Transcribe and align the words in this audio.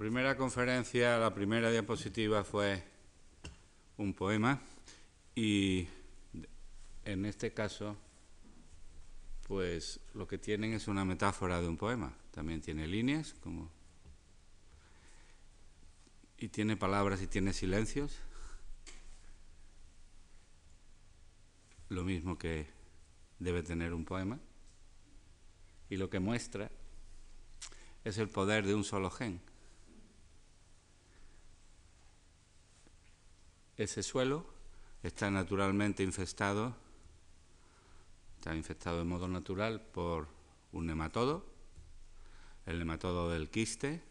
primera 0.00 0.34
conferencia, 0.34 1.18
la 1.18 1.34
primera 1.34 1.70
diapositiva 1.70 2.42
fue 2.42 2.82
un 3.98 4.14
poema 4.14 4.58
y 5.34 5.86
en 7.04 7.26
este 7.26 7.52
caso, 7.52 7.98
pues 9.46 10.00
lo 10.14 10.26
que 10.26 10.38
tienen 10.38 10.72
es 10.72 10.88
una 10.88 11.04
metáfora 11.04 11.60
de 11.60 11.68
un 11.68 11.76
poema. 11.76 12.16
También 12.30 12.62
tiene 12.62 12.86
líneas, 12.86 13.34
como 13.42 13.70
y 16.38 16.48
tiene 16.48 16.78
palabras 16.78 17.20
y 17.20 17.26
tiene 17.26 17.52
silencios. 17.52 18.20
Lo 21.90 22.04
mismo 22.04 22.38
que 22.38 22.68
debe 23.38 23.62
tener 23.62 23.92
un 23.92 24.06
poema. 24.06 24.40
Y 25.90 25.98
lo 25.98 26.08
que 26.08 26.20
muestra 26.20 26.70
es 28.02 28.16
el 28.16 28.30
poder 28.30 28.66
de 28.66 28.74
un 28.74 28.84
solo 28.84 29.10
gen. 29.10 29.49
Ese 33.80 34.02
suelo 34.02 34.44
está 35.02 35.30
naturalmente 35.30 36.02
infestado, 36.02 36.76
está 38.36 38.54
infectado 38.54 38.98
de 38.98 39.04
modo 39.04 39.26
natural 39.26 39.80
por 39.80 40.28
un 40.72 40.84
nematodo, 40.84 41.46
el 42.66 42.78
nematodo 42.78 43.30
del 43.30 43.48
quiste, 43.48 44.02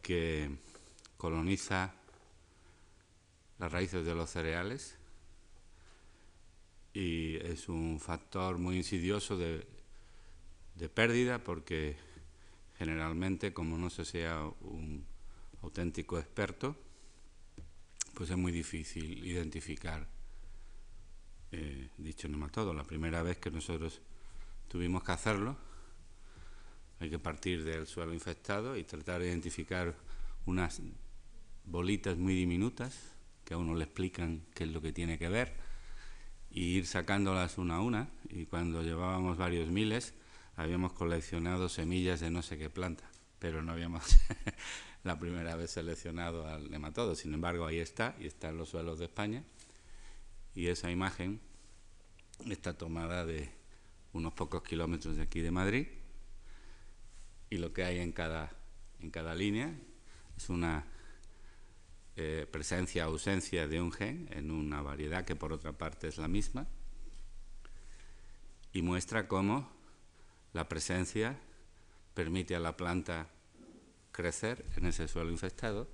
que 0.00 0.48
coloniza 1.16 1.92
las 3.58 3.72
raíces 3.72 4.06
de 4.06 4.14
los 4.14 4.30
cereales 4.30 4.96
y 6.92 7.38
es 7.38 7.68
un 7.68 7.98
factor 7.98 8.58
muy 8.58 8.76
insidioso 8.76 9.36
de, 9.36 9.66
de 10.76 10.88
pérdida 10.88 11.42
porque 11.42 11.96
generalmente, 12.78 13.52
como 13.52 13.76
no 13.76 13.90
se 13.90 14.04
sea 14.04 14.44
un 14.60 15.04
auténtico 15.62 16.16
experto, 16.16 16.76
pues 18.14 18.30
es 18.30 18.36
muy 18.36 18.52
difícil 18.52 19.24
identificar 19.26 20.06
eh, 21.52 21.88
dicho 21.98 22.28
nematodo. 22.28 22.72
La 22.74 22.84
primera 22.84 23.22
vez 23.22 23.38
que 23.38 23.50
nosotros 23.50 24.00
tuvimos 24.68 25.04
que 25.04 25.12
hacerlo, 25.12 25.56
hay 27.00 27.10
que 27.10 27.18
partir 27.18 27.64
del 27.64 27.86
suelo 27.86 28.14
infectado 28.14 28.76
y 28.76 28.84
tratar 28.84 29.20
de 29.20 29.28
identificar 29.28 29.94
unas 30.46 30.80
bolitas 31.64 32.16
muy 32.16 32.34
diminutas 32.34 32.98
que 33.44 33.54
a 33.54 33.58
uno 33.58 33.74
le 33.74 33.84
explican 33.84 34.42
qué 34.54 34.64
es 34.64 34.70
lo 34.70 34.80
que 34.80 34.92
tiene 34.92 35.18
que 35.18 35.28
ver 35.28 35.54
y 36.50 36.76
ir 36.76 36.86
sacándolas 36.86 37.58
una 37.58 37.76
a 37.76 37.80
una. 37.80 38.08
Y 38.30 38.46
cuando 38.46 38.82
llevábamos 38.82 39.36
varios 39.36 39.68
miles, 39.68 40.14
habíamos 40.56 40.92
coleccionado 40.92 41.68
semillas 41.68 42.20
de 42.20 42.30
no 42.30 42.42
sé 42.42 42.56
qué 42.58 42.70
planta, 42.70 43.04
pero 43.38 43.62
no 43.62 43.72
habíamos 43.72 44.04
la 45.04 45.18
primera 45.18 45.54
vez 45.54 45.70
seleccionado 45.70 46.48
al 46.48 46.70
nematodo. 46.70 47.14
Sin 47.14 47.34
embargo, 47.34 47.66
ahí 47.66 47.78
está, 47.78 48.16
y 48.18 48.26
está 48.26 48.48
en 48.48 48.56
los 48.56 48.70
suelos 48.70 48.98
de 48.98 49.04
España. 49.04 49.44
Y 50.54 50.68
esa 50.68 50.90
imagen 50.90 51.40
está 52.48 52.76
tomada 52.76 53.24
de 53.26 53.50
unos 54.14 54.32
pocos 54.32 54.62
kilómetros 54.62 55.16
de 55.16 55.22
aquí 55.22 55.40
de 55.40 55.50
Madrid. 55.50 55.86
Y 57.50 57.58
lo 57.58 57.72
que 57.72 57.84
hay 57.84 57.98
en 57.98 58.12
cada, 58.12 58.50
en 59.00 59.10
cada 59.10 59.34
línea 59.34 59.74
es 60.36 60.48
una 60.48 60.86
eh, 62.16 62.46
presencia 62.50 63.04
ausencia 63.04 63.68
de 63.68 63.80
un 63.80 63.92
gen 63.92 64.28
en 64.32 64.50
una 64.50 64.80
variedad 64.80 65.24
que 65.24 65.36
por 65.36 65.52
otra 65.52 65.72
parte 65.72 66.08
es 66.08 66.16
la 66.16 66.28
misma. 66.28 66.66
Y 68.72 68.80
muestra 68.80 69.28
cómo 69.28 69.70
la 70.54 70.68
presencia 70.68 71.38
permite 72.14 72.56
a 72.56 72.60
la 72.60 72.76
planta 72.76 73.28
crecer 74.14 74.64
en 74.76 74.86
ese 74.86 75.08
suelo 75.08 75.32
infectado 75.32 75.88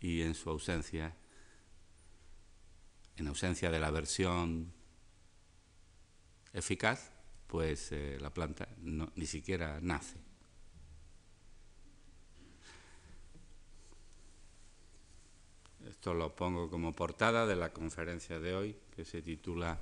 y 0.00 0.22
en 0.22 0.34
su 0.34 0.50
ausencia, 0.50 1.14
en 3.16 3.28
ausencia 3.28 3.70
de 3.70 3.78
la 3.78 3.92
versión 3.92 4.72
eficaz, 6.52 7.12
pues 7.46 7.92
eh, 7.92 8.18
la 8.20 8.34
planta 8.34 8.68
ni 8.82 9.26
siquiera 9.26 9.78
nace. 9.80 10.18
Esto 15.88 16.14
lo 16.14 16.34
pongo 16.34 16.68
como 16.68 16.96
portada 16.96 17.46
de 17.46 17.54
la 17.54 17.72
conferencia 17.72 18.40
de 18.40 18.54
hoy, 18.54 18.76
que 18.94 19.04
se 19.04 19.22
titula 19.22 19.78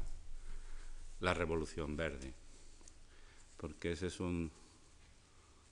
La 1.20 1.32
Revolución 1.32 1.96
Verde, 1.96 2.34
porque 3.56 3.92
esa 3.92 4.06
es 4.06 4.20
un, 4.20 4.52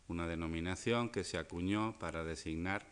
una 0.09 0.27
denominación 0.27 1.09
que 1.09 1.25
se 1.25 1.39
acuñó 1.39 1.99
para 1.99 2.25
designar 2.25 2.87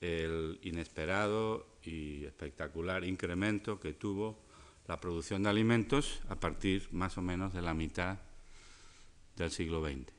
el 0.00 0.58
inesperado 0.62 1.66
y 1.82 2.24
espectacular 2.24 3.04
incremento 3.04 3.80
que 3.80 3.92
tuvo 3.92 4.38
la 4.86 5.00
producción 5.00 5.42
de 5.42 5.50
alimentos 5.50 6.20
a 6.28 6.36
partir 6.36 6.88
más 6.92 7.18
o 7.18 7.22
menos 7.22 7.52
de 7.52 7.62
la 7.62 7.74
mitad 7.74 8.18
del 9.36 9.50
siglo 9.50 9.84
XX, 9.84 10.10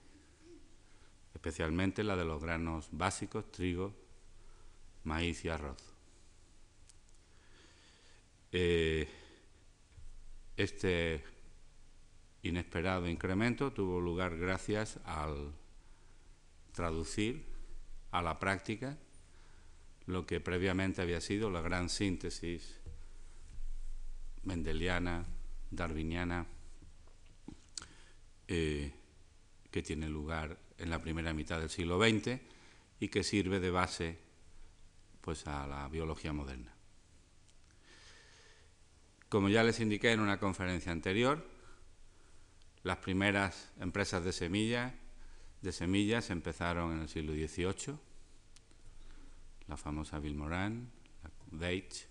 especialmente 1.33 2.03
la 2.03 2.15
de 2.15 2.25
los 2.25 2.41
granos 2.41 2.87
básicos, 2.91 3.51
trigo, 3.51 3.93
maíz 5.03 5.43
y 5.45 5.49
arroz. 5.49 5.77
Eh, 8.51 9.07
este 10.57 11.23
inesperado 12.43 13.07
incremento 13.07 13.73
tuvo 13.73 13.99
lugar 13.99 14.37
gracias 14.37 14.99
al 15.05 15.51
traducir 16.71 17.45
a 18.11 18.21
la 18.21 18.39
práctica 18.39 18.97
lo 20.05 20.25
que 20.25 20.39
previamente 20.39 21.01
había 21.01 21.21
sido 21.21 21.49
la 21.49 21.61
gran 21.61 21.89
síntesis 21.89 22.79
mendeliana, 24.43 25.25
darwiniana, 25.69 26.45
eh, 28.47 28.91
que 29.69 29.83
tiene 29.83 30.09
lugar 30.09 30.57
en 30.79 30.89
la 30.89 30.99
primera 30.99 31.33
mitad 31.33 31.59
del 31.59 31.69
siglo 31.69 31.99
XX 31.99 32.39
y 32.99 33.09
que 33.09 33.23
sirve 33.23 33.59
de 33.59 33.69
base 33.69 34.17
pues, 35.21 35.45
a 35.45 35.67
la 35.67 35.87
biología 35.89 36.33
moderna. 36.33 36.73
Como 39.27 39.49
ya 39.49 39.63
les 39.63 39.79
indiqué 39.79 40.11
en 40.11 40.21
una 40.21 40.39
conferencia 40.39 40.91
anterior, 40.91 41.45
las 42.89 42.97
primeras 42.97 43.71
empresas 43.79 44.23
de 44.23 44.33
semillas 44.33 44.91
de 45.61 45.71
semillas 45.71 46.31
empezaron 46.31 46.93
en 46.93 47.01
el 47.01 47.07
siglo 47.07 47.33
XVIII. 47.33 47.95
La 49.67 49.77
famosa 49.77 50.17
Vilmorin, 50.17 50.89
la 51.21 51.29
Veitch, 51.51 52.07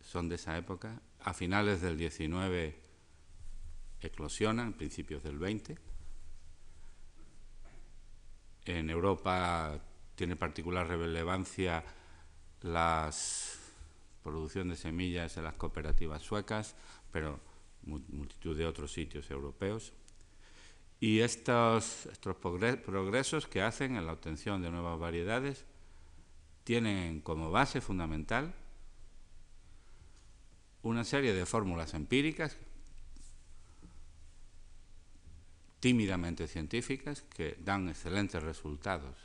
son 0.00 0.28
de 0.28 0.34
esa 0.34 0.58
época. 0.58 1.00
A 1.20 1.32
finales 1.32 1.80
del 1.80 1.96
XIX 1.96 2.74
eclosionan, 4.00 4.72
principios 4.72 5.22
del 5.22 5.38
XX. 5.38 5.78
En 8.64 8.90
Europa 8.90 9.78
tiene 10.16 10.34
particular 10.34 10.88
relevancia 10.88 11.84
la 12.62 13.10
producción 14.24 14.70
de 14.70 14.76
semillas 14.76 15.36
en 15.36 15.44
las 15.44 15.54
cooperativas 15.54 16.20
suecas, 16.20 16.74
pero 17.12 17.53
multitud 17.86 18.56
de 18.56 18.66
otros 18.66 18.92
sitios 18.92 19.30
europeos. 19.30 19.92
Y 21.00 21.20
estos, 21.20 22.06
estos 22.06 22.36
progresos 22.36 23.46
que 23.46 23.62
hacen 23.62 23.96
en 23.96 24.06
la 24.06 24.12
obtención 24.12 24.62
de 24.62 24.70
nuevas 24.70 24.98
variedades 24.98 25.64
tienen 26.64 27.20
como 27.20 27.50
base 27.50 27.80
fundamental 27.80 28.54
una 30.82 31.04
serie 31.04 31.34
de 31.34 31.46
fórmulas 31.46 31.94
empíricas 31.94 32.56
tímidamente 35.84 36.48
científicas 36.48 37.20
que 37.20 37.58
dan 37.60 37.90
excelentes 37.90 38.42
resultados. 38.42 39.18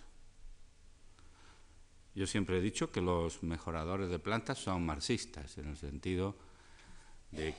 Yo 2.14 2.28
siempre 2.28 2.58
he 2.58 2.62
dicho 2.62 2.92
que 2.92 3.00
los 3.00 3.44
mejoradores 3.44 4.10
de 4.10 4.20
plantas 4.20 4.58
son 4.58 4.86
marxistas, 4.86 5.58
en 5.58 5.70
el 5.70 5.78
sentido 5.78 6.36
de 7.32 7.56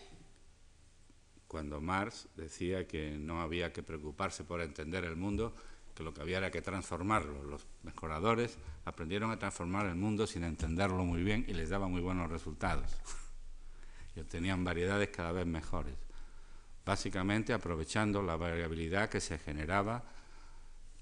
cuando 1.50 1.81
Marx 1.81 2.29
decía 2.37 2.87
que 2.87 3.19
no 3.19 3.43
había 3.43 3.73
que 3.73 3.82
preocuparse 3.82 4.44
por 4.44 4.61
entender 4.61 5.02
el 5.02 5.17
mundo, 5.17 5.52
que 5.97 6.05
lo 6.05 6.14
que 6.14 6.20
había 6.20 6.38
era 6.38 6.52
que 6.52 6.62
transformarlo. 6.62 7.43
Los 7.43 7.67
mejoradores 7.82 8.56
aprendieron 8.85 9.32
a 9.32 9.38
transformar 9.41 9.87
el 9.87 9.97
mundo 9.97 10.29
sin 10.29 10.44
entenderlo 10.44 11.05
muy 11.05 11.25
bien 11.25 11.44
y 11.49 11.55
les 11.55 11.70
daba 11.70 11.88
muy 11.88 12.00
buenos 12.00 12.31
resultados. 12.31 12.97
y 14.14 14.20
obtenían 14.20 14.62
variedades 14.62 15.08
cada 15.08 15.32
vez 15.32 15.44
mejores, 15.44 15.97
básicamente 16.87 17.52
aprovechando 17.52 18.23
la 18.23 18.37
variabilidad 18.37 19.11
que 19.11 19.20
se 19.20 19.37
generaba 19.37 20.05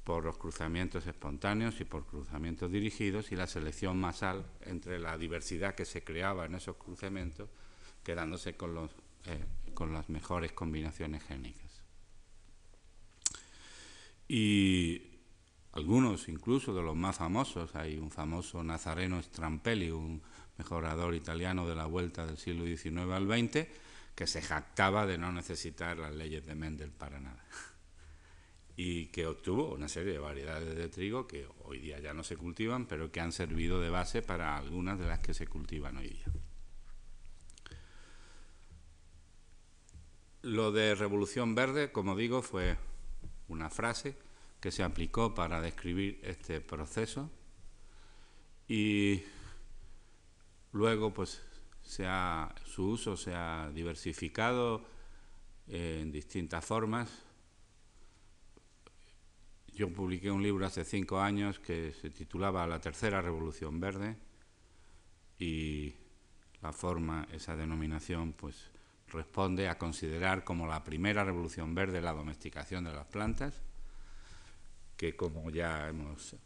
por 0.03 0.25
los 0.25 0.39
cruzamientos 0.39 1.07
espontáneos 1.07 1.79
y 1.83 1.85
por 1.85 2.07
cruzamientos 2.07 2.73
dirigidos 2.73 3.33
y 3.33 3.37
la 3.37 3.47
selección 3.47 4.01
masal 4.01 4.47
entre 4.63 4.99
la 4.99 5.19
diversidad 5.19 5.75
que 5.75 5.85
se 5.85 6.03
creaba 6.03 6.47
en 6.47 6.55
esos 6.55 6.77
cruzamientos, 6.77 7.51
quedándose 8.03 8.57
con 8.57 8.75
los 8.75 8.91
eh, 9.27 9.45
con 9.79 9.93
las 9.93 10.09
mejores 10.09 10.51
combinaciones 10.51 11.23
génicas. 11.23 11.85
Y 14.27 15.01
algunos 15.71 16.29
incluso 16.29 16.75
de 16.75 16.83
los 16.83 16.97
más 16.97 17.19
famosos, 17.19 17.77
hay 17.77 17.97
un 17.97 18.11
famoso 18.11 18.65
Nazareno 18.65 19.23
Strampelli, 19.23 19.93
un 19.93 20.21
mejorador 20.57 21.15
italiano 21.15 21.65
de 21.65 21.77
la 21.77 21.87
vuelta 21.87 22.27
del 22.27 22.39
siglo 22.39 22.65
XIX 22.65 23.13
al 23.13 23.29
XX, 23.29 23.69
que 24.17 24.27
se 24.27 24.43
jactaba 24.43 25.07
de 25.07 25.17
no 25.17 25.31
necesitar 25.31 25.97
las 25.97 26.13
leyes 26.13 26.45
de 26.45 26.57
Mendel 26.57 26.91
para 26.91 27.21
nada. 27.21 27.45
Y 28.77 29.07
que 29.07 29.27
obtuvo 29.27 29.75
una 29.75 29.89
serie 29.89 30.15
de 30.15 30.19
variedades 30.19 30.75
de 30.75 30.89
trigo 30.89 31.29
que 31.29 31.47
hoy 31.65 31.79
día 31.79 32.01
ya 32.01 32.15
no 32.15 32.25
se 32.25 32.37
cultivan, 32.37 32.87
pero 32.87 33.13
que 33.13 33.21
han 33.21 33.31
servido 33.31 33.81
de 33.81 33.91
base 33.91 34.23
para 34.23 34.57
algunas 34.57 34.99
de 34.99 35.07
las 35.07 35.21
que 35.21 35.35
se 35.35 35.47
cultivan 35.47 35.99
hoy 35.99 36.09
día. 36.09 36.27
Lo 40.49 40.73
de 40.73 40.95
Revolución 40.95 41.55
Verde, 41.55 41.93
como 41.93 42.17
digo, 42.17 42.41
fue 42.41 42.79
una 43.49 43.69
frase 43.69 44.17
que 44.63 44.71
se 44.71 44.83
aplicó 44.83 45.35
para 45.35 45.61
describir 45.61 46.21
este 46.23 46.63
proceso 46.63 47.31
y 48.67 49.23
luego 50.73 51.13
pues 51.13 51.43
su 51.83 52.89
uso 52.89 53.15
se 53.15 53.35
ha 53.35 53.71
diversificado 53.75 54.87
en 55.67 56.11
distintas 56.11 56.65
formas. 56.65 57.11
Yo 59.75 59.93
publiqué 59.93 60.31
un 60.31 60.43
libro 60.43 60.65
hace 60.65 60.83
cinco 60.83 61.21
años 61.21 61.59
que 61.59 61.93
se 61.93 62.09
titulaba 62.09 62.67
La 62.67 62.81
Tercera 62.81 63.21
Revolución 63.21 63.81
Verde 63.81 64.17
y 65.39 65.93
la 66.63 66.73
forma, 66.73 67.29
esa 67.33 67.55
denominación, 67.55 68.33
pues 68.33 68.71
responde 69.11 69.69
a 69.69 69.79
considerar 69.79 70.45
como 70.45 70.67
la 70.67 70.85
primera 70.85 71.25
revolución 71.25 71.75
verde 71.75 72.01
la 72.01 72.13
domesticación 72.13 72.85
de 72.85 72.93
las 72.93 73.07
plantas, 73.07 73.55
que 74.97 75.17
como 75.17 75.51
ya 75.51 75.89
hemos 75.89 76.37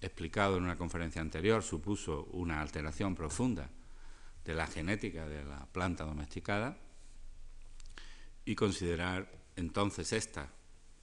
explicado 0.00 0.56
en 0.56 0.64
una 0.64 0.76
conferencia 0.76 1.20
anterior, 1.20 1.62
supuso 1.62 2.24
una 2.32 2.60
alteración 2.60 3.14
profunda 3.14 3.68
de 4.44 4.54
la 4.54 4.66
genética 4.66 5.26
de 5.26 5.44
la 5.44 5.66
planta 5.66 6.04
domesticada, 6.04 6.76
y 8.44 8.54
considerar 8.54 9.30
entonces 9.56 10.12
esta, 10.12 10.50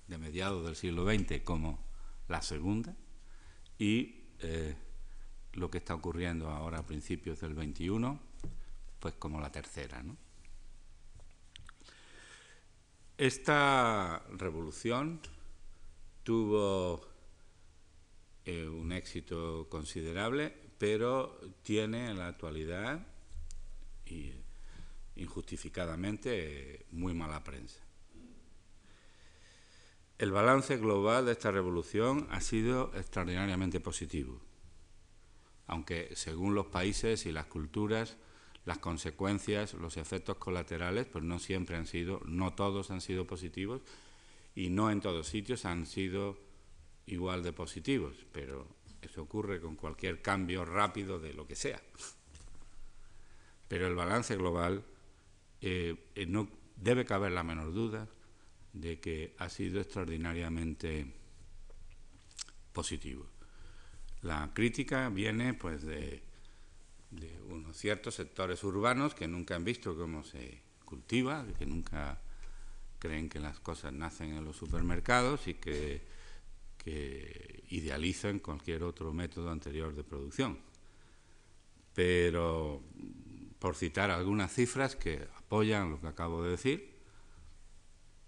de 0.07 0.17
mediados 0.17 0.65
del 0.65 0.75
siglo 0.75 1.05
XX, 1.05 1.41
como 1.43 1.79
la 2.27 2.41
segunda, 2.41 2.95
y 3.77 4.25
eh, 4.39 4.75
lo 5.53 5.69
que 5.71 5.77
está 5.77 5.95
ocurriendo 5.95 6.49
ahora 6.49 6.79
a 6.79 6.85
principios 6.85 7.39
del 7.39 7.55
XXI, 7.55 8.19
pues 8.99 9.13
como 9.15 9.39
la 9.39 9.51
tercera. 9.51 10.03
¿no? 10.03 10.17
Esta 13.19 14.23
revolución 14.31 15.19
tuvo 16.23 17.05
eh, 18.45 18.65
un 18.65 18.93
éxito 18.93 19.67
considerable, 19.67 20.55
pero 20.77 21.37
tiene 21.61 22.11
en 22.11 22.17
la 22.17 22.27
actualidad, 22.27 23.05
y 24.05 24.31
injustificadamente, 25.17 26.85
muy 26.91 27.13
mala 27.13 27.43
prensa. 27.43 27.81
El 30.17 30.31
balance 30.31 30.77
global 30.77 31.25
de 31.25 31.33
esta 31.33 31.51
revolución 31.51 32.25
ha 32.31 32.39
sido 32.39 32.89
extraordinariamente 32.95 33.81
positivo, 33.81 34.39
aunque 35.67 36.15
según 36.15 36.55
los 36.55 36.67
países 36.67 37.25
y 37.25 37.33
las 37.33 37.47
culturas 37.47 38.15
las 38.69 38.77
consecuencias, 38.77 39.73
los 39.73 39.97
efectos 39.97 40.37
colaterales, 40.37 41.07
pues 41.07 41.23
no 41.23 41.39
siempre 41.39 41.75
han 41.75 41.87
sido, 41.87 42.21
no 42.25 42.53
todos 42.53 42.91
han 42.91 43.01
sido 43.01 43.25
positivos 43.25 43.81
y 44.53 44.69
no 44.69 44.91
en 44.91 45.01
todos 45.01 45.27
sitios 45.27 45.65
han 45.65 45.87
sido 45.87 46.37
igual 47.07 47.41
de 47.41 47.51
positivos, 47.51 48.13
pero 48.31 48.67
eso 49.01 49.23
ocurre 49.23 49.59
con 49.59 49.75
cualquier 49.75 50.21
cambio 50.21 50.65
rápido 50.65 51.19
de 51.19 51.33
lo 51.33 51.47
que 51.47 51.55
sea. 51.55 51.81
Pero 53.67 53.87
el 53.87 53.95
balance 53.95 54.35
global 54.35 54.83
eh, 55.61 55.95
eh, 56.13 56.27
no 56.27 56.47
debe 56.75 57.05
caber 57.05 57.31
la 57.31 57.43
menor 57.43 57.73
duda 57.73 58.07
de 58.73 58.99
que 58.99 59.33
ha 59.39 59.49
sido 59.49 59.81
extraordinariamente 59.81 61.11
positivo. 62.71 63.25
La 64.21 64.51
crítica 64.53 65.09
viene 65.09 65.55
pues 65.55 65.81
de 65.81 66.28
de 67.11 67.39
unos 67.49 67.77
ciertos 67.77 68.15
sectores 68.15 68.63
urbanos 68.63 69.15
que 69.15 69.27
nunca 69.27 69.55
han 69.55 69.63
visto 69.63 69.95
cómo 69.95 70.23
se 70.23 70.61
cultiva, 70.85 71.45
que 71.57 71.65
nunca 71.65 72.19
creen 72.99 73.29
que 73.29 73.39
las 73.39 73.59
cosas 73.59 73.93
nacen 73.93 74.33
en 74.33 74.45
los 74.45 74.55
supermercados 74.57 75.47
y 75.47 75.55
que, 75.55 76.19
idealizan 77.71 78.39
cualquier 78.39 78.81
otro 78.81 79.13
método 79.13 79.51
anterior 79.51 79.93
de 79.93 80.03
producción. 80.03 80.57
Pero, 81.93 82.81
por 83.59 83.75
citar 83.75 84.09
algunas 84.09 84.51
cifras 84.51 84.95
que 84.95 85.27
apoyan 85.37 85.91
lo 85.91 86.01
que 86.01 86.07
acabo 86.07 86.41
de 86.41 86.49
decir, 86.49 86.95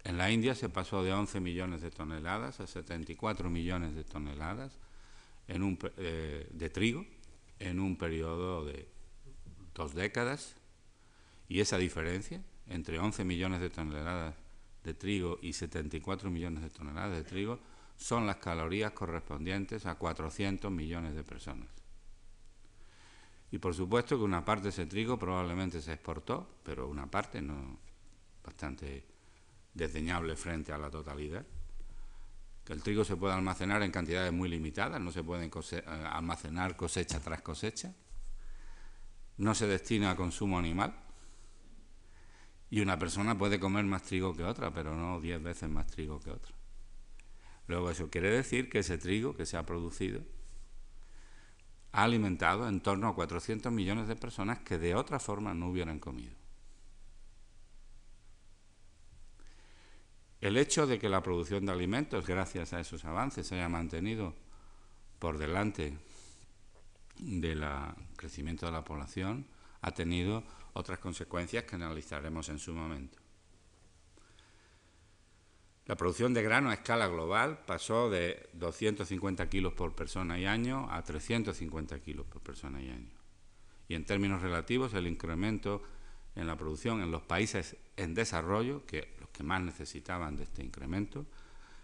en 0.04 0.16
la 0.16 0.30
India 0.30 0.54
se 0.54 0.68
pasó 0.68 1.02
de 1.02 1.12
11 1.12 1.40
millones 1.40 1.82
de 1.82 1.90
toneladas 1.90 2.60
a 2.60 2.68
74 2.68 3.50
millones 3.50 3.96
de 3.96 4.04
toneladas 4.04 4.78
en 5.48 5.64
un, 5.64 5.76
eh, 5.96 6.48
de 6.52 6.70
trigo 6.70 7.04
en 7.58 7.80
un 7.80 7.96
periodo 7.96 8.64
de 8.64 8.88
dos 9.74 9.94
décadas 9.94 10.56
y 11.48 11.60
esa 11.60 11.78
diferencia 11.78 12.42
entre 12.68 12.98
11 12.98 13.24
millones 13.24 13.60
de 13.60 13.70
toneladas 13.70 14.34
de 14.84 14.94
trigo 14.94 15.38
y 15.42 15.52
74 15.52 16.30
millones 16.30 16.62
de 16.62 16.70
toneladas 16.70 17.16
de 17.16 17.24
trigo 17.24 17.58
son 17.96 18.26
las 18.26 18.36
calorías 18.36 18.92
correspondientes 18.92 19.86
a 19.86 19.94
400 19.96 20.70
millones 20.70 21.14
de 21.14 21.22
personas. 21.22 21.68
Y 23.50 23.58
por 23.58 23.74
supuesto 23.74 24.16
que 24.16 24.24
una 24.24 24.44
parte 24.44 24.64
de 24.64 24.68
ese 24.70 24.86
trigo 24.86 25.18
probablemente 25.18 25.80
se 25.80 25.92
exportó, 25.92 26.56
pero 26.62 26.88
una 26.88 27.10
parte 27.10 27.42
no 27.42 27.78
bastante 28.42 29.04
desdeñable 29.74 30.36
frente 30.36 30.72
a 30.72 30.78
la 30.78 30.90
totalidad 30.90 31.44
que 32.64 32.72
el 32.72 32.82
trigo 32.82 33.04
se 33.04 33.16
puede 33.16 33.34
almacenar 33.34 33.82
en 33.82 33.90
cantidades 33.90 34.32
muy 34.32 34.48
limitadas, 34.48 35.00
no 35.00 35.10
se 35.10 35.24
puede 35.24 35.44
eh, 35.46 35.82
almacenar 35.86 36.76
cosecha 36.76 37.20
tras 37.20 37.42
cosecha, 37.42 37.94
no 39.38 39.54
se 39.54 39.66
destina 39.66 40.12
a 40.12 40.16
consumo 40.16 40.58
animal 40.58 40.94
y 42.70 42.80
una 42.80 42.98
persona 42.98 43.36
puede 43.36 43.58
comer 43.58 43.84
más 43.84 44.02
trigo 44.02 44.34
que 44.34 44.44
otra, 44.44 44.72
pero 44.72 44.96
no 44.96 45.20
diez 45.20 45.42
veces 45.42 45.68
más 45.68 45.86
trigo 45.86 46.20
que 46.20 46.30
otra. 46.30 46.54
Luego 47.66 47.90
eso 47.90 48.10
quiere 48.10 48.30
decir 48.30 48.68
que 48.68 48.80
ese 48.80 48.98
trigo 48.98 49.34
que 49.34 49.46
se 49.46 49.56
ha 49.56 49.66
producido 49.66 50.22
ha 51.92 52.04
alimentado 52.04 52.68
en 52.68 52.80
torno 52.80 53.08
a 53.08 53.14
400 53.14 53.70
millones 53.70 54.08
de 54.08 54.16
personas 54.16 54.60
que 54.60 54.78
de 54.78 54.94
otra 54.94 55.18
forma 55.18 55.52
no 55.52 55.68
hubieran 55.68 55.98
comido. 55.98 56.41
El 60.42 60.56
hecho 60.56 60.88
de 60.88 60.98
que 60.98 61.08
la 61.08 61.22
producción 61.22 61.64
de 61.64 61.70
alimentos, 61.70 62.26
gracias 62.26 62.72
a 62.72 62.80
esos 62.80 63.04
avances, 63.04 63.46
se 63.46 63.54
haya 63.54 63.68
mantenido 63.68 64.34
por 65.20 65.38
delante 65.38 65.96
del 67.20 67.64
crecimiento 68.16 68.66
de 68.66 68.72
la 68.72 68.82
población, 68.82 69.46
ha 69.82 69.92
tenido 69.92 70.42
otras 70.72 70.98
consecuencias 70.98 71.62
que 71.62 71.76
analizaremos 71.76 72.48
en 72.48 72.58
su 72.58 72.74
momento. 72.74 73.18
La 75.86 75.96
producción 75.96 76.34
de 76.34 76.42
grano 76.42 76.70
a 76.70 76.74
escala 76.74 77.06
global 77.06 77.60
pasó 77.64 78.10
de 78.10 78.50
250 78.54 79.48
kilos 79.48 79.74
por 79.74 79.94
persona 79.94 80.40
y 80.40 80.46
año 80.46 80.88
a 80.90 81.04
350 81.04 82.00
kilos 82.00 82.26
por 82.26 82.42
persona 82.42 82.82
y 82.82 82.90
año. 82.90 83.12
Y 83.86 83.94
en 83.94 84.04
términos 84.04 84.42
relativos, 84.42 84.92
el 84.94 85.06
incremento 85.06 85.84
en 86.34 86.48
la 86.48 86.56
producción 86.56 87.00
en 87.00 87.12
los 87.12 87.22
países 87.22 87.76
en 87.96 88.14
desarrollo, 88.14 88.84
que 88.86 89.21
que 89.32 89.42
más 89.42 89.62
necesitaban 89.62 90.36
de 90.36 90.44
este 90.44 90.62
incremento, 90.62 91.26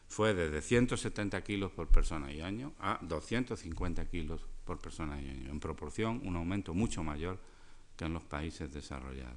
fue 0.09 0.35
desde 0.35 0.63
170 0.63 1.43
kilos 1.45 1.73
por 1.73 1.89
persona 1.89 2.33
y 2.33 2.41
año 2.41 2.73
a 2.79 2.99
250 3.03 4.07
kilos 4.07 4.41
por 4.65 4.79
persona 4.79 5.21
y 5.21 5.29
año, 5.29 5.51
en 5.51 5.61
proporción 5.61 6.21
un 6.25 6.37
aumento 6.37 6.75
mucho 6.75 7.03
mayor 7.03 7.39
que 7.97 8.07
en 8.07 8.15
los 8.15 8.23
países 8.23 8.73
desarrollados. 8.73 9.37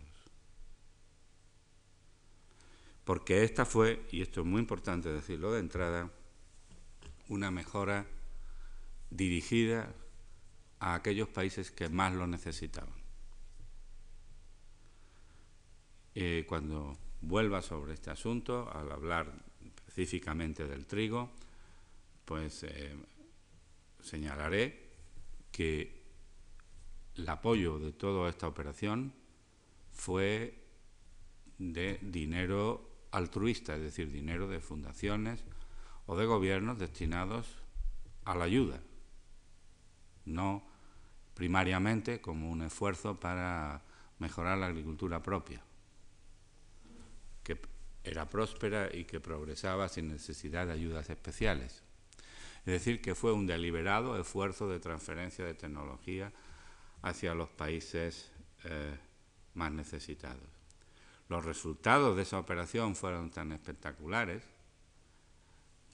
Porque 3.03 3.43
esta 3.43 3.65
fue, 3.65 4.05
y 4.11 4.21
esto 4.21 4.41
es 4.41 4.47
muy 4.47 4.61
importante 4.61 5.09
decirlo 5.09 5.51
de 5.51 5.59
entrada, 5.59 6.09
una 7.27 7.49
mejora 7.49 8.05
dirigida 9.09 9.93
a 10.79 10.95
aquellos 10.95 11.27
países 11.27 11.71
que 11.71 11.89
más 11.89 12.13
lo 12.13 12.27
necesitaban. 12.27 13.01
Eh, 16.13 16.45
cuando 16.47 16.97
vuelva 17.21 17.61
sobre 17.61 17.93
este 17.93 18.09
asunto 18.09 18.69
al 18.71 18.91
hablar 18.91 19.31
específicamente 19.87 20.67
del 20.67 20.85
trigo, 20.85 21.29
pues 22.25 22.63
eh, 22.63 22.95
señalaré 24.01 24.89
que 25.51 26.01
el 27.15 27.29
apoyo 27.29 27.79
de 27.79 27.91
toda 27.91 28.29
esta 28.29 28.47
operación 28.47 29.13
fue 29.91 30.57
de 31.57 31.99
dinero 32.01 32.89
altruista, 33.11 33.75
es 33.75 33.81
decir, 33.81 34.11
dinero 34.11 34.47
de 34.47 34.59
fundaciones 34.59 35.43
o 36.05 36.15
de 36.15 36.25
gobiernos 36.25 36.79
destinados 36.79 37.47
a 38.25 38.35
la 38.35 38.45
ayuda, 38.45 38.79
no 40.25 40.63
primariamente 41.33 42.21
como 42.21 42.49
un 42.49 42.63
esfuerzo 42.63 43.19
para 43.19 43.83
mejorar 44.19 44.57
la 44.57 44.67
agricultura 44.67 45.21
propia, 45.21 45.63
era 48.03 48.29
próspera 48.29 48.89
y 48.93 49.05
que 49.05 49.19
progresaba 49.19 49.89
sin 49.89 50.07
necesidad 50.07 50.67
de 50.67 50.73
ayudas 50.73 51.09
especiales. 51.09 51.83
Es 52.65 52.73
decir, 52.73 53.01
que 53.01 53.15
fue 53.15 53.33
un 53.33 53.47
deliberado 53.47 54.19
esfuerzo 54.19 54.69
de 54.69 54.79
transferencia 54.79 55.45
de 55.45 55.53
tecnología 55.53 56.31
hacia 57.01 57.33
los 57.33 57.49
países 57.49 58.31
eh, 58.63 58.97
más 59.55 59.71
necesitados. 59.71 60.47
Los 61.27 61.45
resultados 61.45 62.15
de 62.15 62.23
esa 62.23 62.39
operación 62.39 62.95
fueron 62.95 63.31
tan 63.31 63.51
espectaculares 63.51 64.43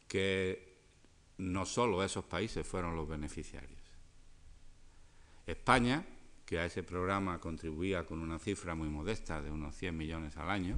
que 0.07 0.77
no 1.37 1.65
solo 1.65 2.03
esos 2.03 2.25
países 2.25 2.65
fueron 2.65 2.95
los 2.95 3.07
beneficiarios. 3.07 3.79
España, 5.45 6.05
que 6.45 6.59
a 6.59 6.65
ese 6.65 6.83
programa 6.83 7.39
contribuía 7.39 8.05
con 8.05 8.19
una 8.19 8.39
cifra 8.39 8.75
muy 8.75 8.89
modesta 8.89 9.41
de 9.41 9.51
unos 9.51 9.75
100 9.75 9.95
millones 9.95 10.37
al 10.37 10.49
año, 10.49 10.77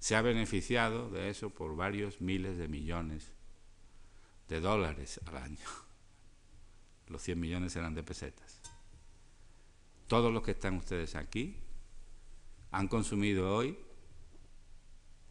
se 0.00 0.16
ha 0.16 0.22
beneficiado 0.22 1.10
de 1.10 1.28
eso 1.28 1.50
por 1.50 1.76
varios 1.76 2.20
miles 2.20 2.56
de 2.56 2.68
millones 2.68 3.30
de 4.48 4.60
dólares 4.60 5.20
al 5.26 5.36
año. 5.36 5.66
Los 7.06 7.22
100 7.22 7.38
millones 7.38 7.76
eran 7.76 7.94
de 7.94 8.02
pesetas. 8.02 8.62
Todos 10.08 10.32
los 10.32 10.42
que 10.42 10.52
están 10.52 10.76
ustedes 10.76 11.14
aquí 11.14 11.56
han 12.72 12.88
consumido 12.88 13.54
hoy 13.54 13.78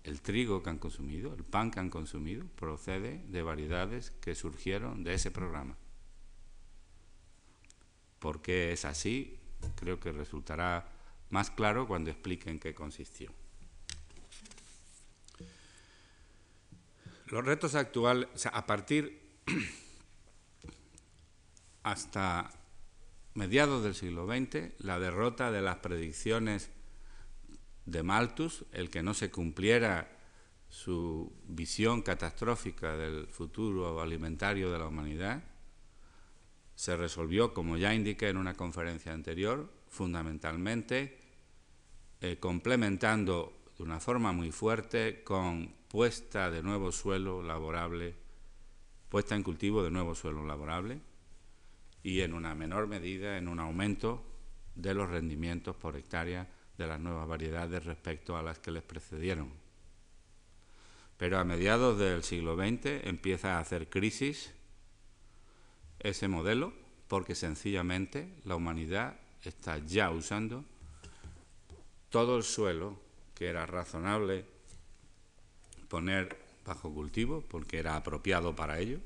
el 0.04 0.22
trigo 0.22 0.62
que 0.62 0.70
han 0.70 0.78
consumido, 0.78 1.34
el 1.34 1.44
pan 1.44 1.72
que 1.72 1.80
han 1.80 1.90
consumido, 1.90 2.46
procede 2.56 3.24
de 3.28 3.42
variedades 3.42 4.12
que 4.22 4.36
surgieron 4.36 5.04
de 5.04 5.16
ese 5.16 5.32
programa. 5.32 5.76
¿Por 8.20 8.42
qué 8.42 8.72
es 8.72 8.86
así? 8.86 9.40
Creo 9.76 10.00
que 10.00 10.12
resultará 10.12 10.90
más 11.30 11.50
claro 11.50 11.88
cuando 11.88 12.12
explique 12.12 12.50
en 12.50 12.60
qué 12.60 12.74
consistió. 12.74 13.32
Los 17.30 17.46
retos 17.46 17.76
actuales, 17.76 18.28
a 18.52 18.66
partir 18.66 19.22
hasta 21.84 22.50
mediados 23.36 23.84
del 23.84 23.94
siglo 23.94 24.26
XX, 24.26 24.74
la 24.80 25.00
derrota 25.00 25.52
de 25.52 25.62
las 25.62 25.78
predicciones 25.78 26.72
de 27.86 28.02
Malthus, 28.02 28.66
el 28.72 28.90
que 28.90 29.04
no 29.04 29.14
se 29.14 29.30
cumpliera 29.30 30.10
su 30.70 31.32
visión 31.48 32.02
catastrófica 32.02 32.98
del 32.98 33.28
futuro 33.28 34.02
alimentario 34.02 34.72
de 34.72 34.80
la 34.80 34.88
humanidad, 34.88 35.44
se 36.76 36.98
resolvió, 36.98 37.54
como 37.54 37.78
ya 37.78 37.94
indiqué 37.94 38.30
en 38.30 38.38
una 38.38 38.56
conferencia 38.56 39.14
anterior, 39.14 39.72
fundamentalmente 39.88 41.20
eh, 42.22 42.38
complementando 42.40 43.54
de 43.78 43.84
una 43.84 44.00
forma 44.00 44.32
muy 44.32 44.52
fuerte 44.52 45.24
con 45.24 45.79
puesta 45.90 46.52
de 46.52 46.62
nuevo 46.62 46.92
suelo 46.92 47.42
laborable, 47.42 48.16
puesta 49.10 49.36
en 49.36 49.44
cultivo 49.44 49.84
de 49.84 49.90
nuevo 49.90 50.14
suelo 50.14 50.46
laborable 50.46 51.02
y 52.04 52.22
en 52.22 52.34
una 52.34 52.54
menor 52.54 52.88
medida 52.88 53.38
en 53.38 53.48
un 53.48 53.60
aumento 53.60 54.24
de 54.76 54.94
los 54.94 55.10
rendimientos 55.10 55.76
por 55.76 55.98
hectárea 55.98 56.48
de 56.78 56.88
las 56.88 57.00
nuevas 57.00 57.28
variedades 57.28 57.84
respecto 57.86 58.38
a 58.38 58.44
las 58.44 58.60
que 58.60 58.72
les 58.72 58.84
precedieron. 58.84 59.52
Pero 61.18 61.40
a 61.40 61.44
mediados 61.44 61.98
del 61.98 62.24
siglo 62.24 62.56
XX 62.56 63.06
empieza 63.06 63.58
a 63.58 63.60
hacer 63.60 63.90
crisis 63.90 64.54
ese 66.00 66.28
modelo 66.28 66.72
porque 67.08 67.34
sencillamente 67.34 68.40
la 68.46 68.56
humanidad 68.56 69.20
está 69.44 69.80
ya 69.80 70.12
usando 70.12 70.64
todo 72.10 72.38
el 72.38 72.44
suelo 72.44 73.00
que 73.34 73.48
era 73.48 73.66
razonable 73.66 74.59
poner 75.90 76.38
bajo 76.66 76.94
cultivo, 76.94 77.42
porque 77.42 77.80
era 77.80 77.96
apropiado 77.96 78.56
para 78.56 78.80
ello, 78.80 79.00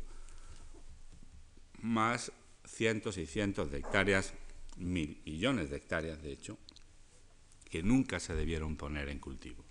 más 1.81 2.31
cientos 2.65 3.17
y 3.17 3.25
cientos 3.25 3.71
de 3.71 3.79
hectáreas, 3.79 4.33
mil 4.77 5.21
millones 5.25 5.69
de 5.69 5.77
hectáreas 5.77 6.21
de 6.21 6.31
hecho, 6.31 6.57
que 7.69 7.81
nunca 7.81 8.19
se 8.19 8.35
debieron 8.35 8.75
poner 8.75 9.09
en 9.09 9.19
cultivo. 9.19 9.63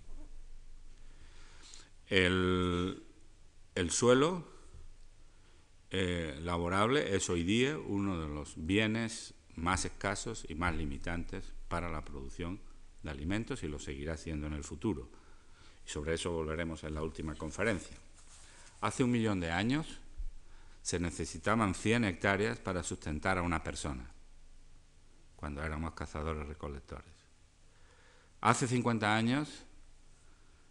El, 2.08 3.02
suelo 3.90 4.46
eh, 5.90 6.38
laborable 6.42 7.14
es 7.14 7.30
hoy 7.30 7.42
día 7.42 7.78
uno 7.78 8.20
de 8.20 8.28
los 8.28 8.54
bienes 8.56 9.34
más 9.54 9.84
escasos 9.84 10.44
y 10.48 10.54
más 10.54 10.74
limitantes 10.74 11.52
para 11.68 11.90
la 11.90 12.04
producción 12.04 12.60
de 13.02 13.10
alimentos 13.10 13.62
y 13.62 13.68
lo 13.68 13.78
seguirá 13.78 14.16
siendo 14.16 14.46
en 14.46 14.54
el 14.54 14.64
futuro 14.64 15.21
y 15.86 15.90
sobre 15.90 16.14
eso 16.14 16.30
volveremos 16.30 16.84
en 16.84 16.94
la 16.94 17.02
última 17.02 17.34
conferencia. 17.34 17.96
Hace 18.80 19.04
un 19.04 19.10
millón 19.10 19.40
de 19.40 19.50
años 19.50 20.00
se 20.82 20.98
necesitaban 20.98 21.74
100 21.74 22.04
hectáreas 22.04 22.58
para 22.58 22.82
sustentar 22.82 23.38
a 23.38 23.42
una 23.42 23.62
persona, 23.62 24.10
cuando 25.36 25.62
éramos 25.62 25.94
cazadores-recolectores. 25.94 27.12
Hace 28.40 28.66
50 28.66 29.14
años 29.14 29.64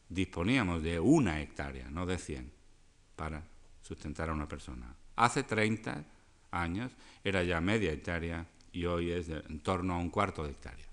disponíamos 0.10 0.84
de 0.84 1.00
una 1.00 1.42
hectárea, 1.42 1.90
no 1.90 2.06
de 2.06 2.18
100, 2.18 2.52
para 3.16 3.44
sustentar 3.82 4.30
a 4.30 4.34
una 4.34 4.48
persona. 4.48 4.94
Hace 5.16 5.44
30 5.44 6.04
años 6.52 6.92
era 7.24 7.44
ya 7.44 7.62
media 7.62 7.94
hectárea 7.94 8.46
y 8.74 8.86
hoy 8.86 9.12
es 9.12 9.30
en 9.30 9.62
torno 9.62 9.94
a 9.94 9.98
un 9.98 10.10
cuarto 10.10 10.44
de 10.44 10.52
hectárea. 10.52 10.86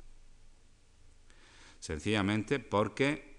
Sencillamente 1.80 2.60
porque 2.60 3.37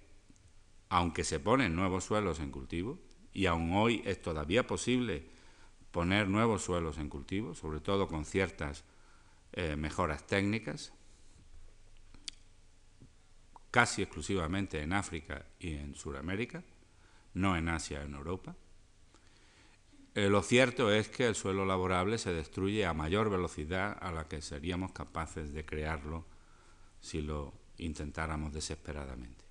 aunque 0.90 1.24
se 1.24 1.40
ponen 1.40 1.76
nuevos 1.76 2.04
suelos 2.04 2.40
en 2.40 2.52
cultivo, 2.52 3.00
y 3.32 3.46
aún 3.46 3.74
hoy 3.74 4.02
es 4.06 4.22
todavía 4.22 4.66
posible 4.66 5.26
poner 5.92 6.28
nuevos 6.28 6.64
suelos 6.64 6.98
en 6.98 7.10
cultivo, 7.10 7.56
sobre 7.56 7.80
todo 7.80 8.08
con 8.08 8.26
ciertas 8.26 8.84
eh, 9.54 9.76
mejoras 9.76 10.26
técnicas, 10.26 10.94
casi 13.72 14.02
exclusivamente 14.02 14.82
en 14.82 14.94
África 14.94 15.46
y 15.60 15.76
en 15.76 15.96
Sudamérica, 15.96 16.64
no 17.34 17.56
en 17.56 17.70
Asia, 17.70 18.02
en 18.02 18.16
Europa. 18.16 18.56
Eh, 20.16 20.28
lo 20.28 20.42
cierto 20.42 20.92
es 20.92 21.08
que 21.08 21.28
el 21.28 21.36
suelo 21.36 21.66
laborable 21.66 22.18
se 22.18 22.34
destruye 22.34 22.86
a 22.86 22.94
mayor 22.94 23.30
velocidad 23.30 23.98
a 24.02 24.12
la 24.12 24.28
que 24.28 24.42
seríamos 24.42 24.92
capaces 24.92 25.54
de 25.54 25.66
crearlo 25.66 26.26
si 27.00 27.22
lo 27.22 27.54
intentáramos 27.78 28.52
desesperadamente. 28.52 29.49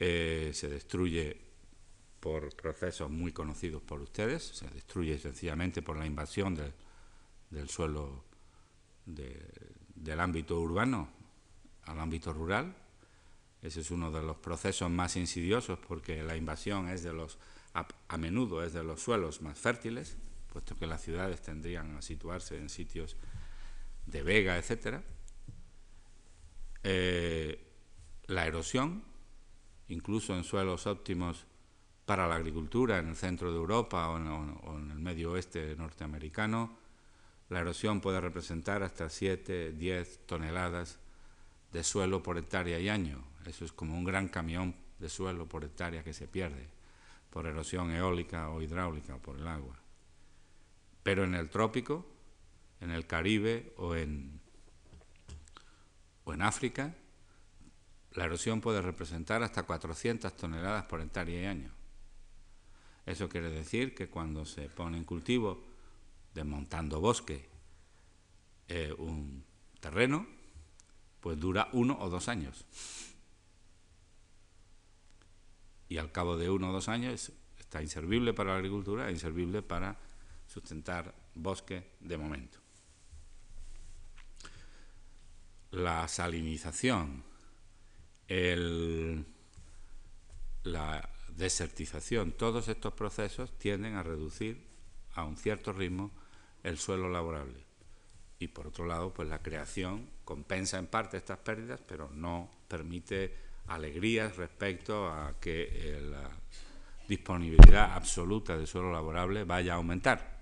Eh, 0.00 0.50
se 0.54 0.68
destruye 0.68 1.36
por 2.20 2.54
procesos 2.54 3.10
muy 3.10 3.32
conocidos 3.32 3.82
por 3.82 4.00
ustedes, 4.00 4.42
se 4.42 4.68
destruye 4.68 5.18
sencillamente 5.18 5.82
por 5.82 5.96
la 5.96 6.06
invasión 6.06 6.54
del 7.50 7.68
suelo 7.68 8.24
del 9.06 10.20
ámbito 10.20 10.60
urbano 10.60 11.08
al 11.84 12.00
ámbito 12.00 12.32
rural. 12.32 12.74
Ese 13.62 13.80
es 13.80 13.90
uno 13.90 14.12
de 14.12 14.22
los 14.22 14.36
procesos 14.36 14.90
más 14.90 15.16
insidiosos 15.16 15.78
porque 15.78 16.22
la 16.22 16.36
invasión 16.36 16.88
es 16.88 17.02
de 17.02 17.12
los, 17.12 17.38
a, 17.74 18.16
menudo 18.16 18.62
es 18.62 18.72
de 18.72 18.84
los 18.84 19.00
suelos 19.00 19.42
más 19.42 19.58
fértiles, 19.58 20.16
puesto 20.52 20.76
que 20.76 20.86
las 20.86 21.02
ciudades 21.02 21.42
tendrían 21.42 21.96
a 21.96 22.02
situarse 22.02 22.56
en 22.56 22.68
sitios 22.68 23.16
de 24.06 24.22
vega, 24.22 24.58
etc. 24.58 25.00
Eh, 26.84 27.64
la 28.26 28.46
erosión, 28.46 29.02
incluso 29.88 30.34
en 30.36 30.44
suelos 30.44 30.86
óptimos 30.86 31.46
para 32.04 32.26
la 32.26 32.36
agricultura 32.36 32.98
en 32.98 33.08
el 33.08 33.16
centro 33.16 33.50
de 33.50 33.58
Europa 33.58 34.08
o 34.08 34.16
en, 34.16 34.90
el 34.90 34.98
medio 34.98 35.32
oeste 35.32 35.76
norteamericano, 35.76 36.78
la 37.50 37.60
erosión 37.60 38.00
puede 38.00 38.20
representar 38.20 38.82
hasta 38.82 39.08
7, 39.08 39.72
10 39.72 40.26
toneladas 40.26 40.98
de 41.72 41.84
suelo 41.84 42.22
por 42.22 42.38
hectárea 42.38 42.78
y 42.78 42.88
año. 42.88 43.22
Eso 43.46 43.64
es 43.64 43.72
como 43.72 43.96
un 43.96 44.04
gran 44.04 44.28
camión 44.28 44.74
de 44.98 45.08
suelo 45.08 45.46
por 45.46 45.64
hectárea 45.64 46.02
que 46.02 46.12
se 46.12 46.28
pierde 46.28 46.78
por 47.30 47.46
erosión 47.46 47.90
eólica 47.90 48.48
o 48.50 48.62
hidráulica 48.62 49.18
por 49.18 49.36
el 49.36 49.46
agua. 49.46 49.76
Pero 51.02 51.24
en 51.24 51.34
el 51.34 51.48
trópico, 51.48 52.06
en 52.80 52.90
el 52.90 53.06
Caribe 53.06 53.72
o 53.76 53.94
en, 53.94 54.40
o 56.24 56.32
en 56.32 56.42
África, 56.42 56.94
la 58.12 58.24
erosión 58.24 58.60
puede 58.60 58.82
representar 58.82 59.42
hasta 59.42 59.64
400 59.64 60.36
toneladas 60.36 60.84
por 60.84 61.00
hectárea 61.00 61.42
y 61.42 61.46
año. 61.46 61.70
Eso 63.06 63.28
quiere 63.28 63.50
decir 63.50 63.94
que 63.94 64.08
cuando 64.08 64.44
se 64.44 64.68
pone 64.68 64.98
en 64.98 65.04
cultivo, 65.04 65.64
desmontando 66.34 67.00
bosque, 67.00 67.48
eh, 68.68 68.94
un 68.98 69.44
terreno, 69.80 70.26
pues 71.20 71.38
dura 71.40 71.68
uno 71.72 71.96
o 72.00 72.10
dos 72.10 72.28
años. 72.28 72.64
Y 75.88 75.96
al 75.96 76.12
cabo 76.12 76.36
de 76.36 76.50
uno 76.50 76.68
o 76.68 76.72
dos 76.72 76.88
años 76.88 77.32
está 77.58 77.82
inservible 77.82 78.34
para 78.34 78.52
la 78.52 78.56
agricultura 78.56 79.08
e 79.08 79.12
inservible 79.12 79.62
para 79.62 79.96
sustentar 80.46 81.14
bosque 81.34 81.92
de 82.00 82.18
momento. 82.18 82.58
La 85.70 86.08
salinización, 86.08 87.24
la 90.64 91.08
desertización, 91.36 92.32
todos 92.32 92.68
estos 92.68 92.92
procesos 92.92 93.56
tienden 93.58 93.94
a 93.94 94.02
reducir 94.02 94.66
a 95.14 95.24
un 95.24 95.36
cierto 95.36 95.72
ritmo 95.72 96.10
el 96.62 96.78
suelo 96.78 97.08
laborable. 97.08 97.64
Y 98.38 98.48
por 98.48 98.66
otro 98.66 98.86
lado, 98.86 99.12
pues 99.12 99.28
la 99.28 99.42
creación 99.42 100.08
compensa 100.24 100.78
en 100.78 100.86
parte 100.86 101.16
estas 101.16 101.38
pérdidas, 101.38 101.80
pero 101.86 102.10
no 102.12 102.50
permite 102.68 103.34
alegrías 103.66 104.36
respecto 104.36 105.08
a 105.08 105.34
que 105.40 105.68
eh, 105.70 106.00
la 106.00 106.30
disponibilidad 107.08 107.94
absoluta 107.94 108.56
de 108.56 108.66
suelo 108.66 108.92
laborable 108.92 109.44
vaya 109.44 109.72
a 109.72 109.76
aumentar. 109.76 110.38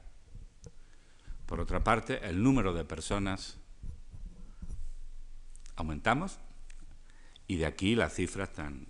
Por 1.46 1.60
otra 1.60 1.82
parte, 1.82 2.26
el 2.26 2.42
número 2.42 2.74
de 2.74 2.84
personas 2.84 3.56
aumentamos 5.76 6.38
y 7.46 7.56
de 7.56 7.66
aquí 7.66 7.94
las 7.94 8.14
cifras 8.14 8.52
tan 8.52 8.86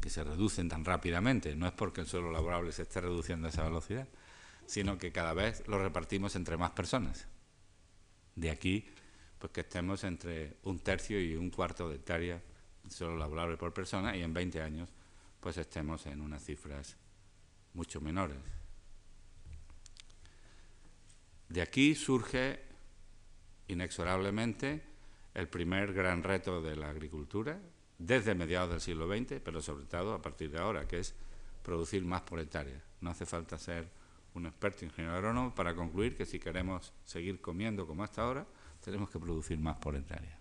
que 0.00 0.10
se 0.10 0.22
reducen 0.22 0.68
tan 0.68 0.84
rápidamente. 0.84 1.56
No 1.56 1.66
es 1.66 1.72
porque 1.72 2.02
el 2.02 2.06
suelo 2.06 2.30
laborable 2.30 2.72
se 2.72 2.82
esté 2.82 3.00
reduciendo 3.00 3.46
a 3.46 3.50
esa 3.50 3.64
velocidad, 3.64 4.08
sino 4.66 4.98
que 4.98 5.12
cada 5.12 5.34
vez 5.34 5.66
lo 5.66 5.78
repartimos 5.78 6.36
entre 6.36 6.56
más 6.56 6.70
personas. 6.70 7.26
De 8.36 8.50
aquí 8.50 8.86
pues 9.38 9.52
que 9.52 9.60
estemos 9.60 10.04
entre 10.04 10.56
un 10.64 10.80
tercio 10.80 11.20
y 11.20 11.36
un 11.36 11.50
cuarto 11.50 11.88
de 11.88 11.96
hectárea 11.96 12.42
de 12.82 12.90
suelo 12.90 13.16
laborable 13.16 13.56
por 13.56 13.72
persona 13.72 14.16
y 14.16 14.22
en 14.22 14.34
20 14.34 14.62
años 14.62 14.88
pues 15.40 15.56
estemos 15.58 16.06
en 16.06 16.20
unas 16.20 16.44
cifras 16.44 16.96
mucho 17.74 18.00
menores. 18.00 18.38
De 21.48 21.62
aquí 21.62 21.94
surge 21.94 22.60
inexorablemente 23.68 24.87
el 25.38 25.46
primer 25.46 25.92
gran 25.92 26.24
reto 26.24 26.60
de 26.60 26.74
la 26.74 26.88
agricultura 26.88 27.60
desde 27.96 28.34
mediados 28.34 28.70
del 28.70 28.80
siglo 28.80 29.06
XX, 29.06 29.40
pero 29.40 29.62
sobre 29.62 29.84
todo 29.84 30.12
a 30.12 30.20
partir 30.20 30.50
de 30.50 30.58
ahora, 30.58 30.88
que 30.88 30.98
es 30.98 31.14
producir 31.62 32.04
más 32.04 32.22
por 32.22 32.40
hectárea. 32.40 32.82
No 33.00 33.10
hace 33.10 33.24
falta 33.24 33.56
ser 33.56 33.88
un 34.34 34.46
experto 34.46 34.84
ingeniero 34.84 35.16
agrónomo 35.16 35.54
para 35.54 35.76
concluir 35.76 36.16
que 36.16 36.26
si 36.26 36.40
queremos 36.40 36.92
seguir 37.04 37.40
comiendo 37.40 37.86
como 37.86 38.02
hasta 38.02 38.22
ahora, 38.22 38.48
tenemos 38.82 39.10
que 39.10 39.20
producir 39.20 39.60
más 39.60 39.76
por 39.76 39.94
hectárea. 39.94 40.40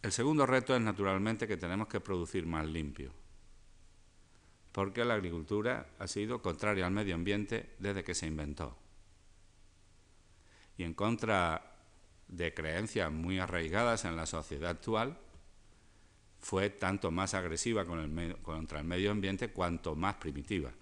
El 0.00 0.12
segundo 0.12 0.46
reto 0.46 0.74
es 0.74 0.80
naturalmente 0.80 1.46
que 1.46 1.58
tenemos 1.58 1.88
que 1.88 2.00
producir 2.00 2.46
más 2.46 2.64
limpio, 2.64 3.12
porque 4.72 5.04
la 5.04 5.14
agricultura 5.14 5.90
ha 5.98 6.06
sido 6.06 6.40
contraria 6.40 6.86
al 6.86 6.92
medio 6.92 7.14
ambiente 7.14 7.74
desde 7.78 8.04
que 8.04 8.14
se 8.14 8.26
inventó. 8.26 8.85
Y 10.76 10.84
en 10.84 10.94
contra 10.94 11.76
de 12.28 12.52
creencias 12.52 13.10
muy 13.10 13.38
arraigadas 13.38 14.04
en 14.04 14.16
la 14.16 14.26
sociedad 14.26 14.70
actual, 14.70 15.18
fue 16.40 16.70
tanto 16.70 17.10
más 17.10 17.34
agresiva 17.34 17.84
contra 17.84 18.80
el 18.80 18.84
medio 18.86 19.10
ambiente 19.10 19.50
cuanto 19.50 19.94
más 19.96 20.16
primitiva. 20.16 20.72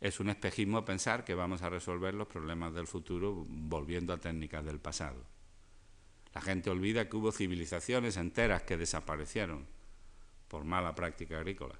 Es 0.00 0.18
un 0.18 0.30
espejismo 0.30 0.84
pensar 0.84 1.24
que 1.24 1.34
vamos 1.34 1.60
a 1.62 1.68
resolver 1.68 2.14
los 2.14 2.26
problemas 2.26 2.72
del 2.72 2.86
futuro 2.86 3.44
volviendo 3.46 4.14
a 4.14 4.18
técnicas 4.18 4.64
del 4.64 4.78
pasado. 4.78 5.22
La 6.32 6.40
gente 6.40 6.70
olvida 6.70 7.08
que 7.08 7.16
hubo 7.16 7.32
civilizaciones 7.32 8.16
enteras 8.16 8.62
que 8.62 8.78
desaparecieron 8.78 9.66
por 10.48 10.64
mala 10.64 10.94
práctica 10.94 11.38
agrícola, 11.38 11.74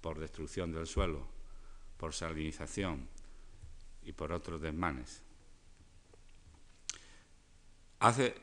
por 0.00 0.18
destrucción 0.18 0.72
del 0.72 0.86
suelo, 0.86 1.26
por 1.96 2.12
salinización 2.12 3.08
y 4.04 4.12
por 4.12 4.32
otros 4.32 4.60
desmanes. 4.60 5.22
Hace 8.00 8.34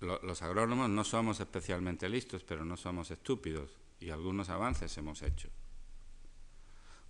los 0.00 0.42
agrónomos 0.42 0.88
no 0.90 1.04
somos 1.04 1.40
especialmente 1.40 2.08
listos, 2.08 2.44
pero 2.44 2.64
no 2.64 2.76
somos 2.76 3.10
estúpidos 3.10 3.70
y 4.00 4.10
algunos 4.10 4.48
avances 4.48 4.96
hemos 4.98 5.22
hecho. 5.22 5.48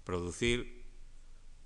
Producir 0.05 0.85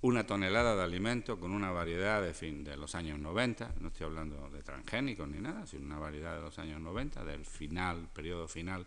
una 0.02 0.26
tonelada 0.26 0.74
de 0.76 0.82
alimento 0.82 1.38
con 1.38 1.52
una 1.52 1.70
variedad 1.70 2.22
de, 2.22 2.32
fin, 2.32 2.64
de 2.64 2.76
los 2.76 2.94
años 2.94 3.18
90, 3.18 3.74
no 3.80 3.88
estoy 3.88 4.06
hablando 4.06 4.48
de 4.48 4.62
transgénicos 4.62 5.28
ni 5.28 5.38
nada, 5.40 5.66
sino 5.66 5.84
una 5.84 5.98
variedad 5.98 6.36
de 6.36 6.40
los 6.40 6.58
años 6.58 6.80
90, 6.80 7.24
del 7.24 7.44
final, 7.44 8.08
periodo 8.12 8.48
final 8.48 8.86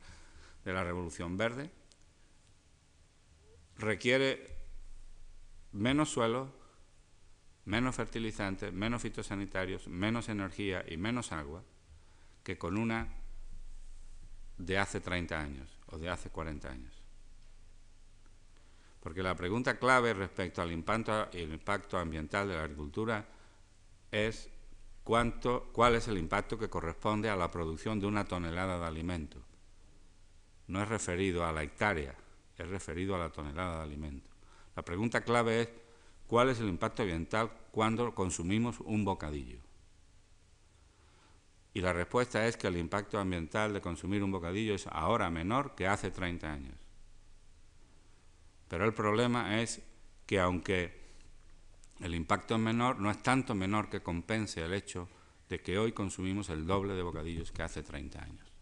de 0.65 0.73
la 0.73 0.83
Revolución 0.83 1.37
Verde, 1.37 1.69
requiere 3.77 4.57
menos 5.71 6.09
suelo, 6.09 6.49
menos 7.65 7.95
fertilizantes, 7.95 8.73
menos 8.73 9.02
fitosanitarios, 9.02 9.88
menos 9.88 10.30
energía 10.30 10.84
y 10.88 10.97
menos 10.97 11.32
agua 11.32 11.63
que 12.43 12.58
con 12.58 12.78
una 12.78 13.08
de 14.58 14.78
hace 14.78 14.99
30 14.99 15.39
años 15.39 15.80
o 15.88 15.97
de 15.97 16.10
hace 16.10 16.30
40 16.30 16.69
años. 16.69 17.02
Porque 18.99 19.23
la 19.23 19.36
pregunta 19.36 19.78
clave 19.78 20.13
respecto 20.13 20.62
al 20.62 20.71
impacto, 20.71 21.30
el 21.32 21.54
impacto 21.54 21.97
ambiental 21.97 22.47
de 22.47 22.56
la 22.56 22.63
agricultura 22.63 23.26
es 24.12 24.49
cuánto, 25.04 25.69
cuál 25.73 25.95
es 25.95 26.08
el 26.08 26.17
impacto 26.17 26.58
que 26.58 26.69
corresponde 26.69 27.30
a 27.30 27.36
la 27.36 27.52
producción 27.52 27.99
de 27.99 28.08
una 28.08 28.26
tonelada 28.26 28.80
de 28.80 28.86
alimento. 28.86 29.41
No 30.67 30.82
es 30.82 30.88
referido 30.88 31.45
a 31.45 31.52
la 31.52 31.63
hectárea, 31.63 32.15
es 32.58 32.67
referido 32.67 33.15
a 33.15 33.19
la 33.19 33.30
tonelada 33.30 33.78
de 33.78 33.84
alimento. 33.84 34.30
La 34.76 34.84
pregunta 34.84 35.21
clave 35.21 35.62
es 35.62 35.69
cuál 36.33 36.49
es 36.49 36.59
el 36.59 36.67
impacto 36.67 37.03
ambiental 37.03 37.51
cuando 37.69 38.15
consumimos 38.15 38.79
un 38.79 39.05
bocadillo. 39.05 39.59
Y 41.75 41.81
la 41.81 41.93
respuesta 41.93 42.47
es 42.47 42.57
que 42.57 42.65
el 42.65 42.77
impacto 42.77 43.19
ambiental 43.19 43.71
de 43.71 43.81
consumir 43.81 44.23
un 44.23 44.31
bocadillo 44.31 44.73
es 44.73 44.87
ahora 44.87 45.29
menor 45.29 45.75
que 45.75 45.85
hace 45.85 46.09
30 46.09 46.51
años. 46.51 46.73
Pero 48.67 48.83
el 48.83 48.95
problema 48.95 49.61
es 49.61 49.83
que 50.25 50.39
aunque 50.39 51.03
el 51.99 52.15
impacto 52.15 52.55
es 52.55 52.61
menor, 52.61 52.97
no 52.97 53.11
es 53.11 53.21
tanto 53.21 53.53
menor 53.53 53.91
que 53.91 54.01
compense 54.01 54.65
el 54.65 54.73
hecho 54.73 55.07
de 55.49 55.61
que 55.61 55.77
hoy 55.77 55.91
consumimos 55.91 56.49
el 56.49 56.65
doble 56.65 56.95
de 56.95 57.03
bocadillos 57.03 57.51
que 57.51 57.61
hace 57.61 57.83
30 57.83 58.23
años. 58.23 58.52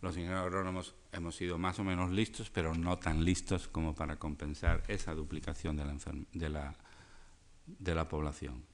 Los 0.00 0.16
ingenieros 0.16 0.46
agrónomos 0.46 0.94
hemos 1.12 1.36
sido 1.36 1.58
más 1.58 1.78
o 1.78 1.84
menos 1.84 2.10
listos, 2.10 2.48
pero 2.50 2.74
no 2.74 2.98
tan 2.98 3.24
listos 3.24 3.68
como 3.68 3.94
para 3.94 4.16
compensar 4.16 4.82
esa 4.88 5.14
duplicación 5.14 5.76
de 5.76 6.48
la, 6.48 8.08
población 8.08 8.64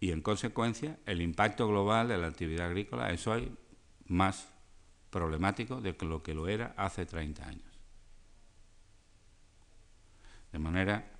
y 0.00 0.10
en 0.10 0.20
consecuencia 0.20 0.98
el 1.06 1.22
impacto 1.22 1.68
global 1.68 2.08
de 2.08 2.18
la 2.18 2.26
actividad 2.26 2.66
agrícola 2.66 3.10
es 3.10 3.26
hoy 3.26 3.56
más 4.06 4.48
problemático 5.10 5.80
de 5.80 5.96
lo 6.00 6.22
que 6.22 6.34
lo 6.34 6.48
era 6.48 6.74
hace 6.76 7.06
30 7.06 7.46
años. 7.46 7.78
De 10.52 10.58
manera 10.58 11.10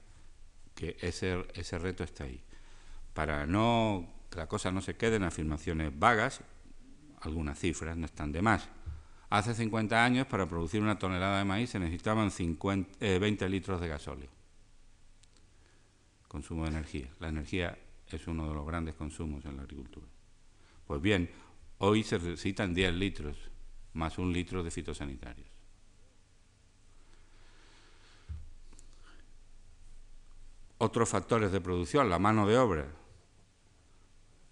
que 0.74 0.96
ese, 1.00 1.46
ese 1.54 1.78
reto 1.78 2.04
está 2.04 2.24
ahí. 2.24 2.42
Para 3.14 3.46
no 3.46 4.06
que 4.30 4.38
la 4.38 4.46
cosa 4.46 4.70
no 4.70 4.82
se 4.82 4.96
quede 4.96 5.16
en 5.16 5.22
afirmaciones 5.22 5.96
vagas, 5.98 6.42
algunas 7.22 7.58
cifras 7.58 7.96
no 7.96 8.06
están 8.06 8.32
de 8.32 8.42
más. 8.42 8.68
Hace 9.28 9.54
50 9.54 10.04
años, 10.04 10.26
para 10.26 10.48
producir 10.48 10.80
una 10.80 10.98
tonelada 10.98 11.38
de 11.38 11.44
maíz 11.44 11.70
se 11.70 11.80
necesitaban 11.80 12.30
50, 12.30 12.98
20 13.00 13.44
eh, 13.44 13.48
litros 13.48 13.80
de 13.80 13.88
gasóleo. 13.88 14.28
Consumo 16.28 16.62
de 16.64 16.70
energía. 16.70 17.08
La 17.18 17.28
energía 17.28 17.76
es 18.08 18.26
uno 18.28 18.48
de 18.48 18.54
los 18.54 18.66
grandes 18.66 18.94
consumos 18.94 19.44
en 19.44 19.56
la 19.56 19.62
agricultura. 19.62 20.06
Pues 20.86 21.00
bien, 21.00 21.30
hoy 21.78 22.04
se 22.04 22.18
necesitan 22.18 22.72
10 22.72 22.94
litros 22.94 23.36
más 23.94 24.18
un 24.18 24.32
litro 24.32 24.62
de 24.62 24.70
fitosanitarios. 24.70 25.48
Otros 30.78 31.08
factores 31.08 31.50
de 31.50 31.60
producción, 31.60 32.08
la 32.08 32.18
mano 32.18 32.46
de 32.46 32.58
obra. 32.58 32.86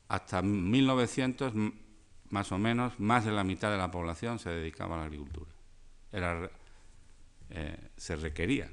Hasta 0.09 0.43
1900, 0.43 1.53
más 2.35 2.51
o 2.51 2.59
menos, 2.59 2.99
más 2.99 3.25
de 3.25 3.31
la 3.31 3.45
mitad 3.45 3.71
de 3.71 3.79
la 3.79 3.93
población 3.93 4.41
se 4.41 4.51
dedicaba 4.51 4.97
a 4.97 4.99
la 4.99 5.05
agricultura. 5.05 5.53
Eh, 7.51 7.91
se 7.97 8.17
requería 8.17 8.69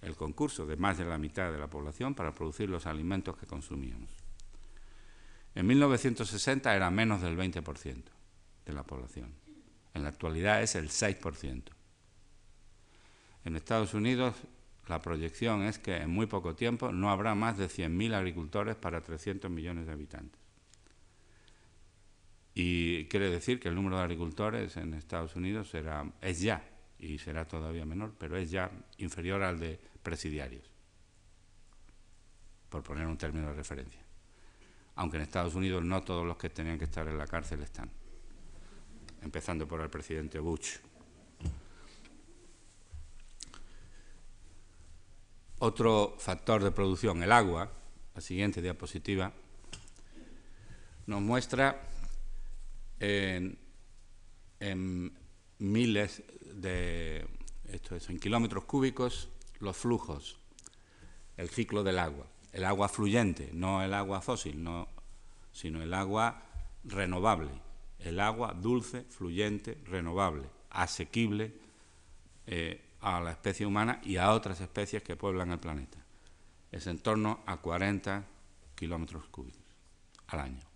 el 0.00 0.16
concurso 0.16 0.64
de 0.64 0.76
más 0.76 0.96
de 0.96 1.04
la 1.04 1.18
mitad 1.18 1.52
de 1.52 1.58
la 1.58 1.68
población 1.68 2.14
para 2.14 2.32
producir 2.32 2.70
los 2.70 2.86
alimentos 2.86 3.36
que 3.36 3.46
consumíamos. 3.46 4.08
En 5.54 5.66
1960 5.66 6.74
era 6.74 6.90
menos 6.90 7.20
del 7.20 7.36
20% 7.36 8.02
de 8.64 8.72
la 8.72 8.82
población. 8.82 9.34
En 9.92 10.02
la 10.02 10.08
actualidad 10.08 10.62
es 10.62 10.74
el 10.74 10.88
6%. 10.88 11.64
En 13.44 13.56
Estados 13.56 13.92
Unidos 13.92 14.36
la 14.88 15.02
proyección 15.02 15.64
es 15.64 15.78
que 15.78 15.96
en 15.96 16.08
muy 16.08 16.24
poco 16.24 16.54
tiempo 16.54 16.92
no 16.92 17.10
habrá 17.10 17.34
más 17.34 17.58
de 17.58 17.66
100.000 17.66 18.14
agricultores 18.14 18.74
para 18.74 19.02
300 19.02 19.50
millones 19.50 19.86
de 19.86 19.92
habitantes. 19.92 20.43
Y 22.54 23.06
quiere 23.06 23.30
decir 23.30 23.58
que 23.58 23.68
el 23.68 23.74
número 23.74 23.96
de 23.96 24.04
agricultores 24.04 24.76
en 24.76 24.94
Estados 24.94 25.34
Unidos 25.34 25.68
será, 25.68 26.08
es 26.20 26.40
ya, 26.40 26.62
y 27.00 27.18
será 27.18 27.46
todavía 27.46 27.84
menor, 27.84 28.14
pero 28.16 28.36
es 28.36 28.50
ya 28.50 28.70
inferior 28.98 29.42
al 29.42 29.58
de 29.58 29.80
presidiarios, 30.02 30.70
por 32.68 32.84
poner 32.84 33.06
un 33.06 33.18
término 33.18 33.48
de 33.48 33.54
referencia. 33.54 34.00
Aunque 34.94 35.16
en 35.16 35.24
Estados 35.24 35.56
Unidos 35.56 35.84
no 35.84 36.02
todos 36.02 36.24
los 36.24 36.36
que 36.36 36.50
tenían 36.50 36.78
que 36.78 36.84
estar 36.84 37.08
en 37.08 37.18
la 37.18 37.26
cárcel 37.26 37.60
están, 37.62 37.90
empezando 39.22 39.66
por 39.66 39.80
el 39.80 39.90
presidente 39.90 40.38
Bush. 40.38 40.76
Otro 45.58 46.14
factor 46.18 46.62
de 46.62 46.70
producción, 46.70 47.20
el 47.22 47.32
agua, 47.32 47.70
la 48.14 48.20
siguiente 48.20 48.62
diapositiva, 48.62 49.32
nos 51.06 51.20
muestra 51.20 51.88
en, 53.00 53.58
miles 55.58 56.22
de, 56.54 57.26
esto 57.68 57.96
es, 57.96 58.08
en 58.08 58.18
kilómetros 58.18 58.64
cúbicos, 58.64 59.28
los 59.60 59.76
flujos, 59.76 60.38
el 61.36 61.48
ciclo 61.48 61.82
del 61.82 61.98
agua. 61.98 62.26
El 62.52 62.64
agua 62.64 62.88
fluyente, 62.88 63.50
no 63.52 63.82
el 63.82 63.92
agua 63.92 64.20
fósil, 64.20 64.62
no, 64.62 64.88
sino 65.50 65.82
el 65.82 65.92
agua 65.92 66.44
renovable, 66.84 67.50
el 67.98 68.20
agua 68.20 68.54
dulce, 68.54 69.02
fluyente, 69.02 69.78
renovable, 69.84 70.48
asequible 70.70 71.52
eh, 72.46 72.80
a 73.00 73.20
la 73.20 73.32
especie 73.32 73.66
humana 73.66 74.00
y 74.04 74.16
a 74.16 74.32
otras 74.32 74.60
especies 74.60 75.02
que 75.02 75.16
pueblan 75.16 75.50
el 75.50 75.58
planeta. 75.58 75.98
Es 76.70 76.86
en 76.86 76.98
torno 76.98 77.40
a 77.46 77.56
40 77.56 78.24
kilómetros 78.74 79.26
cúbicos 79.26 79.62
al 80.28 80.40
año. 80.40 80.73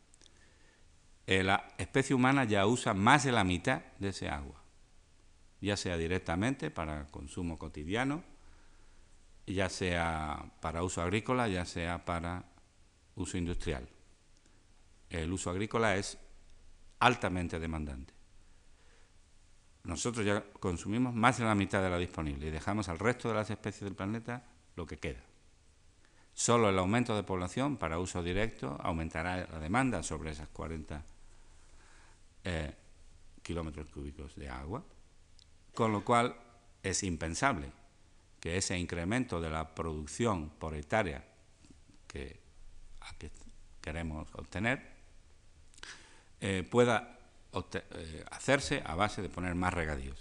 Eh, 1.29 1.43
la 1.43 1.75
especie 1.77 2.17
humana 2.17 2.45
ya 2.45 2.67
usa 2.67 2.95
más 2.95 3.25
de 3.25 3.33
la 3.33 3.45
mitad 3.45 3.83
de 3.99 4.09
ese 4.09 4.31
agua, 4.31 4.63
ya 5.61 5.77
sea 5.77 5.99
directamente 5.99 6.71
para 6.71 7.07
consumo 7.09 7.59
cotidiano, 7.59 8.25
ya 9.47 9.69
sea 9.69 10.51
para 10.61 10.83
uso 10.83 11.03
agrícola, 11.03 11.47
ya 11.49 11.67
sea 11.67 12.05
para 12.05 12.45
uso 13.15 13.37
industrial. 13.37 13.87
El 15.11 15.31
uso 15.33 15.51
agrícola 15.51 15.97
es 15.97 16.17
altamente 16.99 17.59
demandante 17.59 18.19
nosotros 19.89 20.27
ya 20.27 20.45
consumimos 20.61 21.15
más 21.15 21.39
de 21.39 21.45
la 21.45 21.55
mitad 21.55 21.83
de 21.83 21.89
la 21.89 21.97
disponible 21.97 22.47
y 22.47 22.51
dejamos 22.51 22.91
al 22.91 22.99
resto 22.99 23.29
de 23.29 23.35
las 23.35 23.49
especies 23.49 23.85
del 23.85 23.95
planeta 23.95 24.45
lo 24.77 24.87
que 24.87 24.99
queda. 24.99 25.23
Solo 26.35 26.69
el 26.69 26.79
aumento 26.79 27.17
de 27.17 27.23
población 27.23 27.79
para 27.79 27.99
uso 27.99 28.23
directo 28.23 28.79
aumentará 28.83 29.49
la 29.51 29.59
demanda 29.59 30.03
sobre 30.03 30.31
esas 30.31 30.49
40 30.51 31.03
eh, 32.51 32.75
kilómetros 33.43 33.91
cúbicos 33.91 34.35
de 34.37 34.49
agua, 34.49 34.83
con 35.75 35.93
lo 35.93 36.03
cual 36.03 36.35
es 36.83 37.03
impensable 37.03 37.71
que 38.41 38.57
ese 38.57 38.79
incremento 38.79 39.39
de 39.39 39.51
la 39.51 39.75
producción 39.75 40.49
por 40.49 40.75
hectárea 40.75 41.23
que, 42.07 42.41
queremos 43.83 44.29
obtener 44.33 44.83
eh, 46.41 46.67
pueda 46.71 47.19
eh, 47.53 48.25
hacerse 48.31 48.83
a 48.85 48.95
base 48.95 49.21
de 49.21 49.29
poner 49.29 49.55
más 49.55 49.75
regadíos. 49.75 50.19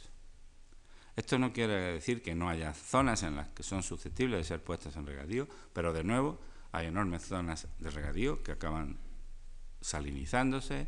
Esto 1.15 1.39
no 1.39 1.53
quiere 1.53 1.93
decir 1.93 2.21
que 2.21 2.35
no 2.35 2.49
haya 2.49 2.73
zonas 2.73 3.23
en 3.23 3.37
las 3.37 3.47
que 3.49 3.63
son 3.63 3.83
susceptibles 3.83 4.39
de 4.39 4.43
ser 4.43 4.61
puestas 4.61 4.97
en 4.97 5.05
regadío, 5.05 5.47
pero 5.71 5.93
de 5.93 6.03
nuevo 6.03 6.39
hay 6.73 6.87
enormes 6.87 7.23
zonas 7.23 7.67
de 7.79 7.89
regadío 7.89 8.43
que 8.43 8.51
acaban 8.51 8.97
salinizándose, 9.79 10.87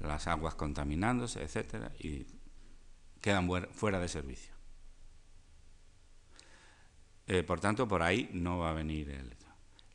las 0.00 0.26
aguas 0.26 0.54
contaminándose, 0.54 1.42
etcétera, 1.42 1.92
y 1.98 2.26
quedan 3.20 3.48
fuera 3.72 3.98
de 3.98 4.08
servicio. 4.08 4.54
Eh, 7.26 7.42
por 7.42 7.60
tanto, 7.60 7.88
por 7.88 8.02
ahí 8.02 8.30
no 8.32 8.58
va 8.58 8.70
a 8.70 8.74
venir 8.74 9.10
el. 9.10 9.36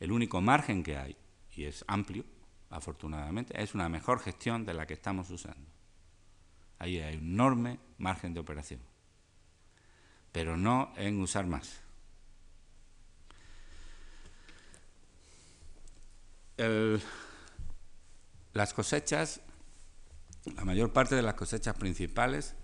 El 0.02 0.12
único 0.12 0.42
margen 0.42 0.82
que 0.82 0.98
hay, 0.98 1.16
y 1.56 1.66
es 1.66 1.86
amplio, 1.88 2.26
afortunadamente, 2.72 3.62
es 3.62 3.76
una 3.76 3.88
mejor 3.88 4.20
gestión 4.20 4.66
de 4.66 4.74
la 4.74 4.88
que 4.88 4.96
estamos 4.96 5.30
usando. 5.30 5.70
Ahí 6.80 6.98
hay 6.98 7.18
un 7.18 7.34
enorme 7.34 7.78
margen 8.00 8.34
de 8.34 8.40
operación, 8.40 8.82
pero 10.32 10.58
no 10.58 10.92
en 10.98 11.22
usar 11.22 11.46
más. 11.46 11.82
las 18.54 18.74
cosechas, 18.74 19.42
la 20.46 20.66
mayor 20.66 20.92
parte 20.92 21.16
de 21.16 21.22
las 21.22 21.36
cosechas 21.36 21.76
principales 21.76 22.56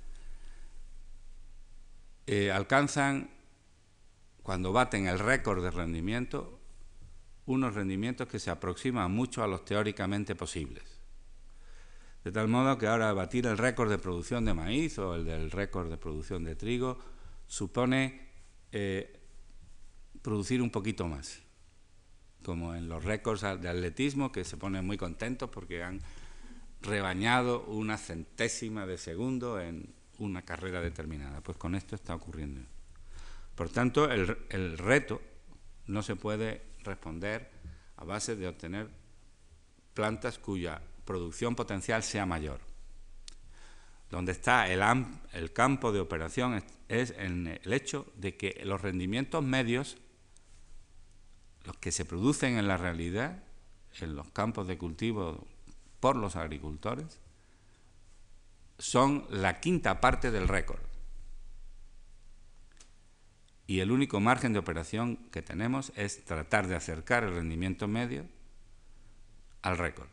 eh, 2.25 2.51
alcanzan, 2.51 3.29
cuando 4.43 4.73
baten 4.73 5.07
el 5.07 5.19
récord 5.19 5.63
de 5.63 5.71
rendimiento, 5.71 6.59
unos 7.45 7.75
rendimientos 7.75 8.27
que 8.27 8.39
se 8.39 8.49
aproximan 8.49 9.11
mucho 9.11 9.43
a 9.43 9.47
los 9.47 9.63
teóricamente 9.63 10.35
posibles. 10.35 10.99
De 12.23 12.31
tal 12.31 12.49
modo 12.49 12.77
que 12.77 12.87
ahora 12.87 13.13
batir 13.13 13.45
el 13.47 13.57
récord 13.57 13.89
de 13.89 13.97
producción 13.97 14.43
de 14.43 14.53
maíz 14.53 14.99
o 14.99 15.15
el 15.15 15.23
del 15.23 15.51
récord 15.51 15.89
de 15.89 15.97
producción 15.97 16.43
de 16.43 16.55
trigo 16.55 16.97
supone 17.47 18.27
eh, 18.73 19.21
producir 20.21 20.61
un 20.61 20.69
poquito 20.69 21.07
más, 21.07 21.39
como 22.43 22.75
en 22.75 22.89
los 22.89 23.05
récords 23.05 23.41
de 23.41 23.69
atletismo 23.69 24.33
que 24.33 24.43
se 24.43 24.57
ponen 24.57 24.85
muy 24.85 24.97
contentos 24.97 25.49
porque 25.49 25.83
han 25.83 26.01
rebañado 26.81 27.63
una 27.65 27.97
centésima 27.97 28.85
de 28.85 28.97
segundo 28.97 29.59
en 29.59 29.93
una 30.19 30.43
carrera 30.43 30.81
determinada. 30.81 31.41
Pues 31.41 31.57
con 31.57 31.75
esto 31.75 31.95
está 31.95 32.15
ocurriendo. 32.15 32.61
Por 33.55 33.69
tanto, 33.69 34.11
el, 34.11 34.37
el 34.49 34.77
reto 34.77 35.21
no 35.87 36.03
se 36.03 36.15
puede 36.15 36.61
responder 36.83 37.49
a 37.97 38.05
base 38.05 38.35
de 38.35 38.47
obtener 38.47 38.89
plantas 39.93 40.37
cuya 40.37 40.81
producción 41.05 41.55
potencial 41.55 42.03
sea 42.03 42.25
mayor. 42.25 42.59
Donde 44.11 44.31
está 44.31 44.71
el, 44.71 44.81
el 45.33 45.51
campo 45.51 45.91
de 45.91 45.99
operación 45.99 46.63
es, 46.87 47.11
en 47.17 47.47
el 47.47 47.73
hecho 47.73 48.05
de 48.15 48.37
que 48.37 48.61
los 48.63 48.81
rendimientos 48.81 49.43
medios, 49.43 49.97
los 51.65 51.75
que 51.77 51.91
se 51.91 52.05
producen 52.05 52.57
en 52.57 52.67
la 52.67 52.77
realidad, 52.77 53.43
en 53.99 54.15
los 54.15 54.29
campos 54.29 54.67
de 54.67 54.77
cultivo 54.77 55.47
por 55.99 56.15
los 56.15 56.35
agricultores, 56.35 57.19
son 58.77 59.25
la 59.29 59.59
quinta 59.59 59.99
parte 59.99 60.31
del 60.31 60.47
récord 60.47 60.87
y 63.67 63.81
el 63.81 63.91
único 63.91 64.21
margen 64.21 64.53
de 64.53 64.59
operación 64.59 65.17
que 65.29 65.41
tenemos 65.41 65.91
es 65.95 66.23
tratar 66.23 66.67
de 66.67 66.75
acercar 66.75 67.25
el 67.25 67.35
rendimiento 67.35 67.87
medio 67.87 68.25
al 69.61 69.77
récord. 69.77 70.07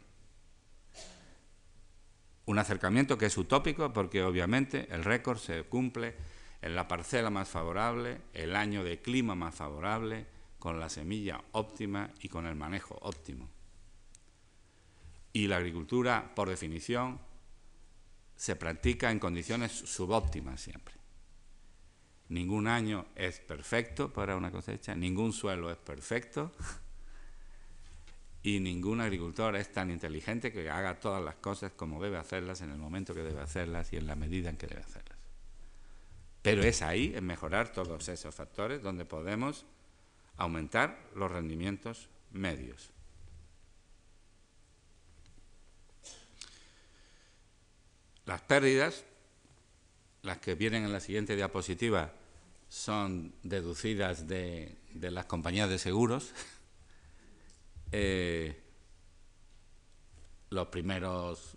Un 2.46 2.58
acercamiento 2.58 3.16
que 3.16 3.26
es 3.26 3.38
utópico 3.38 3.92
porque 3.92 4.24
obviamente 4.24 4.92
el 4.92 5.04
récord 5.04 5.38
se 5.38 5.62
cumple 5.62 6.16
en 6.60 6.74
la 6.74 6.88
parcela 6.88 7.30
más 7.30 7.48
favorable, 7.48 8.20
el 8.32 8.56
año 8.56 8.82
de 8.82 9.00
clima 9.00 9.34
más 9.34 9.54
favorable, 9.54 10.26
con 10.58 10.80
la 10.80 10.88
semilla 10.88 11.40
óptima 11.52 12.10
y 12.20 12.28
con 12.28 12.46
el 12.46 12.56
manejo 12.56 12.98
óptimo. 13.02 13.53
Y 15.34 15.48
la 15.48 15.56
agricultura, 15.56 16.32
por 16.34 16.48
definición, 16.48 17.20
se 18.36 18.56
practica 18.56 19.10
en 19.10 19.18
condiciones 19.18 19.72
subóptimas 19.72 20.60
siempre. 20.60 20.94
Ningún 22.28 22.68
año 22.68 23.06
es 23.16 23.40
perfecto 23.40 24.12
para 24.12 24.36
una 24.36 24.50
cosecha, 24.50 24.94
ningún 24.94 25.32
suelo 25.32 25.70
es 25.70 25.76
perfecto 25.76 26.52
y 28.42 28.60
ningún 28.60 29.00
agricultor 29.00 29.56
es 29.56 29.72
tan 29.72 29.90
inteligente 29.90 30.52
que 30.52 30.70
haga 30.70 31.00
todas 31.00 31.22
las 31.22 31.34
cosas 31.34 31.72
como 31.72 32.02
debe 32.02 32.16
hacerlas 32.16 32.60
en 32.60 32.70
el 32.70 32.78
momento 32.78 33.12
que 33.12 33.22
debe 33.22 33.40
hacerlas 33.40 33.92
y 33.92 33.96
en 33.96 34.06
la 34.06 34.14
medida 34.14 34.50
en 34.50 34.56
que 34.56 34.68
debe 34.68 34.82
hacerlas. 34.82 35.18
Pero 36.42 36.62
es 36.62 36.80
ahí, 36.80 37.12
en 37.16 37.26
mejorar 37.26 37.72
todos 37.72 38.08
esos 38.08 38.34
factores, 38.34 38.82
donde 38.82 39.04
podemos 39.04 39.66
aumentar 40.36 41.10
los 41.16 41.30
rendimientos 41.30 42.08
medios. 42.30 42.93
Las 48.26 48.40
pérdidas 48.42 49.04
las 50.22 50.38
que 50.38 50.54
vienen 50.54 50.84
en 50.84 50.92
la 50.92 51.00
siguiente 51.00 51.36
diapositiva 51.36 52.12
son 52.68 53.34
deducidas 53.42 54.26
de, 54.26 54.78
las 54.94 55.26
compañías 55.26 55.68
de 55.68 55.78
seguros. 55.78 56.32
Eh, 57.96 58.60
los 60.50 60.66
primeros 60.66 61.56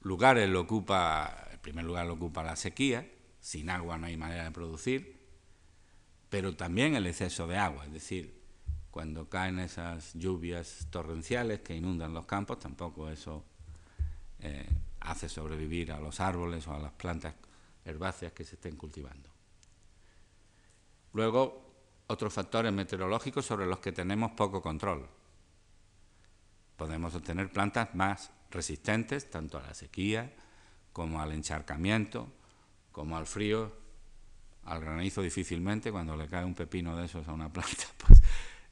lugares 0.00 0.48
lo 0.48 0.62
ocupa, 0.62 1.46
el 1.52 1.58
primer 1.58 1.84
lugar 1.84 2.06
lo 2.06 2.14
ocupa 2.14 2.42
la 2.42 2.56
sequía, 2.56 3.06
sin 3.40 3.68
agua 3.68 3.98
no 3.98 4.06
hay 4.06 4.16
manera 4.16 4.44
de 4.44 4.50
producir, 4.50 5.18
pero 6.30 6.56
también 6.56 6.94
el 6.94 7.06
exceso 7.06 7.46
de 7.46 7.58
agua, 7.58 7.84
es 7.84 7.92
decir, 7.92 8.40
cuando 8.90 9.28
caen 9.28 9.58
esas 9.58 10.14
lluvias 10.14 10.86
torrenciales 10.88 11.60
que 11.60 11.76
inundan 11.76 12.14
los 12.14 12.24
campos, 12.24 12.58
tampoco 12.60 13.10
eso 13.10 13.44
eh, 14.40 14.66
hace 15.00 15.28
sobrevivir 15.28 15.92
a 15.92 16.00
los 16.00 16.20
árboles 16.20 16.66
o 16.66 16.74
a 16.74 16.78
las 16.78 16.92
plantas 16.92 17.34
herbáceas 17.84 18.32
que 18.32 18.44
se 18.44 18.56
estén 18.56 18.76
cultivando. 18.76 19.30
Luego, 21.12 21.68
otros 22.06 22.32
factores 22.32 22.72
meteorológicos 22.72 23.44
sobre 23.44 23.66
los 23.66 23.78
que 23.78 23.92
tenemos 23.92 24.32
poco 24.32 24.62
control. 24.62 25.08
Podemos 26.76 27.14
obtener 27.14 27.50
plantas 27.50 27.94
más 27.94 28.30
resistentes 28.50 29.30
tanto 29.30 29.58
a 29.58 29.62
la 29.62 29.74
sequía 29.74 30.34
como 30.92 31.20
al 31.20 31.32
encharcamiento, 31.32 32.32
como 32.92 33.16
al 33.16 33.26
frío, 33.26 33.72
al 34.64 34.80
granizo 34.80 35.22
difícilmente, 35.22 35.90
cuando 35.90 36.16
le 36.16 36.28
cae 36.28 36.44
un 36.44 36.54
pepino 36.54 36.96
de 36.96 37.06
esos 37.06 37.26
a 37.28 37.32
una 37.32 37.52
planta, 37.52 37.84
pues 38.06 38.22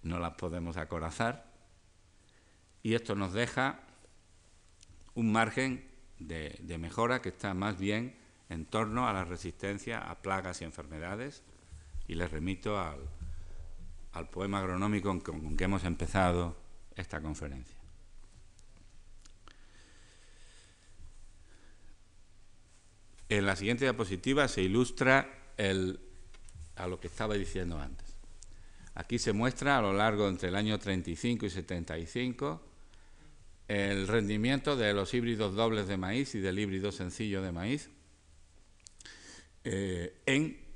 no 0.02 0.18
las 0.18 0.34
podemos 0.34 0.76
acorazar. 0.76 1.52
Y 2.82 2.94
esto 2.94 3.14
nos 3.14 3.32
deja 3.32 3.80
un 5.14 5.32
margen 5.32 5.95
de, 6.18 6.78
mejora 6.78 7.22
que 7.22 7.30
está 7.30 7.54
más 7.54 7.78
bien 7.78 8.16
en 8.48 8.64
torno 8.64 9.08
a 9.08 9.12
la 9.12 9.24
resistencia 9.24 9.98
a 9.98 10.22
plagas 10.22 10.60
y 10.60 10.64
enfermedades. 10.64 11.42
Y 12.08 12.14
les 12.14 12.30
remito 12.30 12.78
al, 12.78 13.00
al 14.12 14.28
poema 14.28 14.60
agronómico 14.60 15.18
con, 15.20 15.56
que 15.56 15.64
hemos 15.64 15.84
empezado 15.84 16.56
esta 16.94 17.20
conferencia. 17.20 17.76
En 23.28 23.44
la 23.44 23.56
siguiente 23.56 23.84
diapositiva 23.84 24.46
se 24.46 24.62
ilustra 24.62 25.52
el, 25.56 25.98
a 26.76 26.86
lo 26.86 27.00
que 27.00 27.08
estaba 27.08 27.34
diciendo 27.34 27.78
antes. 27.80 28.14
Aquí 28.94 29.18
se 29.18 29.32
muestra 29.32 29.76
a 29.76 29.82
lo 29.82 29.92
largo 29.92 30.28
entre 30.28 30.48
el 30.48 30.56
año 30.56 30.78
35 30.78 31.46
y 31.46 31.50
75 31.50 32.62
el 33.68 34.06
rendimiento 34.06 34.76
de 34.76 34.92
los 34.94 35.12
híbridos 35.14 35.54
dobles 35.54 35.88
de 35.88 35.96
maíz 35.96 36.34
y 36.34 36.40
del 36.40 36.58
híbrido 36.58 36.92
sencillo 36.92 37.42
de 37.42 37.52
maíz 37.52 37.90
eh, 39.64 40.22
en 40.26 40.66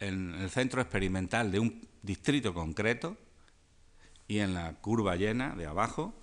en 0.00 0.34
el 0.34 0.50
centro 0.50 0.80
experimental 0.80 1.50
de 1.50 1.58
un 1.58 1.88
distrito 2.02 2.54
concreto 2.54 3.16
y 4.28 4.38
en 4.38 4.54
la 4.54 4.74
curva 4.74 5.16
llena 5.16 5.54
de 5.56 5.66
abajo 5.66 6.14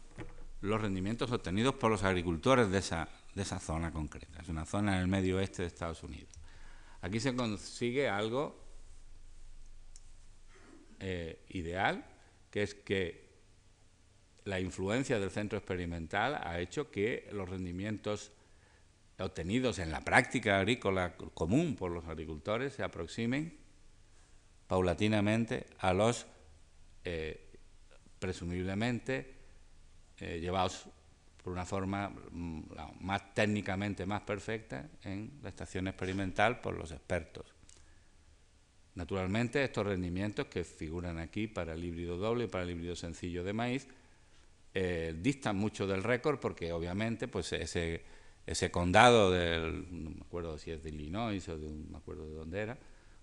los 0.61 0.81
rendimientos 0.81 1.31
obtenidos 1.31 1.75
por 1.75 1.89
los 1.91 2.03
agricultores 2.03 2.69
de 2.69 2.79
esa, 2.79 3.09
de 3.33 3.41
esa 3.41 3.59
zona 3.59 3.91
concreta. 3.91 4.41
Es 4.41 4.49
una 4.49 4.65
zona 4.65 4.95
en 4.95 5.01
el 5.01 5.07
medio 5.07 5.37
oeste 5.37 5.61
de 5.63 5.67
Estados 5.67 6.03
Unidos. 6.03 6.29
Aquí 7.01 7.19
se 7.19 7.35
consigue 7.35 8.09
algo 8.09 8.61
eh, 10.99 11.45
ideal, 11.49 12.05
que 12.51 12.63
es 12.63 12.75
que 12.75 13.28
la 14.49 14.59
influencia 14.59 15.19
del 15.19 15.29
centro 15.29 15.59
experimental 15.59 16.41
ha 16.43 16.59
hecho 16.59 16.89
que 16.89 17.29
los 17.31 17.47
rendimientos 17.47 18.31
obtenidos 19.19 19.77
en 19.79 19.91
la 19.91 20.01
práctica 20.01 20.57
agrícola 20.57 21.15
común 21.15 21.75
por 21.75 21.91
los 21.91 22.07
agricultores 22.07 22.73
se 22.73 22.83
aproximen 22.83 23.57
paulatinamente 24.67 25.67
a 25.79 25.93
los 25.93 26.25
eh, 27.03 27.47
presumiblemente 28.17 29.35
eh, 30.17 30.39
llevados 30.39 30.85
por 31.43 31.53
una 31.53 31.65
forma 31.65 32.09
mm, 32.09 32.61
más 33.01 33.33
técnicamente 33.35 34.05
más 34.05 34.21
perfecta 34.21 34.89
en 35.03 35.39
la 35.43 35.49
estación 35.49 35.87
experimental 35.87 36.59
por 36.59 36.75
los 36.75 36.91
expertos. 36.91 37.53
Naturalmente, 38.95 39.63
estos 39.63 39.85
rendimientos 39.85 40.47
que 40.47 40.63
figuran 40.63 41.19
aquí 41.19 41.47
para 41.47 41.73
el 41.73 41.83
híbrido 41.83 42.17
doble 42.17 42.45
y 42.45 42.47
para 42.47 42.63
el 42.63 42.71
híbrido 42.71 42.95
sencillo 42.95 43.43
de 43.43 43.53
maíz 43.53 43.87
eh, 44.73 45.15
distan 45.19 45.57
mucho 45.57 45.87
del 45.87 46.03
récord 46.03 46.39
porque 46.39 46.71
obviamente 46.71 47.27
pues 47.27 47.53
ese 47.53 48.03
ese 48.49 48.71
condado 48.71 49.29
del, 49.29 49.85
no 49.91 50.09
me 50.09 50.21
acuerdo 50.21 50.57
si 50.57 50.71
es 50.71 50.81
de 50.81 50.89
Illinois 50.89 51.47
o 51.49 51.59
de, 51.59 51.69
no 51.69 51.91
me 51.91 51.97
acuerdo 51.97 52.27
de 52.27 52.33
dónde 52.33 52.59
era, 52.59 52.79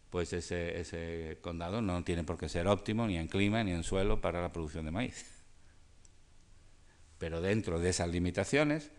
pues 0.09 0.33
ese, 0.33 0.79
ese 0.79 1.39
condado 1.41 1.83
no 1.83 2.05
tiene 2.05 2.23
por 2.23 2.39
qué 2.39 2.49
ser 2.49 2.69
óptimo 2.69 3.09
ni 3.09 3.17
en 3.19 3.27
clima 3.27 3.65
ni 3.65 3.73
en 3.73 3.83
suelo 3.83 4.21
para 4.21 4.41
la 4.41 4.53
producción 4.53 4.85
de 4.85 4.93
maíz. 4.93 5.43
Pero 7.19 7.41
dentro 7.41 7.81
de 7.81 7.89
esas 7.89 8.09
limitaciones, 8.09 8.93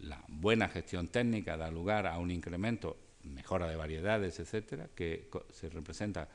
la 0.00 0.24
buena 0.26 0.68
gestión 0.68 1.06
técnica 1.06 1.56
da 1.56 1.70
lugar 1.70 2.08
a 2.08 2.18
un 2.18 2.32
incremento, 2.32 2.96
mejora 3.22 3.68
de 3.68 3.76
variedades, 3.76 4.40
etcétera, 4.40 4.88
que 4.96 5.30
se 5.52 5.68
representa 5.68 6.28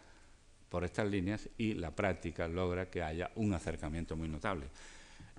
por 0.73 0.83
estas 0.83 1.07
líneas 1.07 1.47
y 1.55 1.75
la 1.75 1.95
práctica 1.95 2.47
logra 2.47 2.89
que 2.89 3.03
haya 3.03 3.29
un 3.35 3.53
acercamiento 3.53 4.15
muy 4.15 4.27
notable. 4.27 4.65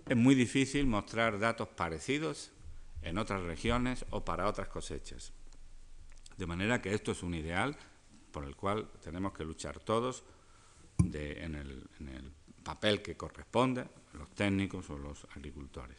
Es 0.09 0.17
muy 0.17 0.37
difícil 0.37 0.87
mostrar 0.87 1.41
datos 1.41 1.67
parecidos 1.71 2.53
en 3.03 3.19
otras 3.19 3.43
regiones 3.43 4.05
o 4.11 4.25
para 4.25 4.47
otras 4.47 4.69
cosechas. 4.69 5.33
De 6.37 6.47
manera 6.47 6.81
que 6.81 6.95
esto 6.95 7.11
es 7.11 7.25
un 7.25 7.35
ideal 7.35 7.77
por 8.31 8.45
el 8.45 8.55
cual 8.55 8.89
tenemos 9.03 9.33
que 9.33 9.43
luchar 9.45 9.81
todos 9.81 10.23
en, 11.03 11.57
el, 11.57 12.33
papel 12.63 13.03
que 13.03 13.17
corresponde, 13.17 13.89
los 14.13 14.31
técnicos 14.37 14.89
o 14.91 14.99
los 14.99 15.25
agricultores. 15.35 15.99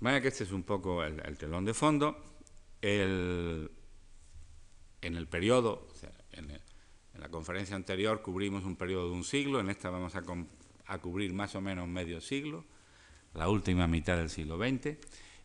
Vaya 0.00 0.22
que 0.22 0.28
este 0.28 0.44
es 0.44 0.52
un 0.52 0.62
poco 0.62 1.04
el, 1.04 1.36
telón 1.36 1.66
de 1.66 1.74
fondo. 1.74 2.16
en 2.80 3.68
el 5.02 5.28
periodo, 5.28 5.88
en, 6.34 6.50
en, 6.50 7.20
la 7.20 7.28
conferencia 7.28 7.76
anterior 7.76 8.22
cubrimos 8.22 8.64
un 8.64 8.76
periodo 8.76 9.10
de 9.10 9.14
un 9.14 9.24
siglo, 9.24 9.60
en 9.60 9.70
esta 9.70 9.90
vamos 9.90 10.14
a 10.14 10.98
cubrir 10.98 11.32
más 11.32 11.54
o 11.54 11.60
menos 11.60 11.88
medio 11.88 12.20
siglo, 12.20 12.64
la 13.34 13.48
última 13.48 13.86
mitad 13.86 14.16
del 14.16 14.30
siglo 14.30 14.58
XX, 14.58 14.96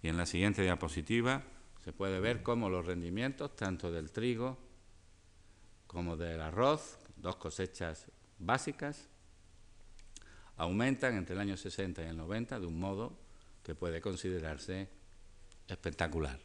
y 0.01 0.07
en 0.07 0.17
la 0.17 0.25
siguiente 0.25 0.61
diapositiva 0.61 1.43
se 1.83 1.93
puede 1.93 2.19
ver 2.19 2.43
cómo 2.43 2.69
los 2.69 2.85
rendimientos, 2.85 3.55
tanto 3.55 3.91
del 3.91 4.11
trigo 4.11 4.57
como 5.87 6.17
del 6.17 6.41
arroz, 6.41 6.99
dos 7.15 7.37
cosechas 7.37 8.05
básicas, 8.37 9.09
aumentan 10.57 11.15
entre 11.15 11.35
el 11.35 11.41
año 11.41 11.57
60 11.57 12.03
y 12.03 12.07
el 12.07 12.17
90 12.17 12.59
de 12.59 12.65
un 12.65 12.79
modo 12.79 13.17
que 13.63 13.75
puede 13.75 14.01
considerarse 14.01 14.89
espectacular. 15.67 16.39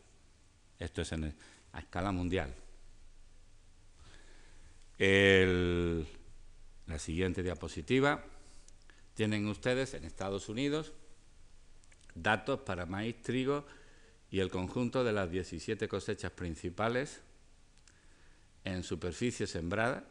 Esto 0.79 1.03
es 1.03 1.13
a 1.13 1.79
escala 1.79 2.13
mundial. 2.13 2.55
La 4.99 6.05
siguiente 6.99 7.43
diapositiva 7.43 8.25
tienen 9.15 9.47
ustedes 9.47 9.95
en 9.95 10.05
Estados 10.05 10.49
Unidos 10.49 10.93
datos 12.15 12.61
para 12.61 12.87
maíz, 12.87 13.23
trigo 13.23 13.65
y 14.31 14.41
el 14.41 14.51
conjunto 14.51 15.05
de 15.05 15.13
las 15.13 15.31
17 15.31 15.89
cosechas 15.89 16.33
principales 16.33 17.21
en 18.65 18.83
superficie 18.83 19.47
sembrada, 19.47 20.05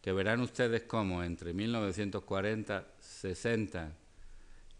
que 0.00 0.12
verán 0.12 0.40
ustedes 0.40 0.82
cómo 0.82 1.24
entre 1.24 1.52
1940, 1.52 2.86
60 3.00 3.96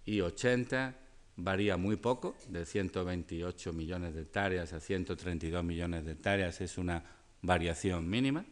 y 0.04 0.20
80 0.20 0.96
varía 1.36 1.76
muy 1.76 1.96
poco, 1.96 2.36
de 2.48 2.64
128 2.64 3.72
millones 3.72 4.14
de 4.14 4.22
hectáreas 4.22 4.72
a 4.72 4.80
132 4.80 5.64
millones 5.64 6.04
de 6.04 6.12
hectáreas 6.12 6.60
es 6.60 6.78
una 6.78 7.04
variación 7.42 8.08
mínima. 8.08 8.44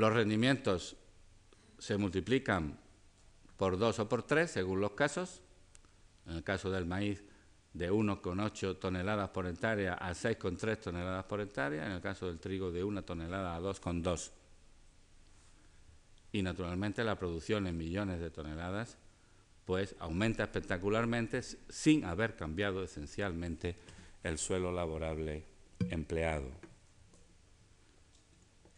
Los 0.00 0.14
rendimientos 0.14 0.96
se 1.78 1.98
multiplican 1.98 2.80
por 3.58 3.76
dos 3.76 3.98
o 3.98 4.08
por 4.08 4.22
tres, 4.22 4.50
según 4.50 4.80
los 4.80 4.92
casos. 4.92 5.42
En 6.24 6.36
el 6.36 6.42
caso 6.42 6.70
del 6.70 6.86
maíz, 6.86 7.22
de 7.74 7.92
1,8 7.92 8.78
toneladas 8.78 9.28
por 9.28 9.46
hectárea 9.46 9.92
a 9.92 10.12
6,3 10.12 10.80
toneladas 10.80 11.26
por 11.26 11.42
hectárea. 11.42 11.84
En 11.84 11.92
el 11.92 12.00
caso 12.00 12.28
del 12.28 12.38
trigo, 12.38 12.72
de 12.72 12.82
1 12.82 13.04
tonelada 13.04 13.54
a 13.54 13.60
2,2. 13.60 14.30
Y 16.32 16.40
naturalmente 16.40 17.04
la 17.04 17.18
producción 17.18 17.66
en 17.66 17.76
millones 17.76 18.20
de 18.20 18.30
toneladas 18.30 18.96
pues 19.66 19.96
aumenta 19.98 20.44
espectacularmente 20.44 21.42
sin 21.42 22.06
haber 22.06 22.36
cambiado 22.36 22.82
esencialmente 22.82 23.76
el 24.22 24.38
suelo 24.38 24.72
laborable 24.72 25.44
empleado. 25.90 26.69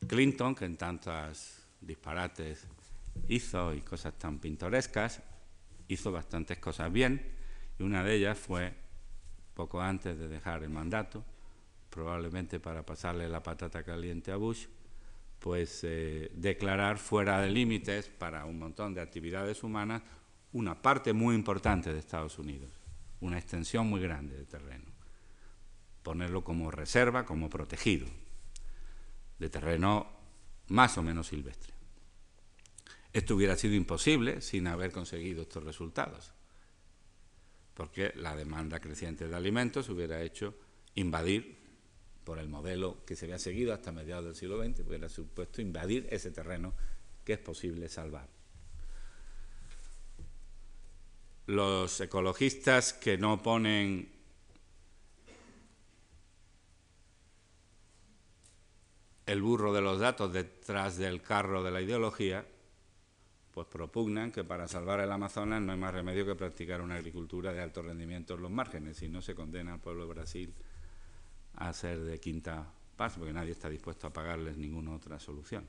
Clinton, 0.07 0.55
que 0.55 0.65
en 0.65 0.77
tantas 0.77 1.67
disparates 1.81 2.67
hizo 3.29 3.75
y 3.75 3.81
cosas 3.81 4.19
tan 4.19 4.38
pintorescas, 4.38 5.23
hizo 5.88 6.12
bastantes 6.12 6.59
cosas 6.59 6.93
bien 6.93 7.23
y 7.79 7.83
una 7.83 8.03
de 8.03 8.15
ellas 8.15 8.38
fue, 8.38 8.75
poco 9.55 9.81
antes 9.81 10.19
de 10.19 10.29
dejar 10.29 10.62
el 10.62 10.71
mandato, 10.71 11.25
probablemente 11.91 12.59
para 12.59 12.85
pasarle 12.85 13.29
la 13.29 13.43
patata 13.43 13.83
caliente 13.83 14.33
a 14.33 14.37
Bush, 14.37 14.67
pues 15.38 15.81
eh, 15.83 16.31
declarar 16.35 16.99
fuera 16.99 17.41
de 17.41 17.51
límites 17.51 18.09
para 18.09 18.45
un 18.45 18.59
montón 18.59 18.95
de 18.95 19.01
actividades 19.01 19.62
humanas 19.62 20.03
una 20.53 20.81
parte 20.81 21.12
muy 21.12 21.35
importante 21.35 21.93
de 21.93 21.99
Estados 21.99 22.38
Unidos, 22.38 22.71
una 23.21 23.38
extensión 23.38 23.88
muy 23.88 24.01
grande 24.01 24.37
de 24.37 24.45
terreno, 24.45 24.85
ponerlo 26.03 26.45
como 26.45 26.71
reserva, 26.71 27.25
como 27.25 27.49
protegido, 27.49 28.07
de 29.42 29.50
terreno 29.50 30.07
más 30.68 30.96
o 30.96 31.02
menos 31.02 31.26
silvestre. 31.26 31.74
Esto 33.12 33.35
hubiera 33.35 33.57
sido 33.57 33.74
imposible 33.74 34.40
sin 34.40 34.68
haber 34.68 34.92
conseguido 34.92 35.42
estos 35.42 35.64
resultados, 35.64 36.33
porque 37.74 38.12
la 38.14 38.37
demanda 38.37 38.78
creciente 38.78 39.26
de 39.26 39.35
alimentos 39.35 39.88
hubiera 39.88 40.22
hecho 40.22 40.55
invadir, 40.94 41.61
por 42.22 42.38
el 42.38 42.48
modelo 42.48 43.05
que 43.05 43.16
se 43.16 43.24
había 43.24 43.40
seguido 43.40 43.74
hasta 43.74 43.90
mediados 43.90 44.24
del 44.26 44.37
siglo 44.37 44.62
XX, 44.62 44.87
hubiera 44.87 45.09
supuesto 45.09 45.61
invadir 45.61 46.07
ese 46.11 46.31
terreno 46.31 46.72
que 47.24 47.33
es 47.33 47.40
posible 47.40 47.88
salvar. 47.88 48.28
Los 51.46 52.00
ecologistas 52.00 52.92
que 52.92 53.18
no 53.18 53.42
ponen 53.42 54.21
el 59.26 59.42
burro 59.42 59.72
de 59.72 59.80
los 59.80 60.00
datos 60.00 60.32
detrás 60.32 60.96
del 60.96 61.22
carro 61.22 61.62
de 61.62 61.70
la 61.70 61.80
ideología, 61.80 62.46
pues 63.52 63.66
propugnan 63.66 64.32
que 64.32 64.44
para 64.44 64.66
salvar 64.66 65.00
el 65.00 65.12
Amazonas 65.12 65.61
no 65.61 65.72
hay 65.72 65.78
más 65.78 65.92
remedio 65.92 66.24
que 66.24 66.35
practicar 66.35 66.80
una 66.80 66.96
agricultura 66.96 67.52
de 67.52 67.61
alto 67.61 67.82
rendimiento 67.82 68.35
en 68.35 68.42
los 68.42 68.50
márgenes, 68.50 69.02
y 69.02 69.08
no 69.08 69.20
se 69.22 69.35
condena 69.35 69.74
al 69.74 69.80
pueblo 69.80 70.06
de 70.06 70.14
Brasil 70.14 70.54
a 71.56 71.72
ser 71.72 72.00
de 72.00 72.18
quinta 72.18 72.66
paz, 72.96 73.14
porque 73.18 73.32
nadie 73.32 73.52
está 73.52 73.68
dispuesto 73.68 74.06
a 74.06 74.12
pagarles 74.12 74.56
ninguna 74.56 74.94
otra 74.94 75.20
solución. 75.20 75.68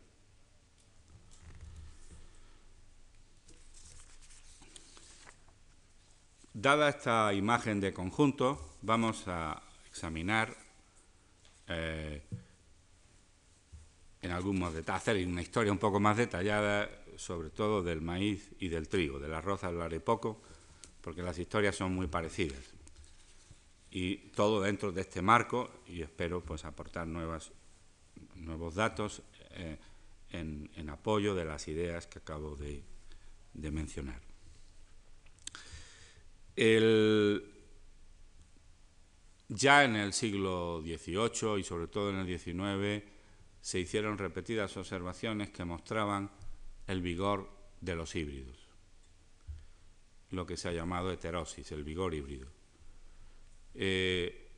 Dada 6.53 6.89
esta 6.89 7.33
imagen 7.33 7.79
de 7.81 7.93
conjunto, 7.93 8.77
vamos 8.83 9.27
a 9.27 9.61
examinar 9.87 10.55
eh, 11.67 12.21
en 14.23 14.31
algún 14.31 14.57
modo, 14.57 14.81
hacer 14.87 15.27
una 15.27 15.41
historia 15.41 15.71
un 15.71 15.77
poco 15.77 15.99
más 15.99 16.15
detallada, 16.15 16.89
sobre 17.17 17.49
todo 17.49 17.83
del 17.83 17.99
maíz 17.99 18.49
y 18.57 18.69
del 18.69 18.87
trigo. 18.87 19.19
Del 19.19 19.33
arroz 19.33 19.65
hablaré 19.65 19.99
poco, 19.99 20.41
porque 21.01 21.21
las 21.21 21.37
historias 21.37 21.75
son 21.75 21.93
muy 21.93 22.07
parecidas. 22.07 22.63
Y 23.91 24.15
todo 24.31 24.61
dentro 24.61 24.93
de 24.93 25.01
este 25.01 25.21
marco, 25.21 25.69
y 25.87 26.01
espero 26.01 26.41
pues 26.41 26.63
aportar 26.63 27.05
nuevas, 27.05 27.51
nuevos 28.35 28.75
datos 28.75 29.21
eh, 29.51 29.77
en, 30.31 30.89
apoyo 30.89 31.35
de 31.35 31.43
las 31.43 31.67
ideas 31.67 32.07
que 32.07 32.19
acabo 32.19 32.55
de, 32.55 32.81
mencionar. 33.71 34.21
ya 39.49 39.83
en 39.83 39.95
el 39.97 40.13
siglo 40.13 40.81
XVIII 40.81 41.59
y 41.59 41.63
sobre 41.63 41.87
todo 41.87 42.09
en 42.09 42.15
el 42.15 42.39
XIX, 42.39 43.12
se 43.63 43.79
hicieron 43.79 44.17
repetidas 44.17 44.75
observaciones 44.75 45.49
que 45.49 45.63
mostraban 45.63 46.29
el 46.85 47.01
vigor 47.01 47.49
de 47.79 47.95
los 47.95 48.13
híbridos, 48.13 48.57
lo 50.31 50.45
que 50.45 50.57
se 50.57 50.67
ha 50.67 50.73
llamado 50.73 51.09
heterosis, 51.09 51.71
el 51.71 51.85
vigor 51.85 52.13
híbrido. 52.13 52.49
Eh, 53.73 54.49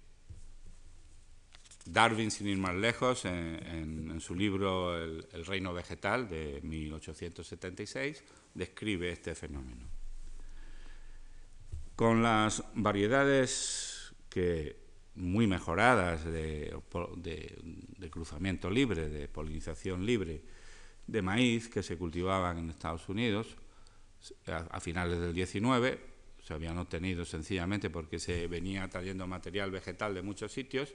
Darwin, 1.86 2.32
sin 2.32 2.48
ir 2.48 2.58
más 2.58 2.74
lejos, 2.74 3.26
en, 3.26 4.20
su 4.20 4.34
libro 4.34 4.98
el, 4.98 5.28
el, 5.34 5.46
reino 5.46 5.72
vegetal 5.72 6.28
de 6.28 6.60
1876, 6.64 8.24
describe 8.56 9.12
este 9.12 9.36
fenómeno. 9.36 9.86
Con 11.96 12.24
las 12.24 12.64
variedades 12.74 14.16
que 14.30 14.85
muy 15.16 15.48
mejoradas 15.48 16.26
de, 16.26 16.76
cruzamiento 18.10 18.70
libre, 18.70 19.10
de 19.10 19.28
polinización 19.28 20.06
libre 20.06 20.42
de 21.08 21.22
maíz 21.22 21.70
que 21.70 21.84
se 21.84 21.98
cultivaban 21.98 22.58
en 22.58 22.70
Estados 22.70 23.08
Unidos 23.10 23.56
a, 24.48 24.80
finales 24.80 25.20
del 25.20 25.34
19, 25.34 26.00
se 26.44 26.54
habían 26.54 26.78
obtenido 26.78 27.26
sencillamente 27.26 27.90
porque 27.90 28.20
se 28.20 28.48
venía 28.48 28.88
trayendo 28.90 29.28
material 29.28 29.72
vegetal 29.72 30.16
de 30.16 30.22
muchos 30.22 30.52
sitios, 30.52 30.94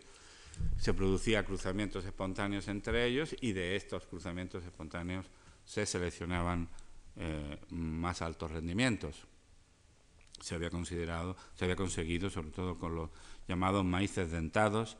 se 0.77 0.95
producía 0.95 1.45
cruzamientos 1.45 2.05
espontáneos 2.05 2.69
entre 2.69 3.07
ellos 3.07 3.35
y 3.41 3.53
de 3.53 3.77
estos 3.77 4.07
cruzamientos 4.07 4.65
espontáneos 4.65 5.27
se 5.65 5.87
seleccionaban 5.87 6.69
eh, 7.17 7.59
más 7.71 8.23
altos 8.23 8.51
rendimientos. 8.51 9.27
Se 10.41 10.55
había 10.55 10.71
considerado, 10.71 11.37
se 11.55 11.65
había 11.65 11.77
conseguido, 11.77 12.31
sobre 12.31 12.51
todo 12.51 12.79
con 12.79 12.95
los 12.95 13.11
llamados 13.51 13.85
maíces 13.85 14.31
dentados, 14.31 14.97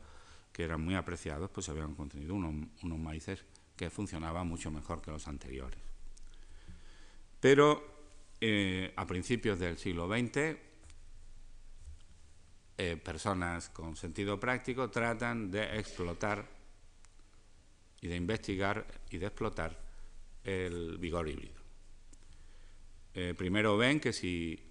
que 0.51 0.63
eran 0.63 0.81
muy 0.81 0.95
apreciados, 0.95 1.49
pues 1.49 1.69
habían 1.69 1.95
contenido 1.95 2.35
unos, 2.35 2.99
maíces 2.99 3.45
que 3.77 3.89
funcionaban 3.89 4.45
mucho 4.45 4.69
mejor 4.69 5.01
que 5.01 5.09
los 5.09 5.25
anteriores. 5.29 5.79
Pero 7.39 7.81
eh, 8.41 8.93
a 8.97 9.07
principios 9.07 9.57
del 9.57 9.77
siglo 9.77 10.09
XX, 10.09 10.57
eh, 12.77 12.97
personas 12.97 13.69
con 13.69 13.95
sentido 13.95 14.37
práctico 14.37 14.89
tratan 14.89 15.49
de 15.49 15.79
explotar 15.79 16.45
y 18.01 18.07
de 18.09 18.15
investigar 18.17 18.85
y 19.09 19.17
de 19.17 19.27
explotar 19.27 19.79
el 20.43 20.97
vigor 20.97 21.29
híbrido. 21.29 21.61
Eh, 23.13 23.33
primero 23.37 23.77
ven 23.77 24.01
que 24.01 24.11
si 24.11 24.70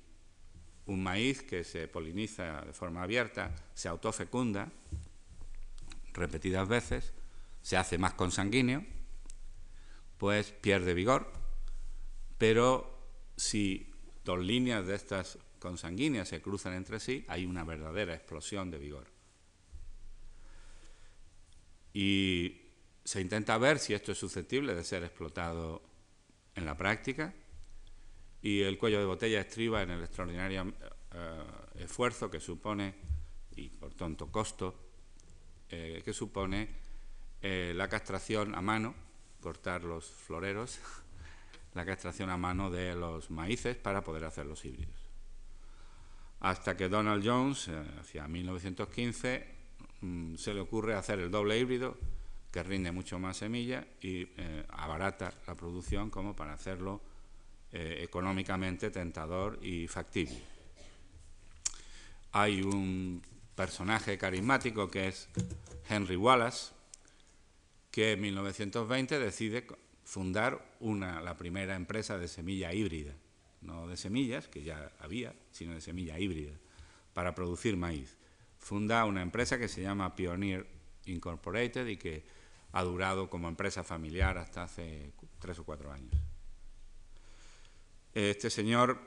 un 0.90 1.02
maíz 1.02 1.42
que 1.42 1.62
se 1.62 1.86
poliniza 1.86 2.62
de 2.66 2.72
forma 2.72 3.02
abierta 3.04 3.54
se 3.74 3.88
autofecunda 3.88 4.72
repetidas 6.12 6.66
veces, 6.66 7.14
se 7.62 7.76
hace 7.76 7.96
más 7.96 8.14
consanguíneo, 8.14 8.84
pues 10.18 10.50
pierde 10.50 10.92
vigor, 10.92 11.32
pero 12.38 13.06
si 13.36 13.94
dos 14.24 14.40
líneas 14.40 14.84
de 14.86 14.96
estas 14.96 15.38
consanguíneas 15.60 16.28
se 16.28 16.42
cruzan 16.42 16.74
entre 16.74 16.98
sí, 16.98 17.24
hay 17.28 17.46
una 17.46 17.62
verdadera 17.62 18.14
explosión 18.14 18.70
de 18.72 18.78
vigor. 18.78 19.06
Y 21.92 22.62
se 23.04 23.20
intenta 23.20 23.56
ver 23.58 23.78
si 23.78 23.94
esto 23.94 24.10
es 24.10 24.18
susceptible 24.18 24.74
de 24.74 24.82
ser 24.82 25.04
explotado 25.04 25.82
en 26.56 26.66
la 26.66 26.76
práctica 26.76 27.32
y 28.42 28.62
el 28.62 28.78
cuello 28.78 28.98
de 28.98 29.04
botella 29.04 29.40
estriba 29.40 29.82
en 29.82 29.90
el 29.90 30.02
extraordinario 30.02 30.72
eh, 31.12 31.42
esfuerzo 31.80 32.30
que 32.30 32.40
supone, 32.40 32.94
y 33.56 33.68
por 33.68 33.92
tanto 33.94 34.30
costo, 34.30 34.74
eh, 35.68 36.02
que 36.04 36.12
supone 36.12 36.68
eh, 37.42 37.72
la 37.76 37.88
castración 37.88 38.54
a 38.54 38.60
mano, 38.60 38.94
cortar 39.40 39.84
los 39.84 40.06
floreros, 40.06 40.78
la 41.74 41.84
castración 41.84 42.30
a 42.30 42.36
mano 42.36 42.70
de 42.70 42.94
los 42.94 43.30
maíces 43.30 43.76
para 43.76 44.02
poder 44.02 44.24
hacer 44.24 44.46
los 44.46 44.64
híbridos. 44.64 44.96
Hasta 46.40 46.74
que 46.76 46.88
Donald 46.88 47.22
Jones, 47.26 47.68
hacia 48.00 48.26
1915, 48.26 49.46
mm, 50.00 50.36
se 50.36 50.54
le 50.54 50.60
ocurre 50.60 50.94
hacer 50.94 51.18
el 51.20 51.30
doble 51.30 51.58
híbrido, 51.58 51.98
que 52.50 52.62
rinde 52.62 52.90
mucho 52.90 53.18
más 53.18 53.36
semilla 53.36 53.86
y 54.00 54.26
abarata 54.70 55.32
la 55.46 55.54
producción 55.54 56.10
como 56.10 56.34
para 56.34 56.52
hacerlo 56.52 57.00
eh, 57.72 58.00
económicamente 58.02 58.90
tentador 58.90 59.58
y 59.62 59.86
factible. 59.86 60.40
Hay 62.32 62.62
un 62.62 63.22
personaje 63.54 64.18
carismático 64.18 64.90
que 64.90 65.08
es 65.08 65.28
Henry 65.88 66.16
Wallace, 66.16 66.72
que 67.90 68.12
en 68.12 68.20
1920 68.20 69.18
decide 69.18 69.66
fundar 70.04 70.76
una, 70.80 71.20
la 71.20 71.36
primera 71.36 71.76
empresa 71.76 72.18
de 72.18 72.26
semilla 72.26 72.72
híbrida, 72.72 73.12
no 73.60 73.86
de 73.86 73.96
semillas, 73.96 74.48
que 74.48 74.62
ya 74.62 74.90
había, 74.98 75.34
sino 75.52 75.74
de 75.74 75.80
semilla 75.80 76.18
híbrida, 76.18 76.52
para 77.14 77.34
producir 77.34 77.76
maíz. 77.76 78.16
Funda 78.58 79.04
una 79.04 79.22
empresa 79.22 79.58
que 79.58 79.68
se 79.68 79.82
llama 79.82 80.16
Pioneer 80.16 80.66
Incorporated 81.06 81.86
y 81.86 81.96
que 81.96 82.24
ha 82.72 82.82
durado 82.82 83.30
como 83.30 83.48
empresa 83.48 83.84
familiar 83.84 84.38
hasta 84.38 84.64
hace 84.64 85.12
tres 85.38 85.58
o 85.58 85.64
cuatro 85.64 85.92
años. 85.92 86.14
Este 88.14 88.50
señor 88.50 88.98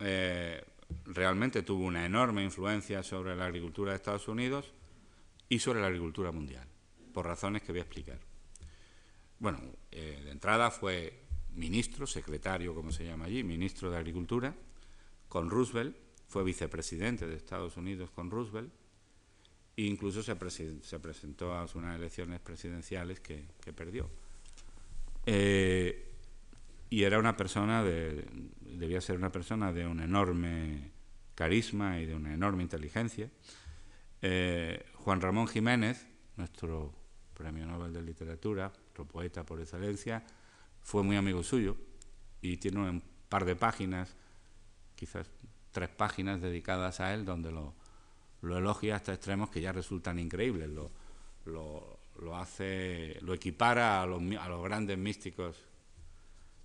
eh, 0.00 0.64
realmente 1.04 1.62
tuvo 1.62 1.84
una 1.84 2.04
enorme 2.04 2.42
influencia 2.42 3.02
sobre 3.02 3.36
la 3.36 3.46
agricultura 3.46 3.92
de 3.92 3.96
Estados 3.96 4.28
Unidos 4.28 4.72
y 5.48 5.58
sobre 5.58 5.80
la 5.80 5.86
agricultura 5.86 6.32
mundial, 6.32 6.66
por 7.12 7.26
razones 7.26 7.62
que 7.62 7.72
voy 7.72 7.80
a 7.80 7.84
explicar. 7.84 8.18
Bueno, 9.38 9.60
eh, 9.92 10.20
de 10.24 10.30
entrada 10.30 10.70
fue 10.70 11.22
ministro, 11.54 12.06
secretario, 12.06 12.74
como 12.74 12.92
se 12.92 13.04
llama 13.04 13.26
allí, 13.26 13.42
ministro 13.44 13.90
de 13.90 13.96
Agricultura, 13.96 14.54
con 15.28 15.50
Roosevelt, 15.50 15.96
fue 16.26 16.44
vicepresidente 16.44 17.26
de 17.26 17.36
Estados 17.36 17.76
Unidos 17.76 18.10
con 18.10 18.30
Roosevelt, 18.30 18.70
e 19.76 19.82
incluso 19.82 20.22
se, 20.22 20.34
presentó 20.34 21.54
a 21.54 21.66
unas 21.74 21.96
elecciones 21.96 22.40
presidenciales 22.40 23.20
que, 23.20 23.46
perdió. 23.72 24.10
Eh, 25.24 26.07
y 26.90 27.02
era 27.02 27.18
una 27.18 27.36
persona 27.36 27.82
de, 27.82 28.24
debía 28.60 29.00
ser 29.00 29.16
una 29.16 29.30
persona 29.30 29.72
de 29.72 29.86
un 29.86 30.00
enorme 30.00 30.90
carisma 31.34 32.00
y 32.00 32.06
de 32.06 32.14
una 32.14 32.32
enorme 32.32 32.62
inteligencia. 32.62 33.30
Eh, 34.22 34.86
Juan 34.94 35.20
Ramón 35.20 35.48
Jiménez, 35.48 36.06
nuestro 36.36 36.92
premio 37.34 37.66
Nobel 37.66 37.92
de 37.92 38.02
Literatura, 38.02 38.72
otro 38.90 39.04
poeta 39.04 39.44
por 39.44 39.60
excelencia, 39.60 40.24
fue 40.82 41.02
muy 41.02 41.16
amigo 41.16 41.42
suyo 41.42 41.76
y 42.40 42.56
tiene 42.56 42.80
un 42.80 43.02
par 43.28 43.44
de 43.44 43.54
páginas, 43.54 44.16
quizás 44.96 45.30
tres 45.70 45.90
páginas 45.90 46.40
dedicadas 46.40 47.00
a 47.00 47.12
él, 47.12 47.24
donde 47.24 47.52
lo, 47.52 47.74
elogia 48.42 48.96
hasta 48.96 49.12
extremos 49.12 49.50
que 49.50 49.60
ya 49.60 49.72
resultan 49.72 50.18
increíbles. 50.18 50.70
Lo, 50.70 50.90
lo, 51.44 52.36
hace, 52.36 53.18
lo 53.20 53.34
equipara 53.34 54.02
a 54.02 54.06
los, 54.06 54.20
a 54.40 54.48
los 54.48 54.64
grandes 54.64 54.98
místicos 54.98 55.67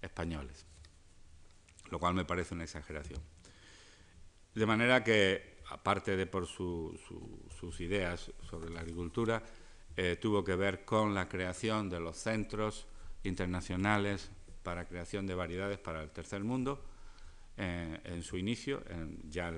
españoles, 0.04 0.66
lo 1.89 1.99
cual 1.99 2.14
me 2.14 2.26
parece 2.26 2.54
una 2.54 2.64
exageración. 2.64 3.20
De 4.54 4.66
manera 4.66 5.04
que, 5.04 5.58
aparte 5.70 6.16
de 6.16 6.28
por 6.28 6.45
sus 6.45 7.80
ideas 7.80 8.32
sobre 8.47 8.70
la 8.70 8.82
agricultura, 8.82 9.41
eh, 9.95 10.18
tuvo 10.22 10.43
que 10.43 10.56
ver 10.56 10.86
con 10.86 11.14
la 11.14 11.28
creación 11.28 11.89
de 11.89 11.99
los 11.99 12.18
centros 12.18 12.88
internacionales 13.24 14.30
para 14.64 14.86
creación 14.86 15.26
de 15.26 15.36
variedades 15.36 15.80
para 15.80 16.01
el 16.01 16.10
tercer 16.12 16.43
mundo. 16.43 16.84
Eh, 17.56 17.99
en 18.06 18.24
su 18.24 18.36
inicio, 18.38 18.84
ya 19.30 19.54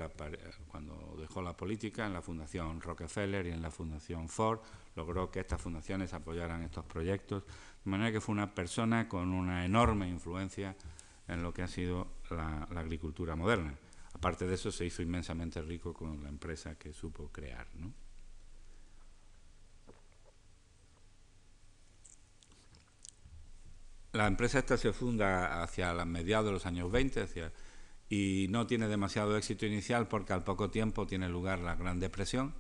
cuando 0.68 1.16
dejó 1.18 1.42
la 1.42 1.56
política, 1.56 2.06
en 2.06 2.12
la 2.12 2.22
Fundación 2.22 2.82
Rockefeller 2.82 3.48
y 3.48 3.52
en 3.52 3.62
la 3.62 3.72
Fundación 3.72 4.28
Ford, 4.28 4.60
logró 4.96 5.32
que 5.32 5.40
estas 5.40 5.62
fundaciones 5.62 6.14
apoyaran 6.14 6.62
estos 6.64 6.84
proyectos, 6.86 7.44
de 7.86 7.92
manera 7.92 8.12
que 8.12 8.20
fue 8.20 8.34
una 8.34 8.54
persona 8.54 9.08
con 9.08 9.32
una 9.32 9.64
enorme 9.64 10.10
influencia 10.10 10.76
en 11.30 11.42
lo 11.42 11.54
que 11.54 11.62
ha 11.62 11.68
sido 11.68 12.08
la, 12.30 12.64
agricultura 12.64 13.36
moderna. 13.38 13.74
Aparte 14.14 14.46
de 14.46 14.56
eso, 14.56 14.72
se 14.72 14.86
hizo 14.86 15.02
inmensamente 15.02 15.62
rico 15.62 15.94
con 15.94 16.22
la 16.22 16.30
empresa 16.30 16.76
que 16.76 16.92
supo 16.92 17.30
crear. 17.32 17.68
La 24.12 24.28
empresa 24.28 24.60
esta 24.60 24.78
se 24.78 24.94
funda 24.94 25.62
hacia 25.64 25.94
mediados 26.06 26.46
de 26.46 26.52
los 26.52 26.66
años 26.66 26.92
20 26.92 27.22
y 28.16 28.48
no 28.48 28.66
tiene 28.66 28.88
demasiado 28.88 29.36
éxito 29.36 29.66
inicial 29.66 30.08
porque 30.08 30.32
al 30.32 30.44
poco 30.44 30.70
tiempo 30.70 31.06
tiene 31.06 31.28
lugar 31.28 31.60
la 31.60 31.76
Gran 31.76 32.00
Depresión, 32.00 32.54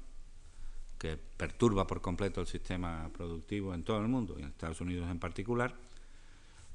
que 0.97 1.17
perturba 1.17 1.87
por 1.87 2.01
completo 2.01 2.41
el 2.41 2.47
sistema 2.47 3.09
productivo 3.13 3.73
en 3.73 3.83
todo 3.83 3.99
el 3.99 4.07
mundo 4.07 4.35
y 4.37 4.41
en 4.41 4.49
Estados 4.49 4.81
Unidos 4.81 5.09
en 5.09 5.19
particular. 5.19 5.75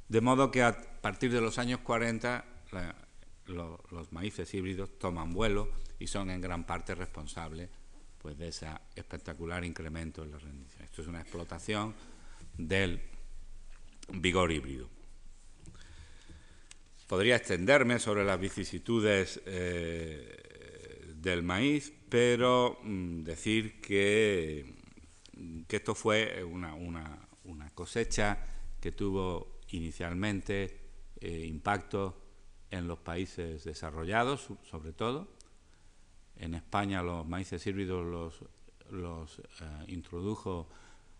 De 0.08 0.20
modo 0.20 0.50
que 0.50 0.62
a 0.62 1.00
partir 1.00 1.30
de 1.30 1.40
los 1.40 1.58
años 1.58 1.80
40 1.80 2.44
los 3.46 4.12
maíces 4.12 4.52
híbridos 4.54 4.98
toman 4.98 5.32
vuelo 5.32 5.68
y 5.98 6.06
son 6.06 6.30
en 6.30 6.40
gran 6.40 6.64
parte 6.64 6.94
responsables 6.94 7.68
pues, 8.22 8.38
de 8.38 8.48
ese 8.48 8.68
espectacular 8.94 9.64
incremento 9.64 10.22
en 10.22 10.30
la 10.30 10.38
rendición. 10.38 10.84
Esto 10.84 11.02
es 11.02 11.08
una 11.08 11.20
explotación 11.20 11.94
del 12.56 13.00
vigor 14.12 14.52
híbrido. 14.52 14.88
Podría 17.10 17.34
extenderme 17.34 17.98
sobre 17.98 18.24
las 18.24 18.38
vicisitudes 18.38 19.42
eh, 19.44 21.12
del 21.16 21.42
maíz, 21.42 21.92
pero 22.08 22.78
mm, 22.84 23.24
decir 23.24 23.80
que, 23.80 24.76
que, 25.66 25.76
esto 25.76 25.96
fue 25.96 26.44
una, 26.44 27.18
cosecha 27.74 28.38
que 28.80 28.92
tuvo 28.92 29.58
inicialmente 29.70 30.82
eh, 31.20 31.46
impacto 31.48 32.16
en 32.70 32.86
los 32.86 33.00
países 33.00 33.64
desarrollados, 33.64 34.46
sobre 34.62 34.92
todo. 34.92 35.34
En 36.36 36.54
España 36.54 37.02
los 37.02 37.26
maíces 37.26 37.66
híbridos 37.66 38.06
los, 38.06 38.44
los 38.88 39.40
eh, 39.40 39.42
introdujo 39.88 40.68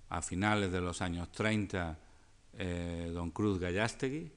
a 0.09 0.23
finales 0.23 0.71
de 0.71 0.83
los 0.83 1.03
años 1.03 1.33
30 1.33 1.99
eh, 2.59 3.11
don 3.13 3.33
Cruz 3.33 3.59
Gallastegui, 3.59 4.31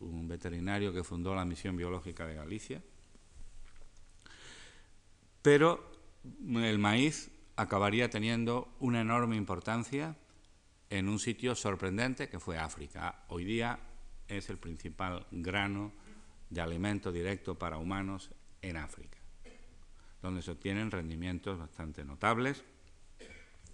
un 0.00 0.28
veterinario 0.28 0.92
que 0.92 1.04
fundó 1.04 1.34
la 1.34 1.44
Misión 1.44 1.76
Biológica 1.76 2.26
de 2.26 2.34
Galicia. 2.34 2.82
Pero 5.42 5.90
el 6.54 6.78
maíz 6.78 7.30
acabaría 7.56 8.10
teniendo 8.10 8.74
una 8.80 9.00
enorme 9.00 9.36
importancia 9.36 10.16
en 10.90 11.08
un 11.08 11.18
sitio 11.18 11.54
sorprendente 11.54 12.28
que 12.28 12.38
fue 12.38 12.58
África. 12.58 13.24
Hoy 13.28 13.44
día 13.44 13.78
es 14.26 14.48
el 14.50 14.58
principal 14.58 15.26
grano 15.30 15.92
de 16.50 16.60
alimento 16.60 17.12
directo 17.12 17.58
para 17.58 17.78
humanos 17.78 18.30
en 18.62 18.76
África, 18.76 19.18
donde 20.22 20.42
se 20.42 20.50
obtienen 20.50 20.90
rendimientos 20.90 21.58
bastante 21.58 22.04
notables, 22.04 22.64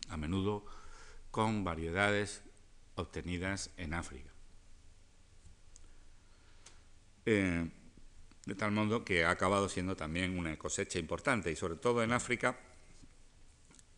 a 0.08 0.16
menudo 0.16 0.64
con 1.30 1.64
variedades 1.64 2.42
obtenidas 2.96 3.70
en 3.76 3.94
África. 3.94 4.33
Eh, 7.26 7.70
de 8.46 8.54
tal 8.54 8.72
modo 8.72 9.04
que 9.04 9.24
ha 9.24 9.30
acabado 9.30 9.68
siendo 9.68 9.96
también 9.96 10.38
una 10.38 10.56
cosecha 10.58 10.98
importante 10.98 11.50
y 11.50 11.56
sobre 11.56 11.76
todo 11.76 12.02
en 12.02 12.12
África, 12.12 12.58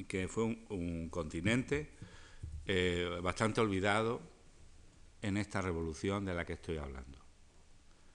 que 0.07 0.29
fue 0.29 0.45
un, 0.45 1.09
continente 1.11 1.91
eh, 2.66 3.18
bastante 3.22 3.61
olvidado 3.61 4.20
en 5.22 5.37
esta 5.37 5.61
revolución 5.61 6.24
de 6.24 6.35
la 6.35 6.45
que 6.45 6.53
estoy 6.53 6.77
hablando. 6.77 7.18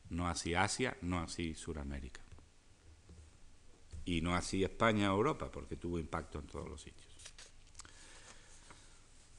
No 0.09 0.27
así 0.27 0.55
Asia, 0.55 0.95
no 1.01 1.19
así 1.19 1.55
Suramérica. 1.55 2.21
Y 4.05 4.21
no 4.21 4.35
así 4.35 4.63
España 4.63 5.13
o 5.13 5.17
Europa, 5.17 5.51
porque 5.51 5.75
tuvo 5.75 5.99
impacto 5.99 6.39
en 6.39 6.47
todos 6.47 6.69
los 6.69 6.81
sitios. 6.81 7.11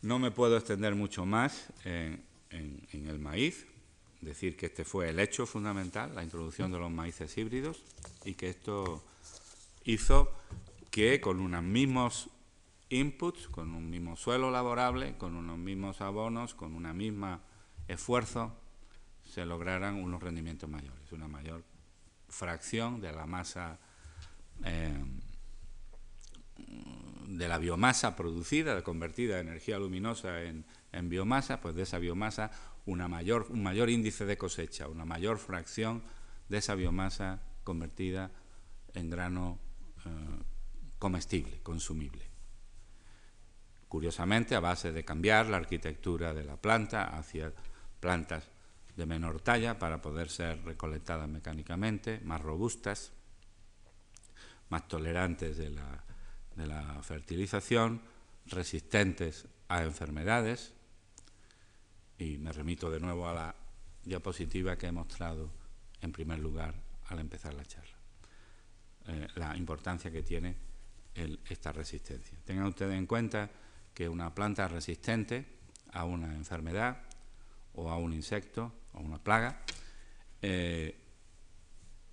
No 0.03 0.19
me 0.19 0.31
puedo 0.31 0.57
extender 0.57 0.95
mucho 0.95 1.25
más 1.25 1.69
en, 1.85 2.25
el 2.91 3.19
maíz, 3.19 3.67
decir 4.23 4.57
que 4.57 4.67
este 4.67 4.85
fue 4.85 5.11
el 5.11 5.21
hecho 5.21 5.47
fundamental, 5.47 6.15
la 6.15 6.23
introducción 6.23 6.73
de 6.73 6.79
los 6.79 6.91
maíces 6.91 7.37
híbridos, 7.37 7.83
y 8.25 8.35
que 8.35 8.49
esto 8.49 9.03
hizo 9.85 10.33
que 10.91 11.21
con 11.21 11.41
unos 11.41 11.63
mismos 11.63 12.31
inputs, 12.89 13.49
con 13.49 13.75
un 13.75 13.91
mismo 13.91 14.17
suelo 14.17 14.51
laborable, 14.51 15.17
con 15.19 15.35
unos 15.37 15.59
mismos 15.59 16.01
abonos, 16.01 16.55
con 16.55 16.75
una 16.75 16.93
misma 16.93 17.41
esfuerzo, 17.89 18.57
se 19.25 19.45
lograran 19.45 19.97
unos 19.97 20.23
rendimientos 20.23 20.69
mayores, 20.69 21.11
una 21.13 21.29
mayor 21.29 21.65
fracción 22.29 23.01
de 23.01 23.13
la 23.13 23.27
masa 23.27 23.79
eh, 24.65 25.05
de 27.27 27.49
la 27.49 27.59
biomasa 27.59 28.15
producida, 28.15 28.83
convertida 28.83 29.41
en 29.41 29.49
energía 29.49 29.79
luminosa 29.79 30.43
en, 30.43 30.65
biomasa, 31.09 31.61
pues 31.61 31.75
de 31.75 31.83
esa 31.83 31.99
biomasa 31.99 32.51
una 32.87 33.09
mayor, 33.09 33.47
un 33.51 33.63
mayor 33.63 33.91
índice 33.91 34.25
de 34.25 34.37
cosecha, 34.37 34.89
una 34.89 35.05
mayor 35.05 35.39
fracción 35.39 36.03
de 36.49 36.59
esa 36.59 36.75
biomasa 36.75 37.41
convertida 37.65 38.31
en 38.95 39.11
grano 39.11 39.59
eh, 40.05 40.09
comestible, 40.99 41.61
consumible. 41.63 42.25
Curiosamente, 43.89 44.55
a 44.55 44.61
base 44.61 44.93
de 44.93 45.05
cambiar 45.05 45.47
la 45.47 45.59
arquitectura 45.59 46.33
de 46.33 46.45
la 46.45 46.57
planta 46.57 47.17
hacia 47.17 47.53
plantas 48.01 48.49
de 48.97 49.07
menor 49.07 49.41
talla 49.41 49.79
para 49.79 50.03
poder 50.03 50.29
ser 50.29 50.65
recolectadas 50.65 51.29
mecánicamente, 51.29 52.21
más 52.25 52.41
robustas, 52.41 53.13
más 54.69 54.89
tolerantes 54.89 55.57
de 55.57 55.71
la 55.71 56.05
de 56.57 56.67
la 56.67 57.03
fertilización 57.03 58.03
resistentes 58.47 59.47
a 59.69 59.83
enfermedades 59.83 60.75
y 62.23 62.39
me 62.39 62.53
remito 62.53 62.91
de 62.91 63.01
nuevo 63.01 63.29
a 63.29 63.35
la 63.35 63.55
diapositiva 64.05 64.77
que 64.77 64.87
he 64.87 64.93
mostrado 64.93 65.51
en 66.01 66.13
primer 66.13 66.39
lugar 66.39 66.75
al 67.07 67.19
empezar 67.19 67.55
la 67.55 67.65
charla. 67.65 67.97
Eh, 69.09 69.29
la 69.35 69.57
importancia 69.57 70.11
que 70.11 70.23
tiene 70.23 70.57
esta 71.49 71.73
resistencia. 71.73 72.39
Tengan 72.45 72.67
ustedes 72.67 72.97
en 72.97 73.07
cuenta 73.07 73.51
que 73.93 74.09
una 74.09 74.35
planta 74.35 74.67
resistente 74.69 75.45
a 75.93 76.05
una 76.05 76.35
enfermedad 76.35 77.03
o 77.75 77.91
a 77.91 77.99
un 77.99 78.13
insecto 78.13 78.73
o 78.93 78.99
a 78.99 79.01
una 79.01 79.19
plaga 79.19 79.61
eh, 80.41 80.97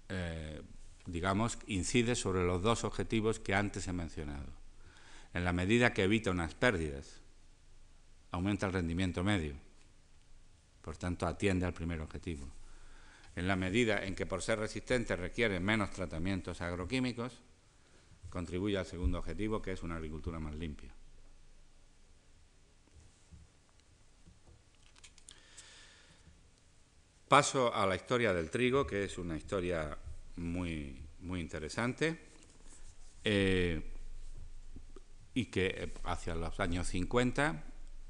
eh, 0.10 0.62
digamos, 1.06 1.58
incide 1.68 2.16
sobre 2.16 2.44
los 2.44 2.62
dos 2.62 2.84
objetivos 2.84 3.40
que 3.40 3.56
antes 3.56 3.88
he 3.88 3.94
mencionado. 3.94 4.52
En 5.34 5.44
la 5.44 5.54
medida 5.54 5.94
que 5.94 6.04
evita 6.04 6.32
unas 6.32 6.56
pérdidas, 6.56 7.22
aumenta 8.32 8.68
el 8.68 8.74
rendimiento 8.74 9.24
medio, 9.24 9.56
por 10.82 10.98
tanto 10.98 11.26
atiende 11.28 11.66
al 11.66 11.74
primer 11.74 12.02
objetivo. 12.02 12.48
En 13.36 13.48
la 13.48 13.56
medida 13.56 14.04
en 14.04 14.16
que 14.16 14.26
por 14.26 14.42
ser 14.42 14.60
resistente 14.60 15.16
requiere 15.16 15.60
menos 15.60 15.92
tratamientos 15.92 16.62
agroquímicos, 16.62 17.40
contribuye 18.30 18.78
al 18.78 18.86
segundo 18.86 19.20
objetivo, 19.20 19.62
que 19.62 19.72
es 19.72 19.84
una 19.84 19.96
agricultura 19.96 20.40
más 20.40 20.56
limpia. 20.56 20.94
Paso 27.28 27.74
a 27.74 27.86
la 27.86 27.96
historia 27.96 28.34
del 28.34 28.50
trigo, 28.50 28.88
que 28.88 29.04
es 29.04 29.20
una 29.20 29.38
historia 29.38 29.96
muy, 30.38 31.00
muy 31.22 31.40
interesante 31.42 32.18
eh, 33.24 33.84
y 35.36 35.46
que 35.46 35.68
eh, 35.68 35.94
hacia 36.06 36.34
los 36.34 36.60
años 36.60 36.88
50 36.88 37.64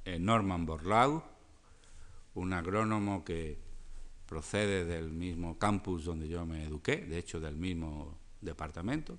eh, 0.05 0.19
Norman 0.19 0.65
Borlaug, 0.65 1.23
un 2.35 2.53
agrónomo 2.53 3.23
que 3.23 3.57
procede 4.25 4.85
del 4.85 5.09
mismo 5.09 5.57
campus 5.57 6.05
donde 6.05 6.27
yo 6.27 6.45
me 6.45 6.63
eduqué, 6.63 6.97
de 6.97 7.17
hecho 7.17 7.39
del 7.39 7.55
mismo 7.55 8.19
departamento, 8.41 9.17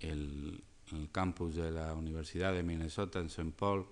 el, 0.00 0.62
campus 1.12 1.56
de 1.56 1.70
la 1.70 1.92
Universidad 1.92 2.54
de 2.54 2.62
Minnesota 2.62 3.18
en 3.18 3.26
St. 3.26 3.52
Paul, 3.58 3.86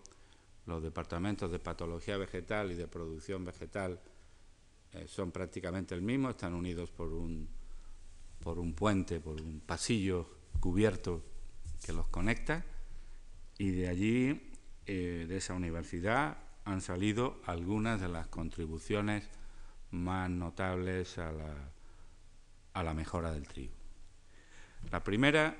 los 0.64 0.82
departamentos 0.82 1.50
de 1.50 1.58
patología 1.58 2.16
vegetal 2.16 2.72
y 2.72 2.74
de 2.74 2.88
producción 2.88 3.44
vegetal 3.44 4.00
eh, 4.92 5.06
son 5.06 5.30
prácticamente 5.30 5.94
el 5.94 6.00
mismo, 6.00 6.30
están 6.30 6.54
unidos 6.54 6.90
por 6.90 7.12
un, 7.12 7.48
por 8.40 8.58
un 8.58 8.72
puente, 8.72 9.20
por 9.20 9.40
un 9.42 9.60
pasillo 9.60 10.26
cubierto 10.58 11.22
que 11.84 11.92
los 11.92 12.08
conecta 12.08 12.64
y 13.58 13.72
de 13.72 13.88
allí, 13.88 14.50
eh, 14.86 15.26
de 15.28 15.36
esa 15.36 15.54
universidad, 15.54 16.45
han 16.66 16.80
salido 16.80 17.40
algunas 17.46 18.00
de 18.00 18.08
las 18.08 18.26
contribuciones 18.26 19.28
más 19.92 20.28
notables 20.28 21.16
a 21.16 21.32
la, 22.82 22.94
mejora 22.94 23.32
del 23.32 23.46
trigo. 23.46 23.72
La 24.90 25.02
primera 25.02 25.56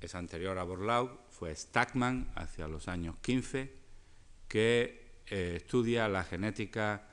es 0.00 0.14
anterior 0.16 0.58
a 0.58 0.64
Borlaug, 0.64 1.10
fue 1.30 1.54
Stackman 1.54 2.32
hacia 2.34 2.66
los 2.66 2.88
años 2.88 3.16
15, 3.22 3.72
que 4.48 5.22
eh, 5.26 5.54
estudia 5.56 6.08
la 6.08 6.24
genética 6.24 7.06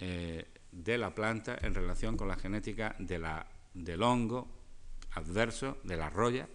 eh, 0.00 0.48
de 0.72 0.98
la 0.98 1.14
planta 1.14 1.56
en 1.60 1.74
relación 1.74 2.16
con 2.16 2.26
la 2.26 2.36
genética 2.36 2.96
del 2.98 4.02
hongo 4.02 4.48
adverso, 5.12 5.78
de 5.84 5.96
la 5.96 6.10
roya, 6.10 6.48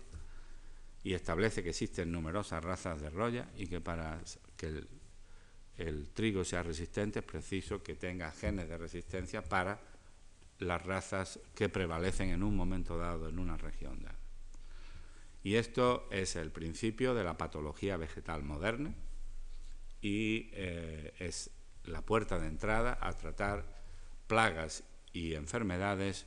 y 1.02 1.14
establece 1.14 1.64
que 1.64 1.70
existen 1.70 2.12
numerosas 2.12 2.62
razas 2.62 3.00
de 3.00 3.10
roya 3.10 3.50
y 3.58 3.68
que 3.68 3.80
para 3.80 4.22
que 4.58 4.68
el, 4.68 4.88
el 5.78 6.10
trigo 6.10 6.44
sea 6.44 6.64
resistente 6.64 7.20
es 7.20 7.26
preciso 7.26 7.82
que 7.82 7.96
tenga 7.96 8.32
genes 8.32 8.70
de 8.70 8.78
resistencia 8.78 9.44
para 9.44 9.80
las 10.60 10.86
razas 10.86 11.40
que 11.56 11.70
prevalecen 11.70 12.30
en 12.30 12.44
un 12.44 12.56
momento 12.56 12.98
dado 12.98 13.28
en 13.30 13.40
una 13.40 13.58
región. 13.58 14.06
Y 15.44 15.56
esto 15.56 16.08
es 16.12 16.36
el 16.36 16.52
principio 16.52 17.14
de 17.14 17.24
la 17.24 17.38
patología 17.38 17.98
vegetal 17.98 18.44
moderna 18.44 18.94
y 20.02 20.50
eh, 20.54 21.14
es 21.20 21.50
la 21.86 22.02
puerta 22.02 22.40
de 22.40 22.48
entrada 22.48 22.98
a 23.02 23.14
tratar 23.14 23.66
plagas 24.28 24.84
y 25.12 25.34
enfermedades 25.34 26.26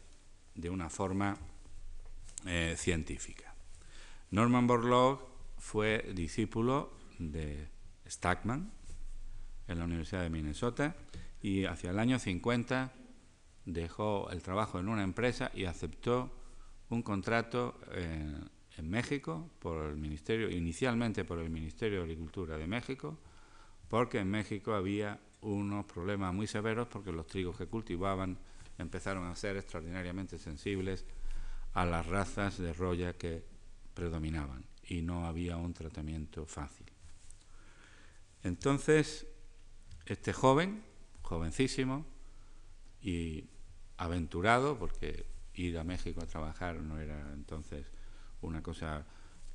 de 0.55 0.71
una 0.71 0.91
forma 0.91 1.39
eh, 2.47 2.75
científica. 2.77 3.55
Norman 4.31 4.67
Borlaug 4.67 5.21
fue 5.59 6.11
discípulo 6.15 6.93
de 7.19 7.69
Stackman 8.07 8.76
en 9.69 9.79
la 9.79 9.85
Universidad 9.85 10.23
de 10.23 10.31
Minnesota 10.31 10.97
y 11.43 11.65
hacia 11.65 11.91
el 11.91 11.99
año 11.99 12.19
50 12.19 12.93
dejó 13.65 14.31
el 14.31 14.43
trabajo 14.43 14.79
en 14.79 14.89
una 14.89 15.03
empresa 15.03 15.51
y 15.55 15.65
aceptó 15.65 16.33
un 16.89 17.03
contrato 17.03 17.79
en, 17.93 18.49
en 18.77 18.91
México 18.91 19.51
por 19.59 19.87
el 19.87 19.97
Ministerio, 19.97 20.51
inicialmente 20.51 21.25
por 21.25 21.39
el 21.39 21.51
Ministerio 21.51 21.99
de 21.99 22.05
Agricultura 22.05 22.57
de 22.57 22.67
México, 22.67 23.19
porque 23.89 24.19
en 24.19 24.31
México 24.31 24.75
había 24.75 25.21
unos 25.41 25.85
problemas 25.87 26.35
muy 26.35 26.47
severos 26.47 26.89
porque 26.89 27.13
los 27.13 27.27
trigos 27.27 27.57
que 27.57 27.67
cultivaban 27.67 28.39
empezaron 28.79 29.25
a 29.25 29.35
ser 29.37 29.57
extraordinariamente 29.57 30.39
sensibles 30.39 31.05
a 31.75 31.85
las 31.85 32.07
razas 32.07 32.59
de 32.59 32.73
roya 32.73 33.15
que 33.15 33.45
predominaban 33.95 34.65
y 34.89 35.03
no 35.03 35.27
había 35.27 35.57
un 35.57 35.73
tratamiento 35.73 36.47
fácil. 36.47 36.87
Entonces, 38.43 39.27
este 40.07 40.33
joven, 40.33 40.83
jovencísimo 41.23 42.07
y 43.03 43.45
aventurado, 43.97 44.79
porque 44.79 45.27
ir 45.55 45.79
a 45.79 45.85
México 45.85 46.23
a 46.23 46.27
trabajar 46.27 46.77
no 46.77 46.99
era 46.99 47.33
entonces 47.33 47.87
una 48.43 48.63
cosa, 48.63 49.05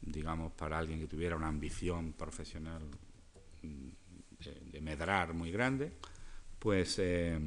digamos, 0.01 0.51
para 0.53 0.77
alguien 0.77 0.99
que 0.99 1.07
tuviera 1.07 1.35
una 1.35 1.47
ambición 1.47 2.13
profesional 2.13 2.81
mm, 3.61 3.89
de, 4.71 4.81
medrar 4.81 5.33
muy 5.33 5.51
grande, 5.51 5.93
pues 6.59 6.97
eh, 6.99 7.39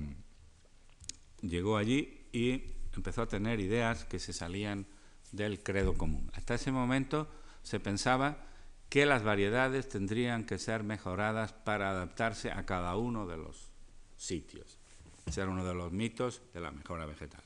llegó 1.43 1.77
allí 1.77 2.27
y 2.33 2.63
empezó 2.95 3.23
a 3.23 3.29
tener 3.29 3.61
ideas 3.61 4.05
que 4.05 4.19
se 4.19 4.33
salían 4.33 4.87
del 5.33 5.63
credo 5.63 5.95
común. 5.95 6.31
Hasta 6.35 6.55
ese 6.55 6.71
momento 6.71 7.29
se 7.63 7.81
pensaba 7.81 8.47
que 8.89 9.07
las 9.07 9.23
variedades 9.23 9.89
tendrían 9.89 10.45
que 10.45 10.59
ser 10.59 10.83
mejoradas 10.83 11.53
para 11.53 11.91
adaptarse 11.91 12.51
a 12.51 12.65
cada 12.65 12.97
uno 12.97 13.27
de 13.27 13.37
los 13.37 13.71
sitios. 14.17 14.79
Ese 15.27 15.41
era 15.41 15.51
uno 15.51 15.65
de 15.65 15.75
los 15.75 15.93
mitos 15.93 16.43
de 16.53 16.61
la 16.61 16.71
mejora 16.71 17.07
vegetal. 17.07 17.43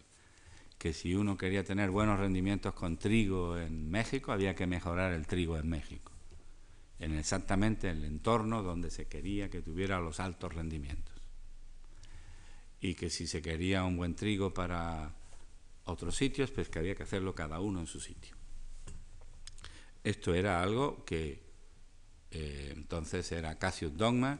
Que 0.78 0.92
si 0.92 1.14
uno 1.14 1.36
quería 1.36 1.64
tener 1.64 1.90
buenos 1.90 2.20
rendimientos 2.20 2.74
con 2.74 2.98
trigo 2.98 3.56
en 3.56 3.90
México, 3.90 4.32
había 4.32 4.54
que 4.54 4.66
mejorar 4.66 5.12
el 5.12 5.26
trigo 5.26 5.56
en 5.56 5.68
México 5.68 6.12
en 6.98 7.16
exactamente 7.16 7.90
el 7.90 8.04
entorno 8.04 8.62
donde 8.62 8.90
se 8.90 9.06
quería 9.06 9.48
que 9.48 9.62
tuviera 9.62 10.00
los 10.00 10.20
altos 10.20 10.52
rendimientos. 10.52 11.14
Y 12.80 12.94
que 12.94 13.10
si 13.10 13.26
se 13.26 13.42
quería 13.42 13.84
un 13.84 13.96
buen 13.96 14.14
trigo 14.14 14.52
para 14.52 15.14
otros 15.84 16.16
sitios, 16.16 16.50
pues 16.50 16.68
que 16.68 16.78
había 16.78 16.94
que 16.94 17.04
hacerlo 17.04 17.34
cada 17.34 17.60
uno 17.60 17.80
en 17.80 17.86
su 17.86 18.00
sitio. 18.00 18.36
Esto 20.04 20.34
era 20.34 20.62
algo 20.62 21.04
que 21.04 21.40
eh, 22.30 22.72
entonces 22.76 23.30
era 23.32 23.58
casi 23.58 23.84
un 23.84 23.96
dogma 23.96 24.38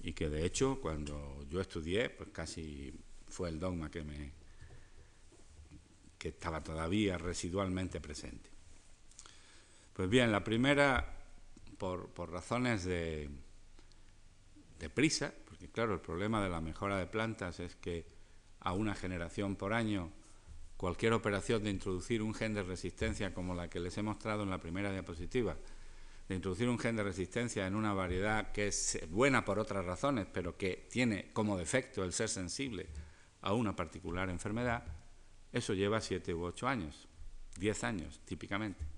y 0.00 0.12
que 0.12 0.28
de 0.28 0.44
hecho 0.44 0.80
cuando 0.80 1.44
yo 1.48 1.60
estudié, 1.60 2.10
pues 2.10 2.30
casi 2.30 2.92
fue 3.28 3.48
el 3.48 3.58
dogma 3.58 3.90
que 3.90 4.02
me 4.02 4.32
que 6.18 6.28
estaba 6.28 6.62
todavía 6.62 7.18
residualmente 7.18 8.00
presente. 8.00 8.48
Pues 9.92 10.08
bien, 10.08 10.32
la 10.32 10.42
primera 10.42 11.16
por, 11.78 12.30
razones 12.30 12.84
de, 12.84 13.28
de 14.78 14.90
prisa, 14.90 15.32
porque 15.46 15.68
claro, 15.68 15.94
el 15.94 16.00
problema 16.00 16.42
de 16.42 16.50
la 16.50 16.60
mejora 16.60 16.98
de 16.98 17.06
plantas 17.06 17.60
es 17.60 17.76
que 17.76 18.06
a 18.60 18.72
una 18.72 18.94
generación 18.94 19.56
por 19.56 19.72
año 19.72 20.10
cualquier 20.76 21.12
operación 21.12 21.64
de 21.64 21.70
introducir 21.70 22.22
un 22.22 22.34
gen 22.34 22.54
de 22.54 22.62
resistencia 22.62 23.32
como 23.32 23.54
la 23.54 23.68
que 23.68 23.80
les 23.80 23.96
he 23.98 24.02
mostrado 24.02 24.42
en 24.42 24.50
la 24.50 24.60
primera 24.60 24.92
diapositiva, 24.92 25.56
de 26.28 26.34
introducir 26.34 26.68
un 26.68 26.78
gen 26.78 26.96
de 26.96 27.04
resistencia 27.04 27.66
en 27.66 27.74
una 27.74 27.92
variedad 27.94 28.52
que 28.52 28.68
es 28.68 28.98
buena 29.10 29.44
por 29.44 29.58
otras 29.58 29.84
razones, 29.84 30.26
pero 30.32 30.56
que 30.56 30.88
tiene 30.90 31.32
como 31.32 31.56
defecto 31.56 32.04
el 32.04 32.12
ser 32.12 32.28
sensible 32.28 32.88
a 33.42 33.52
una 33.52 33.76
particular 33.76 34.28
enfermedad, 34.28 34.84
eso 35.52 35.72
lleva 35.72 36.00
siete 36.00 36.34
u 36.34 36.44
ocho 36.44 36.66
años, 36.66 37.08
diez 37.58 37.84
años 37.84 38.20
típicamente 38.24 38.96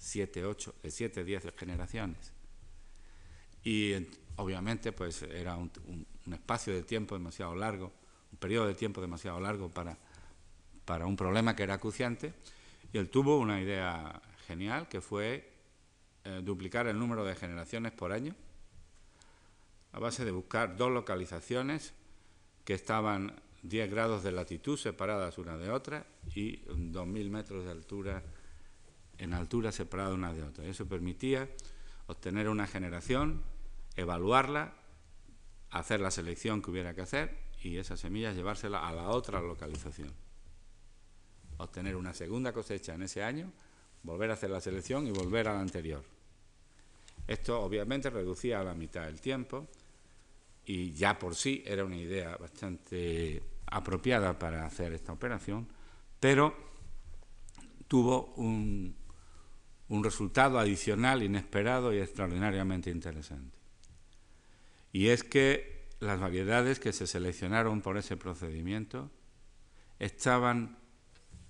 siete, 0.00 0.44
ocho, 0.46 0.74
de 0.82 0.90
siete, 0.90 1.24
diez 1.24 1.44
generaciones. 1.56 2.32
Y 3.62 3.92
obviamente 4.36 4.92
pues 4.92 5.22
era 5.22 5.56
un, 5.56 5.70
espacio 6.32 6.72
de 6.72 6.82
tiempo 6.82 7.14
demasiado 7.14 7.54
largo, 7.54 7.92
un 8.32 8.38
periodo 8.38 8.66
de 8.66 8.74
tiempo 8.74 9.00
demasiado 9.00 9.38
largo 9.38 9.70
para, 9.70 9.98
para 10.84 11.06
un 11.06 11.16
problema 11.16 11.54
que 11.54 11.62
era 11.62 11.74
acuciante. 11.74 12.34
Y 12.92 12.98
él 12.98 13.10
tuvo 13.10 13.38
una 13.38 13.60
idea 13.60 14.20
genial 14.46 14.88
que 14.88 15.00
fue 15.00 15.52
eh, 16.24 16.40
duplicar 16.42 16.86
el 16.86 16.98
número 16.98 17.24
de 17.24 17.34
generaciones 17.34 17.92
por 17.92 18.12
año 18.12 18.34
a 19.92 19.98
base 19.98 20.24
de 20.24 20.30
buscar 20.30 20.76
dos 20.76 20.90
localizaciones 20.90 21.94
que 22.64 22.74
estaban 22.74 23.34
10 23.62 23.90
grados 23.90 24.22
de 24.22 24.32
latitud 24.32 24.78
separadas 24.78 25.38
una 25.38 25.56
de 25.56 25.70
otra 25.70 26.06
y 26.34 26.62
2.000 26.66 27.30
metros 27.30 27.64
de 27.64 27.70
altura 27.70 28.22
en 29.18 29.34
altura 29.34 29.70
separada 29.70 30.14
una 30.14 30.32
de 30.32 30.42
otra. 30.42 30.64
Eso 30.64 30.86
permitía 30.86 31.48
obtener 32.06 32.48
una 32.48 32.66
generación, 32.66 33.42
evaluarla, 33.96 34.74
hacer 35.70 36.00
la 36.00 36.10
selección 36.10 36.62
que 36.62 36.70
hubiera 36.70 36.94
que 36.94 37.02
hacer 37.02 37.36
y 37.62 37.76
esas 37.76 38.00
semillas 38.00 38.34
llevársela 38.34 38.88
a 38.88 38.92
la 38.92 39.08
otra 39.10 39.40
localización. 39.40 40.10
Obtener 41.60 41.94
una 41.96 42.14
segunda 42.14 42.52
cosecha 42.52 42.94
en 42.94 43.02
ese 43.02 43.22
año, 43.22 43.52
volver 44.02 44.30
a 44.30 44.34
hacer 44.34 44.50
la 44.50 44.60
selección 44.60 45.06
y 45.06 45.10
volver 45.10 45.48
a 45.48 45.54
la 45.54 45.60
anterior. 45.60 46.02
Esto 47.26 47.60
obviamente 47.60 48.10
reducía 48.10 48.60
a 48.60 48.64
la 48.64 48.74
mitad 48.74 49.08
el 49.08 49.20
tiempo 49.20 49.68
y 50.64 50.92
ya 50.92 51.18
por 51.18 51.34
sí 51.34 51.62
era 51.66 51.84
una 51.84 51.96
idea 51.96 52.36
bastante 52.36 53.42
apropiada 53.66 54.38
para 54.38 54.66
hacer 54.66 54.92
esta 54.92 55.12
operación, 55.12 55.68
pero 56.18 56.54
tuvo 57.86 58.32
un, 58.36 58.96
un 59.88 60.04
resultado 60.04 60.58
adicional, 60.58 61.22
inesperado 61.22 61.92
y 61.92 61.98
extraordinariamente 61.98 62.90
interesante. 62.90 63.58
Y 64.92 65.08
es 65.08 65.22
que 65.22 65.88
las 66.00 66.18
variedades 66.18 66.80
que 66.80 66.92
se 66.92 67.06
seleccionaron 67.06 67.80
por 67.80 67.96
ese 67.96 68.16
procedimiento 68.16 69.10
estaban 69.98 70.79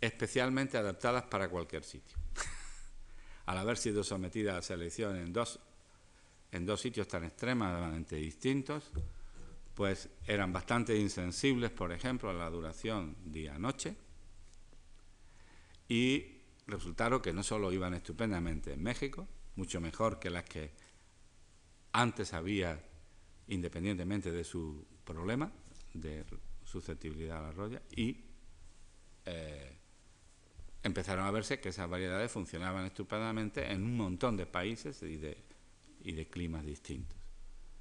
especialmente 0.00 0.78
adaptadas 0.78 1.24
para 1.24 1.48
cualquier 1.48 1.84
sitio. 1.84 2.16
Al 3.46 3.58
haber 3.58 3.76
sido 3.76 4.02
sometidas 4.02 4.56
a 4.56 4.62
selección 4.62 5.16
en 5.16 5.32
dos, 5.32 5.60
en 6.52 6.64
dos 6.66 6.80
sitios 6.80 7.08
tan 7.08 7.24
extremadamente 7.24 8.16
distintos, 8.16 8.90
pues 9.74 10.08
eran 10.26 10.52
bastante 10.52 10.96
insensibles, 10.96 11.70
por 11.70 11.92
ejemplo, 11.92 12.30
a 12.30 12.34
la 12.34 12.50
duración 12.50 13.16
día-noche, 13.24 13.96
y 15.88 16.38
resultaron 16.66 17.20
que 17.20 17.32
no 17.32 17.42
solo 17.42 17.72
iban 17.72 17.94
estupendamente 17.94 18.72
en 18.72 18.82
México, 18.82 19.26
mucho 19.56 19.80
mejor 19.80 20.18
que 20.18 20.30
las 20.30 20.44
que 20.44 20.70
antes 21.92 22.32
había, 22.32 22.80
independientemente 23.48 24.30
de 24.30 24.44
su 24.44 24.86
problema 25.04 25.50
de 25.94 26.24
susceptibilidad 26.64 27.38
a 27.38 27.48
la 27.48 27.52
roya, 27.52 27.82
y 27.96 28.24
eh, 29.24 29.79
empezaron 30.82 31.26
a 31.26 31.30
verse 31.30 31.60
que 31.60 31.70
esas 31.70 31.88
variedades 31.88 32.30
funcionaban 32.30 32.86
estupendamente 32.86 33.70
en 33.70 33.82
un 33.82 33.96
montón 33.96 34.36
de 34.36 34.46
países 34.46 35.02
y 35.02 35.16
de, 35.16 36.26
climas 36.28 36.64
distintos, 36.64 37.16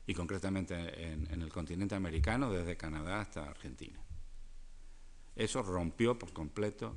y 0.05 0.13
concretamente 0.13 0.75
en, 1.05 1.31
en 1.31 1.41
el 1.41 1.49
continente 1.51 1.95
americano, 1.95 2.51
desde 2.51 2.77
Canadá 2.77 3.21
hasta 3.21 3.49
Argentina. 3.49 3.99
Eso 5.35 5.63
rompió 5.63 6.19
por 6.19 6.33
completo 6.33 6.95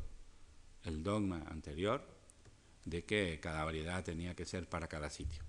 el 0.85 1.03
dogma 1.03 1.45
anterior 1.49 2.05
de 2.85 3.05
que 3.05 3.39
cada 3.41 3.65
variedad 3.65 4.03
tenía 4.03 4.35
que 4.35 4.45
ser 4.45 4.69
para 4.69 4.89
cada 4.89 5.11
sitio. 5.11 5.43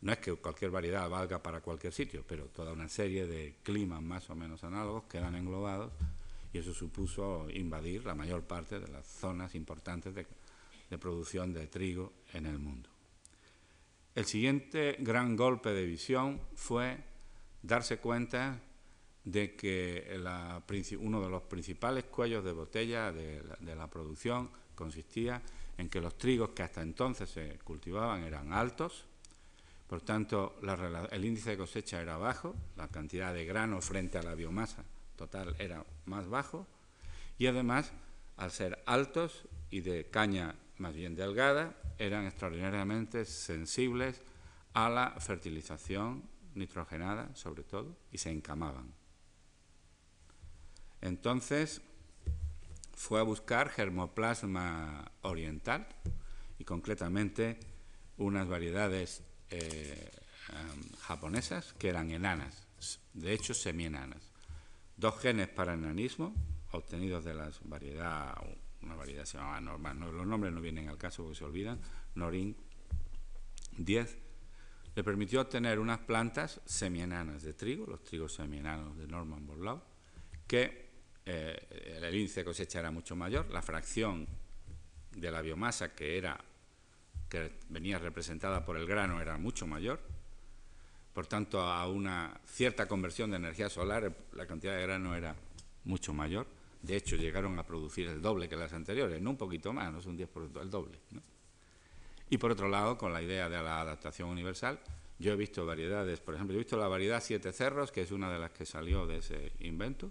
No 0.00 0.12
es 0.12 0.18
que 0.18 0.34
cualquier 0.34 0.70
variedad 0.70 1.08
valga 1.08 1.42
para 1.42 1.60
cualquier 1.60 1.92
sitio, 1.92 2.24
pero 2.26 2.46
toda 2.46 2.72
una 2.72 2.88
serie 2.88 3.26
de 3.26 3.56
climas 3.62 4.02
más 4.02 4.28
o 4.30 4.34
menos 4.34 4.62
análogos 4.64 5.04
quedan 5.04 5.34
englobados 5.34 5.92
y 6.56 6.58
eso 6.58 6.72
supuso 6.72 7.50
invadir 7.50 8.06
la 8.06 8.14
mayor 8.14 8.42
parte 8.42 8.80
de 8.80 8.88
las 8.88 9.06
zonas 9.06 9.54
importantes 9.54 10.14
de, 10.14 10.26
producción 10.98 11.52
de 11.52 11.66
trigo 11.66 12.14
en 12.32 12.46
el 12.46 12.58
mundo. 12.58 12.88
El 14.14 14.24
siguiente 14.24 14.96
gran 15.00 15.36
golpe 15.36 15.68
de 15.74 15.84
visión 15.84 16.40
fue 16.54 16.96
darse 17.62 17.98
cuenta 17.98 18.58
de 19.22 19.54
que 19.54 20.18
uno 20.98 21.20
de 21.20 21.28
los 21.28 21.42
principales 21.42 22.04
cuellos 22.04 22.42
de 22.42 22.52
botella 22.52 23.12
de 23.12 23.42
la, 23.60 23.86
producción 23.88 24.48
consistía 24.74 25.42
en 25.76 25.90
que 25.90 26.00
los 26.00 26.16
trigos 26.16 26.50
que 26.50 26.62
hasta 26.62 26.80
entonces 26.80 27.28
se 27.28 27.58
cultivaban 27.64 28.22
eran 28.22 28.54
altos, 28.54 29.04
por 29.86 30.00
tanto 30.00 30.58
el 31.10 31.22
índice 31.22 31.50
de 31.50 31.58
cosecha 31.58 32.00
era 32.00 32.16
bajo, 32.16 32.54
la 32.78 32.88
cantidad 32.88 33.34
de 33.34 33.44
grano 33.44 33.82
frente 33.82 34.16
a 34.16 34.22
la 34.22 34.34
biomasa 34.34 34.86
total 35.16 35.54
era 35.58 35.84
más 36.04 36.28
bajo, 36.28 36.66
y 37.38 37.46
además, 37.46 37.92
al 38.36 38.50
ser 38.50 38.82
altos 38.86 39.44
y 39.70 39.80
de 39.80 40.08
caña 40.10 40.54
más 40.78 40.94
bien 40.94 41.14
delgada, 41.14 41.74
eran 41.98 42.26
extraordinariamente 42.26 43.24
sensibles 43.24 44.20
a 44.74 44.88
la 44.88 45.10
fertilización 45.18 46.22
nitrogenada, 46.54 47.34
sobre 47.34 47.62
todo, 47.62 47.96
y 48.12 48.18
se 48.18 48.30
encamaban. 48.30 48.92
Entonces 51.00 51.80
fue 52.94 53.20
a 53.20 53.22
buscar 53.22 53.68
germoplasma 53.68 55.10
oriental 55.22 55.86
y 56.58 56.64
concretamente 56.64 57.58
unas 58.16 58.48
variedades 58.48 59.22
eh, 59.50 60.10
japonesas 61.00 61.74
que 61.74 61.88
eran 61.88 62.10
enanas, 62.10 62.66
de 63.12 63.32
hecho 63.32 63.54
semienanas. 63.54 64.25
Dos 64.96 65.18
genes 65.20 65.48
para 65.48 65.74
enanismo 65.74 66.34
obtenidos 66.72 67.24
de 67.24 67.34
las 67.34 67.60
variedades, 67.68 68.36
una 68.82 68.94
variedad 68.94 69.24
se 69.24 69.38
llamaba 69.38 69.60
normal, 69.60 69.98
los 69.98 70.26
nombres 70.26 70.52
no 70.52 70.60
vienen 70.60 70.88
al 70.88 70.98
caso 70.98 71.22
porque 71.22 71.38
se 71.38 71.44
olvidan, 71.44 71.80
Norin 72.14 72.56
10, 73.78 74.18
le 74.94 75.04
permitió 75.04 75.40
obtener 75.40 75.78
unas 75.78 75.98
plantas 76.00 76.60
semienanas 76.64 77.42
de 77.42 77.52
trigo, 77.54 77.86
los 77.86 78.02
trigos 78.02 78.34
semienanos 78.34 78.96
de 78.96 79.06
Norman 79.06 79.46
Borlaug, 79.46 79.82
que 80.46 80.86
eh, 81.24 81.98
el 82.02 82.14
índice 82.14 82.40
de 82.40 82.44
cosecha 82.44 82.80
era 82.80 82.90
mucho 82.90 83.16
mayor, 83.16 83.50
la 83.50 83.62
fracción 83.62 84.26
de 85.12 85.30
la 85.30 85.42
biomasa 85.42 85.94
que 85.94 86.16
era 86.16 86.38
que 87.28 87.58
venía 87.68 87.98
representada 87.98 88.64
por 88.64 88.76
el 88.76 88.86
grano 88.86 89.20
era 89.20 89.36
mucho 89.36 89.66
mayor, 89.66 90.00
por 91.16 91.26
tanto 91.26 91.62
a 91.62 91.88
una 91.88 92.38
cierta 92.44 92.86
conversión 92.86 93.30
de 93.30 93.38
energía 93.38 93.70
solar 93.70 94.14
la 94.34 94.46
cantidad 94.46 94.76
de 94.76 94.82
grano 94.82 95.16
era 95.16 95.34
mucho 95.84 96.12
mayor, 96.12 96.46
de 96.82 96.94
hecho 96.94 97.16
llegaron 97.16 97.58
a 97.58 97.64
producir 97.64 98.06
el 98.08 98.20
doble 98.20 98.50
que 98.50 98.54
las 98.54 98.74
anteriores, 98.74 99.22
no 99.22 99.30
un 99.30 99.38
poquito 99.38 99.72
más, 99.72 99.90
no 99.90 100.00
es 100.00 100.04
un 100.04 100.18
10%, 100.18 100.60
el 100.60 100.68
doble. 100.68 100.98
Y 102.28 102.36
por 102.36 102.50
otro 102.50 102.68
lado, 102.68 102.98
con 102.98 103.14
la 103.14 103.22
idea 103.22 103.48
de 103.48 103.56
la 103.62 103.80
adaptación 103.80 104.28
universal, 104.28 104.78
yo 105.18 105.32
he 105.32 105.36
visto 105.36 105.64
variedades, 105.64 106.20
por 106.20 106.34
ejemplo, 106.34 106.54
he 106.54 106.58
visto 106.58 106.76
la 106.76 106.86
variedad 106.86 107.22
Siete 107.24 107.50
Cerros, 107.50 107.92
que 107.92 108.02
es 108.02 108.10
una 108.10 108.30
de 108.30 108.38
las 108.38 108.50
que 108.50 108.66
salió 108.66 109.06
de 109.06 109.16
ese 109.16 109.52
invento, 109.60 110.10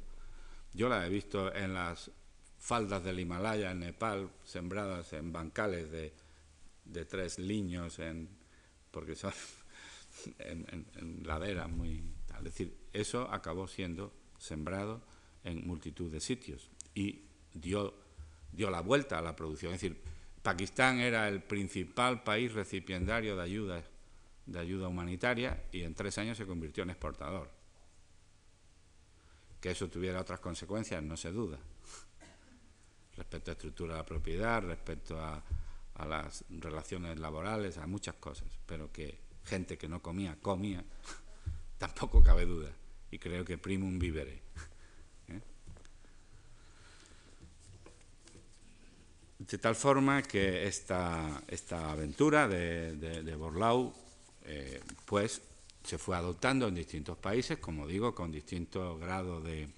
yo 0.74 0.90
la 0.90 1.06
he 1.06 1.10
visto 1.12 1.54
en 1.54 1.76
las 1.76 2.10
faldas 2.58 3.04
del 3.04 3.20
Himalaya, 3.20 3.70
en 3.70 3.82
Nepal, 3.82 4.32
sembradas 4.44 5.14
en 5.14 5.32
bancales 5.32 5.92
de, 5.92 7.06
tres 7.06 7.38
liños, 7.38 8.00
en, 8.00 8.28
porque 8.90 9.16
son 9.16 9.34
en, 10.40 11.24
laderas 11.24 11.70
muy... 11.70 12.04
Es 12.38 12.44
decir, 12.44 12.78
eso 12.94 13.32
acabó 13.32 13.68
siendo 13.68 14.14
sembrado 14.38 15.02
en 15.44 15.66
multitud 15.66 16.12
de 16.12 16.20
sitios 16.20 16.70
y 16.94 17.24
dio, 17.54 17.94
dio 18.52 18.70
la 18.70 18.82
vuelta 18.82 19.20
a 19.20 19.22
la 19.22 19.36
producción. 19.36 19.74
Es 19.74 19.82
decir, 19.82 20.02
Pakistán 20.46 21.00
era 21.00 21.28
el 21.28 21.42
principal 21.42 22.22
país 22.22 22.54
recipiendario 22.54 23.36
de 23.36 23.42
ayuda, 23.42 23.84
de 24.46 24.60
ayuda 24.60 24.88
humanitaria 24.88 25.64
y 25.72 25.82
en 25.82 25.96
tres 25.96 26.20
años 26.20 26.38
se 26.38 26.46
convirtió 26.46 26.84
en 26.84 26.92
exportador. 26.92 27.50
Que 29.60 29.72
eso 29.72 29.90
tuviera 29.90 30.22
otras 30.22 30.40
consecuencias, 30.40 31.02
no 31.02 31.18
se 31.18 31.32
duda. 31.32 31.58
Respecto 33.18 33.50
a 33.50 33.54
estructura 33.54 33.94
de 33.94 34.00
la 34.02 34.06
propiedad, 34.06 34.62
respecto 34.62 35.20
a, 35.20 35.44
las 36.08 36.46
relaciones 36.50 37.18
laborales, 37.18 37.80
a 37.80 37.88
muchas 37.88 38.14
cosas. 38.18 38.48
Pero 38.68 38.92
que 38.92 39.18
gente 39.46 39.78
que 39.78 39.88
no 39.88 40.02
comía, 40.02 40.38
comía, 40.42 40.84
tampoco 41.78 42.22
cabe 42.22 42.46
duda. 42.46 42.72
Y 43.12 43.20
creo 43.20 43.46
que 43.46 43.58
primum 43.58 43.98
vivere. 43.98 44.34
¿eh? 45.30 45.42
De 49.40 49.58
tal 49.58 49.76
forma 49.76 50.22
que 50.24 50.68
esta, 50.68 51.44
esta 51.48 51.92
aventura 51.92 52.48
de, 52.48 53.36
Borlau, 53.38 53.94
eh, 54.44 54.82
pues 55.06 55.42
se 55.84 55.98
fue 55.98 56.18
adoptando 56.18 56.68
en 56.68 56.76
distintos 56.76 57.18
países, 57.18 57.60
como 57.60 57.88
digo, 57.88 58.16
con 58.16 58.32
distintos 58.32 59.00
grados 59.00 59.44
de, 59.44 59.70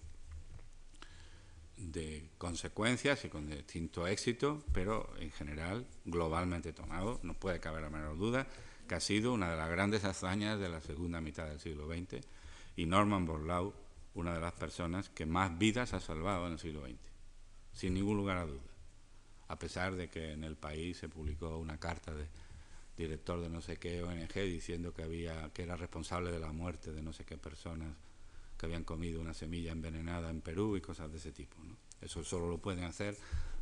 de 1.75 2.29
consecuencias 2.37 3.25
y 3.25 3.29
con 3.29 3.49
distinto 3.49 4.07
éxito, 4.07 4.63
pero 4.73 5.13
en 5.19 5.31
general, 5.31 5.85
globalmente 6.05 6.71
tomado, 6.71 7.19
no 7.23 7.33
puede 7.33 7.59
caber 7.59 7.81
la 7.81 7.89
menor 7.89 8.17
duda 8.17 8.47
que 8.87 8.95
ha 8.95 8.99
sido 8.99 9.33
una 9.33 9.51
de 9.51 9.57
las 9.57 9.69
grandes 9.69 10.03
hazañas 10.03 10.59
de 10.59 10.69
la 10.69 10.81
segunda 10.81 11.21
mitad 11.21 11.47
del 11.47 11.59
siglo 11.59 11.87
XX 11.87 12.25
y 12.75 12.85
Norman 12.85 13.25
Borlaug, 13.25 13.73
una 14.15 14.33
de 14.33 14.41
las 14.41 14.53
personas 14.53 15.09
que 15.09 15.25
más 15.25 15.57
vidas 15.57 15.93
ha 15.93 15.99
salvado 15.99 16.47
en 16.47 16.53
el 16.53 16.59
siglo 16.59 16.81
XX, 16.85 16.97
sin 17.73 17.93
ningún 17.93 18.17
lugar 18.17 18.37
a 18.37 18.45
duda, 18.45 18.71
a 19.47 19.59
pesar 19.59 19.95
de 19.95 20.09
que 20.09 20.31
en 20.31 20.43
el 20.43 20.55
país 20.55 20.97
se 20.97 21.09
publicó 21.09 21.57
una 21.57 21.79
carta 21.79 22.13
de 22.13 22.27
director 22.97 23.39
de 23.39 23.49
no 23.49 23.61
sé 23.61 23.77
qué 23.77 24.01
ONG 24.01 24.33
diciendo 24.33 24.93
que 24.93 25.03
había 25.03 25.51
que 25.53 25.63
era 25.63 25.75
responsable 25.75 26.31
de 26.31 26.39
la 26.39 26.51
muerte 26.51 26.91
de 26.91 27.03
no 27.03 27.13
sé 27.13 27.25
qué 27.25 27.37
personas 27.37 27.95
que 28.57 28.65
habían 28.65 28.83
comido 28.83 29.21
una 29.21 29.35
semilla 29.35 29.71
envenenada 29.71 30.31
en 30.31 30.41
Perú 30.41 30.75
y 30.75 30.81
cosas 30.81 31.11
de 31.11 31.17
ese 31.17 31.31
tipo. 31.31 31.55
Eso 32.01 32.23
solo 32.23 32.49
lo 32.49 32.57
pueden 32.57 32.85
hacer 32.85 33.15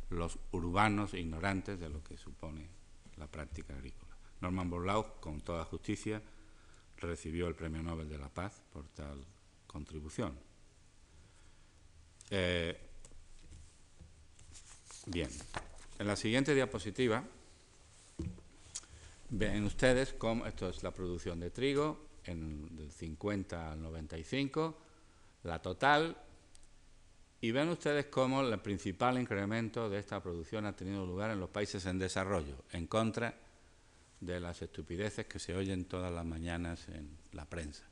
los 0.08 0.38
urbanos 0.52 1.12
ignorantes 1.12 1.78
de 1.78 1.90
lo 1.90 2.02
que 2.02 2.16
supone 2.16 2.66
la 3.16 3.26
práctica 3.26 3.74
agrícola. 3.74 4.15
Norman 4.40 4.70
Borlaug, 4.70 5.20
con 5.20 5.40
toda 5.40 5.64
justicia, 5.64 6.22
recibió 6.98 7.48
el 7.48 7.54
Premio 7.54 7.82
Nobel 7.82 8.08
de 8.08 8.18
la 8.18 8.28
Paz 8.28 8.62
por 8.72 8.86
tal 8.88 9.24
contribución. 9.66 10.38
Eh, 12.30 12.78
bien, 15.06 15.30
en 15.98 16.06
la 16.06 16.16
siguiente 16.16 16.54
diapositiva 16.54 17.22
Ven 19.30 19.64
ustedes 19.64 20.12
cómo 20.12 20.46
esto 20.46 20.68
es 20.68 20.82
la 20.84 20.92
producción 20.92 21.40
de 21.40 21.50
trigo 21.50 21.98
en, 22.24 22.76
del 22.76 22.92
50 22.92 23.72
al 23.72 23.82
95, 23.82 24.78
la 25.42 25.60
total, 25.60 26.16
y 27.40 27.50
ven 27.50 27.68
ustedes 27.68 28.06
cómo 28.06 28.42
el 28.42 28.58
principal 28.60 29.18
incremento 29.18 29.90
de 29.90 29.98
esta 29.98 30.22
producción 30.22 30.64
ha 30.66 30.76
tenido 30.76 31.04
lugar 31.04 31.32
en 31.32 31.40
los 31.40 31.50
países 31.50 31.86
en 31.86 31.98
desarrollo, 31.98 32.56
en 32.72 32.86
contra 32.86 33.34
de 34.20 34.40
las 34.40 34.62
estupideces 34.62 35.26
que 35.26 35.38
se 35.38 35.54
oyen 35.54 35.84
todas 35.84 36.12
las 36.12 36.24
mañanas 36.24 36.88
en 36.88 37.16
la 37.32 37.44
prensa. 37.44 37.84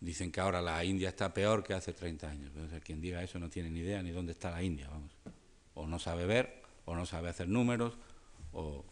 Dicen 0.00 0.32
que 0.32 0.40
ahora 0.40 0.60
la 0.60 0.84
India 0.84 1.10
está 1.10 1.32
peor 1.32 1.62
que 1.62 1.74
hace 1.74 1.92
30 1.92 2.28
años. 2.28 2.52
quien 2.84 3.00
diga 3.00 3.22
eso 3.22 3.38
no 3.38 3.48
tiene 3.48 3.70
ni 3.70 3.80
idea 3.80 4.02
ni 4.02 4.10
dónde 4.10 4.32
está 4.32 4.50
la 4.50 4.62
India, 4.62 4.88
vamos. 4.88 5.12
O 5.74 5.86
no 5.86 5.98
sabe 5.98 6.26
ver, 6.26 6.62
o 6.84 6.96
no 6.96 7.06
sabe 7.06 7.28
hacer 7.28 7.48
números, 7.48 7.96
o 8.52 8.84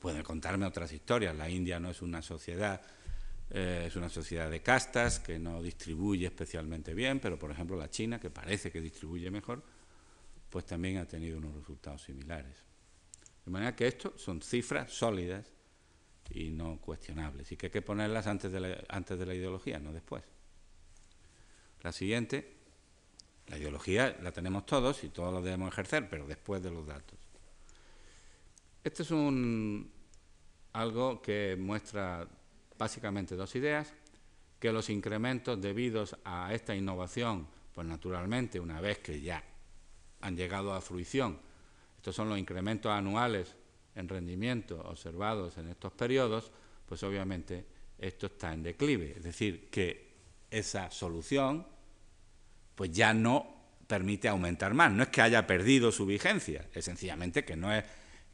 Pueden 0.00 0.22
contarme 0.22 0.64
otras 0.64 0.92
historias. 0.92 1.36
La 1.36 1.48
India 1.50 1.78
no 1.78 1.90
es 1.90 2.00
una 2.00 2.22
sociedad 2.22 2.80
eh, 3.52 3.84
es 3.88 3.96
una 3.96 4.08
sociedad 4.08 4.48
de 4.48 4.62
castas 4.62 5.18
que 5.18 5.36
no 5.38 5.60
distribuye 5.60 6.26
especialmente 6.26 6.94
bien, 6.94 7.18
pero 7.18 7.36
por 7.36 7.50
ejemplo 7.50 7.76
la 7.76 7.90
China, 7.90 8.20
que 8.20 8.30
parece 8.30 8.70
que 8.70 8.80
distribuye 8.80 9.28
mejor, 9.28 9.60
pues 10.48 10.64
también 10.64 10.98
ha 10.98 11.06
tenido 11.06 11.38
unos 11.38 11.56
resultados 11.56 12.02
similares. 12.02 12.69
De 13.50 13.54
manera 13.54 13.74
que 13.74 13.88
esto 13.88 14.12
son 14.16 14.40
cifras 14.40 14.92
sólidas 14.92 15.44
y 16.30 16.50
no 16.50 16.80
cuestionables, 16.80 17.50
y 17.50 17.56
que 17.56 17.66
hay 17.66 17.72
que 17.72 17.82
ponerlas 17.82 18.28
antes 18.28 18.52
de 18.52 18.60
la, 18.60 18.84
antes 18.88 19.18
de 19.18 19.26
la 19.26 19.34
ideología, 19.34 19.80
no 19.80 19.92
después. 19.92 20.22
La 21.82 21.90
siguiente, 21.90 22.54
la 23.48 23.58
ideología 23.58 24.16
la 24.22 24.30
tenemos 24.30 24.66
todos 24.66 25.02
y 25.02 25.08
todos 25.08 25.34
la 25.34 25.40
debemos 25.40 25.72
ejercer, 25.72 26.08
pero 26.08 26.28
después 26.28 26.62
de 26.62 26.70
los 26.70 26.86
datos. 26.86 27.18
Este 28.84 29.02
es 29.02 29.10
un, 29.10 29.90
algo 30.72 31.20
que 31.20 31.56
muestra 31.58 32.28
básicamente 32.78 33.34
dos 33.34 33.56
ideas, 33.56 33.92
que 34.60 34.70
los 34.70 34.90
incrementos 34.90 35.60
debidos 35.60 36.16
a 36.24 36.54
esta 36.54 36.76
innovación, 36.76 37.48
pues 37.74 37.84
naturalmente 37.84 38.60
una 38.60 38.80
vez 38.80 38.98
que 38.98 39.20
ya 39.20 39.42
han 40.20 40.36
llegado 40.36 40.72
a 40.72 40.80
fruición, 40.80 41.49
estos 42.00 42.16
son 42.16 42.30
los 42.30 42.38
incrementos 42.38 42.90
anuales 42.90 43.54
en 43.94 44.08
rendimiento 44.08 44.80
observados 44.86 45.58
en 45.58 45.68
estos 45.68 45.92
periodos, 45.92 46.50
pues 46.86 47.02
obviamente 47.02 47.66
esto 47.98 48.28
está 48.28 48.54
en 48.54 48.62
declive. 48.62 49.12
Es 49.18 49.22
decir, 49.22 49.68
que 49.68 50.14
esa 50.50 50.90
solución 50.90 51.66
pues 52.74 52.90
ya 52.90 53.12
no 53.12 53.54
permite 53.86 54.28
aumentar 54.28 54.72
más. 54.72 54.90
No 54.90 55.02
es 55.02 55.10
que 55.10 55.20
haya 55.20 55.46
perdido 55.46 55.92
su 55.92 56.06
vigencia, 56.06 56.66
es 56.72 56.86
sencillamente 56.86 57.44
que 57.44 57.54
no, 57.54 57.70
es, 57.70 57.84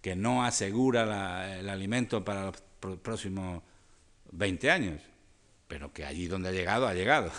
que 0.01 0.15
no 0.15 0.45
asegura 0.45 1.59
el 1.59 1.69
alimento 1.69 2.25
para 2.25 2.45
los 2.45 2.99
próximos 3.01 3.65
20 4.31 4.71
años, 4.71 5.03
pero 5.67 5.93
que 5.93 6.05
allí 6.05 6.29
donde 6.29 6.51
ha 6.51 6.53
llegado, 6.53 6.87
ha 6.87 6.95
llegado. 6.95 7.33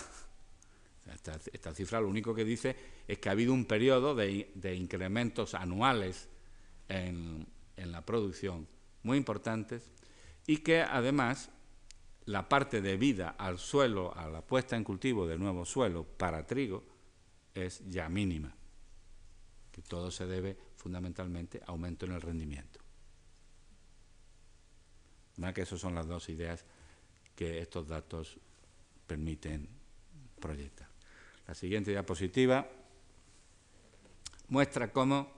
Esta, 1.13 1.73
cifra 1.73 2.01
lo 2.01 2.07
único 2.07 2.33
que 2.33 2.43
dice 2.43 2.75
es 3.07 3.17
que 3.19 3.29
ha 3.29 3.31
habido 3.31 3.53
un 3.53 3.65
periodo 3.65 4.15
de, 4.15 4.75
incrementos 4.75 5.53
anuales 5.53 6.29
en, 6.87 7.47
la 7.75 8.05
producción 8.05 8.67
muy 9.03 9.17
importantes 9.17 9.89
y 10.45 10.57
que 10.57 10.81
además 10.81 11.49
la 12.25 12.49
parte 12.49 12.81
de 12.81 12.97
vida 12.97 13.29
al 13.37 13.59
suelo, 13.59 14.15
a 14.15 14.27
la 14.27 14.41
puesta 14.41 14.75
en 14.75 14.83
cultivo 14.83 15.27
de 15.27 15.37
nuevo 15.37 15.65
suelo 15.65 16.03
para 16.03 16.45
trigo, 16.45 16.83
es 17.53 17.83
ya 17.87 18.09
mínima, 18.09 18.55
que 19.71 19.81
todo 19.81 20.11
se 20.11 20.25
debe 20.25 20.57
fundamentalmente 20.75 21.61
a 21.61 21.71
aumento 21.71 22.05
en 22.05 22.13
el 22.13 22.21
rendimiento. 22.21 22.79
¿Verdad 25.37 25.53
que 25.53 25.61
esas 25.61 25.79
son 25.79 25.95
las 25.95 26.07
dos 26.07 26.29
ideas 26.29 26.65
que 27.35 27.59
estos 27.59 27.87
datos 27.87 28.39
permiten 29.05 29.69
proyectar. 30.39 30.86
La 31.47 31.55
siguiente 31.55 31.91
diapositiva 31.91 32.67
muestra 34.49 34.91
cómo 34.91 35.31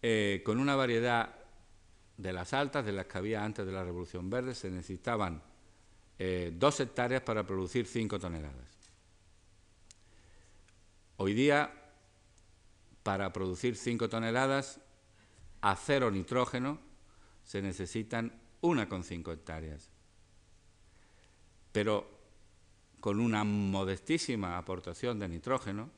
eh, 0.00 0.42
con 0.44 0.58
una 0.58 0.76
variedad 0.76 1.34
de 2.16 2.32
las 2.32 2.52
altas, 2.52 2.86
de 2.86 2.92
las 2.92 3.06
que 3.06 3.18
había 3.18 3.44
antes 3.44 3.66
de 3.66 3.72
la 3.72 3.84
Revolución 3.84 4.30
Verde, 4.30 4.54
se 4.54 4.70
necesitaban 4.70 5.42
eh, 6.18 6.52
dos 6.54 6.80
hectáreas 6.80 7.22
para 7.22 7.44
producir 7.44 7.86
cinco 7.86 8.18
toneladas. 8.18 8.76
Hoy 11.18 11.34
día, 11.34 11.72
para 13.02 13.32
producir 13.32 13.76
cinco 13.76 14.08
toneladas 14.08 14.80
a 15.60 15.74
cero 15.74 16.10
nitrógeno, 16.10 16.78
se 17.44 17.62
necesitan 17.62 18.32
una 18.60 18.88
con 18.88 19.02
cinco 19.02 19.32
hectáreas. 19.32 19.90
Pero 21.72 22.15
con 23.00 23.20
una 23.20 23.44
modestísima 23.44 24.58
aportación 24.58 25.18
de 25.18 25.28
nitrógeno, 25.28 25.90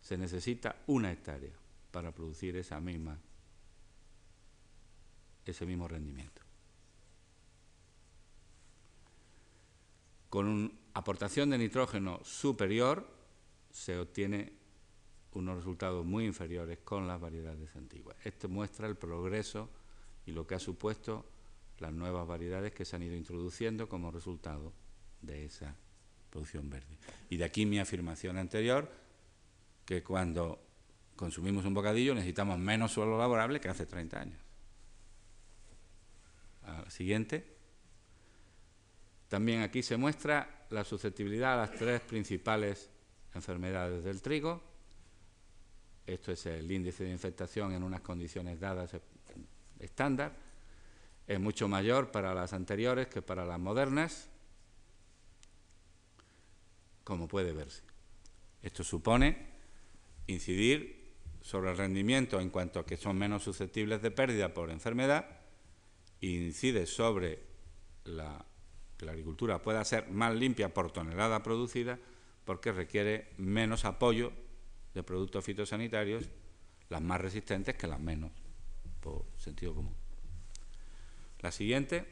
se 0.00 0.18
necesita 0.18 0.76
una 0.86 1.12
hectárea 1.12 1.52
para 1.90 2.12
producir 2.12 2.56
esa 2.56 2.80
misma 2.80 3.18
ese 5.44 5.66
mismo 5.66 5.88
rendimiento. 5.88 6.40
Con 10.30 10.46
una 10.46 10.70
aportación 10.94 11.50
de 11.50 11.58
nitrógeno 11.58 12.20
superior 12.24 13.06
se 13.70 13.98
obtiene 13.98 14.52
unos 15.32 15.56
resultados 15.56 16.04
muy 16.04 16.26
inferiores 16.26 16.78
con 16.78 17.06
las 17.06 17.20
variedades 17.20 17.74
antiguas. 17.76 18.16
Esto 18.24 18.48
muestra 18.48 18.86
el 18.86 18.96
progreso 18.96 19.68
y 20.26 20.32
lo 20.32 20.46
que 20.46 20.54
ha 20.54 20.58
supuesto 20.58 21.26
las 21.78 21.92
nuevas 21.92 22.26
variedades 22.26 22.72
que 22.72 22.84
se 22.84 22.96
han 22.96 23.02
ido 23.02 23.16
introduciendo 23.16 23.88
como 23.88 24.10
resultado 24.10 24.72
de 25.20 25.44
esa 25.44 25.76
producción 26.32 26.68
verde. 26.68 26.96
Y 27.30 27.36
de 27.36 27.44
aquí 27.44 27.66
mi 27.66 27.78
afirmación 27.78 28.38
anterior, 28.38 28.90
que 29.84 30.02
cuando 30.02 30.58
consumimos 31.14 31.64
un 31.66 31.74
bocadillo 31.74 32.14
necesitamos 32.14 32.58
menos 32.58 32.90
suelo 32.90 33.16
laborable 33.18 33.60
que 33.60 33.68
hace 33.68 33.86
30 33.86 34.20
años 34.20 34.42
siguiente. 36.88 37.44
También 39.28 39.62
aquí 39.62 39.82
se 39.82 39.96
muestra 39.96 40.66
la 40.70 40.84
susceptibilidad 40.84 41.54
a 41.54 41.66
las 41.66 41.72
tres 41.72 42.00
principales 42.00 42.90
enfermedades 43.34 44.04
del 44.04 44.20
trigo. 44.20 44.62
Esto 46.06 46.32
es 46.32 46.46
el 46.46 46.70
índice 46.70 47.04
de 47.04 47.10
infectación 47.10 47.72
en 47.72 47.82
unas 47.82 48.00
condiciones 48.00 48.60
dadas 48.60 48.90
estándar. 49.78 50.32
Es 51.26 51.40
mucho 51.40 51.68
mayor 51.68 52.10
para 52.10 52.34
las 52.34 52.52
anteriores 52.52 53.06
que 53.06 53.22
para 53.22 53.44
las 53.44 53.58
modernas, 53.58 54.28
como 57.04 57.28
puede 57.28 57.52
verse. 57.52 57.82
Esto 58.62 58.84
supone 58.84 59.52
incidir 60.26 61.14
sobre 61.40 61.70
el 61.70 61.76
rendimiento 61.76 62.40
en 62.40 62.50
cuanto 62.50 62.78
a 62.78 62.86
que 62.86 62.96
son 62.96 63.18
menos 63.18 63.42
susceptibles 63.42 64.00
de 64.02 64.10
pérdida 64.10 64.54
por 64.54 64.70
enfermedad 64.70 65.40
incide 66.20 66.86
sobre 66.86 67.42
la, 68.04 68.44
que 68.96 69.06
la 69.06 69.12
agricultura 69.12 69.60
pueda 69.60 69.84
ser 69.84 70.08
más 70.10 70.34
limpia 70.34 70.72
por 70.72 70.92
tonelada 70.92 71.42
producida 71.42 71.98
porque 72.44 72.72
requiere 72.72 73.32
menos 73.38 73.84
apoyo 73.84 74.32
de 74.94 75.02
productos 75.02 75.44
fitosanitarios, 75.44 76.28
las 76.88 77.00
más 77.00 77.20
resistentes 77.20 77.74
que 77.76 77.86
las 77.86 78.00
menos, 78.00 78.30
por 79.00 79.24
sentido 79.36 79.74
común. 79.74 79.94
La 81.40 81.50
siguiente. 81.50 82.06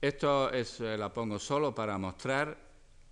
Esto 0.00 0.52
es, 0.52 0.80
eh, 0.80 0.96
la 0.96 1.12
pongo 1.12 1.40
solo 1.40 1.74
para 1.74 1.98
mostrar 1.98 2.67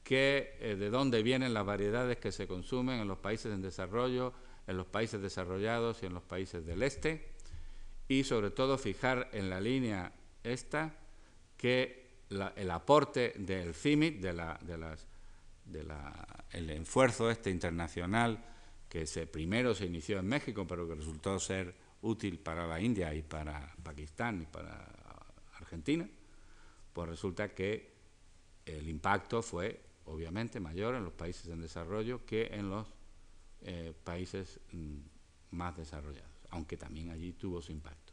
que, 0.07 0.57
eh, 0.61 0.77
de 0.77 0.89
dónde 0.89 1.25
vienen 1.25 1.53
las 1.53 1.67
variedades 1.67 2.19
que 2.19 2.31
se 2.31 2.47
consumen 2.47 3.01
en 3.01 3.09
los 3.09 3.19
países 3.19 3.53
en 3.53 3.61
desarrollo, 3.61 4.33
en 4.69 4.77
los 4.77 4.87
países 4.87 5.21
desarrollados 5.21 6.01
y 6.01 6.07
en 6.07 6.15
los 6.15 6.23
países 6.23 6.65
del 6.65 6.85
este. 6.85 7.33
Y 8.07 8.23
sobre 8.23 8.53
todo 8.53 8.79
fijar 8.79 9.29
en 9.33 9.51
la 9.51 9.61
línea 9.61 10.13
esta 10.45 10.95
que 11.57 12.21
el 12.31 12.71
aporte 12.71 13.35
del 13.37 13.75
CIMIC, 13.75 14.21
de 14.21 14.33
la, 14.33 14.57
de 14.63 14.79
las, 14.79 15.09
de 15.65 15.83
la, 15.83 16.47
el 16.53 16.71
esfuerzo 16.71 17.29
este 17.29 17.51
internacional 17.51 18.45
que 18.89 19.07
se, 19.07 19.27
primero 19.27 19.75
se 19.75 19.87
inició 19.87 20.21
en 20.21 20.29
México, 20.29 20.69
pero 20.69 20.87
que 20.87 20.95
resultó 20.95 21.41
ser 21.41 21.75
útil 22.03 22.39
para 22.39 22.65
la 22.65 22.81
India 22.81 23.13
y 23.13 23.23
para 23.23 23.75
Pakistán 23.83 24.43
y 24.43 24.47
para 24.47 24.87
Argentina, 25.57 26.09
pues 26.93 27.09
resulta 27.09 27.49
que 27.49 27.97
el 28.67 28.89
impacto 28.89 29.43
fue 29.43 29.86
obviamente 30.07 30.61
mayor 30.61 30.95
en 30.95 31.05
los 31.05 31.13
países 31.13 31.47
en 31.49 31.61
desarrollo 31.61 32.25
que 32.25 32.47
en 32.53 32.71
los 32.71 32.87
eh, 33.63 33.93
países 34.05 34.61
mm, 34.73 34.97
más 35.53 35.77
desarrollados 35.77 36.37
aunque 36.51 36.77
también 36.77 37.11
allí 37.11 37.33
tuvo 37.33 37.61
su 37.61 37.73
impacto. 37.73 38.13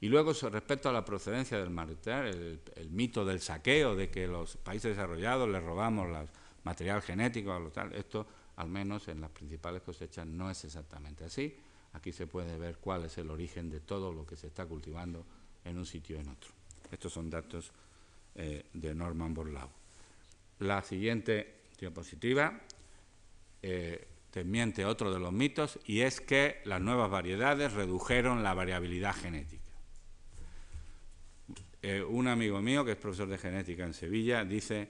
Y 0.00 0.08
luego, 0.08 0.32
respecto 0.32 0.88
a 0.88 0.92
la 0.92 1.04
procedencia 1.04 1.58
del 1.58 1.70
material, 1.70 2.60
el, 2.76 2.90
mito 2.90 3.24
del 3.24 3.40
saqueo, 3.40 3.96
de 3.96 4.10
que 4.10 4.26
los 4.26 4.56
países 4.58 4.96
desarrollados 4.96 5.48
les 5.48 5.62
robamos 5.62 6.06
el 6.08 6.28
material 6.64 7.00
genético, 7.00 7.70
tal, 7.72 7.94
esto, 7.94 8.26
al 8.56 8.68
menos 8.68 9.08
en 9.08 9.20
las 9.20 9.30
principales 9.30 9.82
cosechas, 9.82 10.26
no 10.26 10.50
es 10.50 10.64
exactamente 10.64 11.24
así. 11.24 11.56
Aquí 11.94 12.12
se 12.12 12.26
puede 12.26 12.58
ver 12.58 12.76
cuál 12.76 13.06
es 13.06 13.16
el 13.16 13.30
origen 13.30 13.70
de 13.70 13.80
todo 13.80 14.12
lo 14.12 14.26
que 14.26 14.36
se 14.36 14.48
está 14.48 14.66
cultivando 14.66 15.24
en 15.64 15.78
un 15.78 15.86
sitio 15.86 16.16
y 16.16 16.20
en 16.20 16.28
otro. 16.28 16.50
Estos 16.90 17.12
son 17.12 17.30
datos 17.30 17.72
eh, 18.34 18.66
de 18.74 18.94
Norman 18.94 19.32
Borlaug. 19.32 19.70
La 20.58 20.82
siguiente 20.82 21.54
diapositiva 21.78 22.60
eh, 23.62 24.06
desmiente 24.32 24.84
otro 24.84 25.12
de 25.12 25.18
los 25.18 25.32
mitos 25.32 25.78
y 25.86 26.00
es 26.00 26.20
que 26.20 26.60
las 26.64 26.80
nuevas 26.80 27.10
variedades 27.10 27.72
redujeron 27.72 28.42
la 28.42 28.52
variabilidad 28.54 29.14
genética. 29.14 29.64
Eh, 31.82 32.02
un 32.02 32.28
amigo 32.28 32.60
mío, 32.60 32.84
que 32.84 32.92
es 32.92 32.96
profesor 32.98 33.28
de 33.28 33.38
genética 33.38 33.84
en 33.84 33.94
Sevilla, 33.94 34.44
dice 34.44 34.88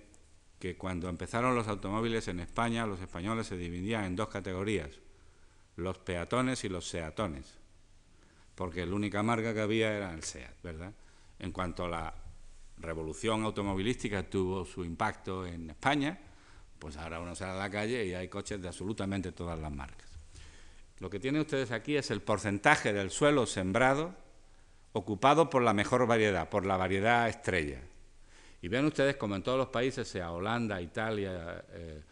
que 0.59 0.77
cuando 0.77 1.09
empezaron 1.09 1.55
los 1.55 1.69
automóviles 1.69 2.27
en 2.29 2.41
España, 2.41 2.87
los 2.87 3.01
españoles 3.01 3.47
se 3.47 3.57
dividían 3.57 4.05
en 4.05 4.17
dos 4.17 4.29
categorías, 4.29 4.91
los 5.77 5.99
peatones 5.99 6.65
y 6.65 6.69
los 6.69 6.89
seatones, 6.89 7.59
porque 8.55 8.85
la 8.87 8.95
única 8.95 9.23
marca 9.23 9.53
que 9.53 9.61
había 9.61 9.95
era 9.95 10.13
el 10.13 10.25
SEAT, 10.25 10.63
¿verdad? 10.63 10.93
En 11.39 11.53
cuanto 11.53 11.85
a 11.85 11.89
la 11.89 12.15
revolución 12.79 13.45
automovilística 13.45 14.29
tuvo 14.29 14.65
su 14.65 14.85
impacto 14.85 15.47
en 15.47 15.71
España, 15.71 16.19
pues 16.79 16.97
ahora 16.97 17.21
uno 17.21 17.35
sale 17.35 17.53
a 17.53 17.57
la 17.57 17.71
calle 17.71 18.05
y 18.05 18.15
hay 18.15 18.29
coches 18.29 18.61
de 18.61 18.69
absolutamente 18.69 19.33
todas 19.33 19.59
las 19.59 19.73
marcas. 19.73 20.11
Lo 20.99 21.11
que 21.11 21.21
tienen 21.21 21.43
ustedes 21.43 21.73
aquí 21.73 21.97
es 21.97 22.11
el 22.11 22.23
porcentaje 22.23 22.93
del 22.93 23.11
suelo 23.11 23.47
sembrado 23.47 24.15
ocupado 24.93 25.51
por 25.51 25.63
la 25.63 25.75
mejor 25.75 26.07
variedad, 26.07 26.49
por 26.49 26.65
la 26.65 26.77
variedad 26.77 27.29
estrella. 27.29 27.81
Y 28.63 28.69
ven 28.69 28.87
ustedes 28.87 29.17
como 29.17 29.37
en 29.37 29.43
todos 29.43 29.59
los 29.59 29.69
países, 29.69 30.09
sea 30.09 30.33
Holanda, 30.33 30.81
Italia, 30.81 31.65
eh, 31.71 32.03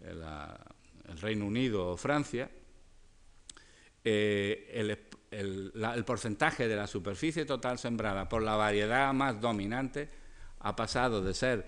el 0.00 1.20
Reino 1.20 1.46
Unido 1.46 1.90
o 1.90 1.96
Francia, 1.96 2.50
eh, 4.04 4.68
el, 4.74 4.98
porcentaje 6.04 6.68
de 6.68 6.76
la 6.76 6.86
superficie 6.86 7.44
total 7.44 7.78
sembrada 7.78 8.28
por 8.28 8.42
la 8.42 8.56
variedad 8.56 9.12
más 9.12 9.40
dominante 9.40 10.08
ha 10.60 10.76
pasado 10.76 11.22
de 11.22 11.34
ser, 11.34 11.66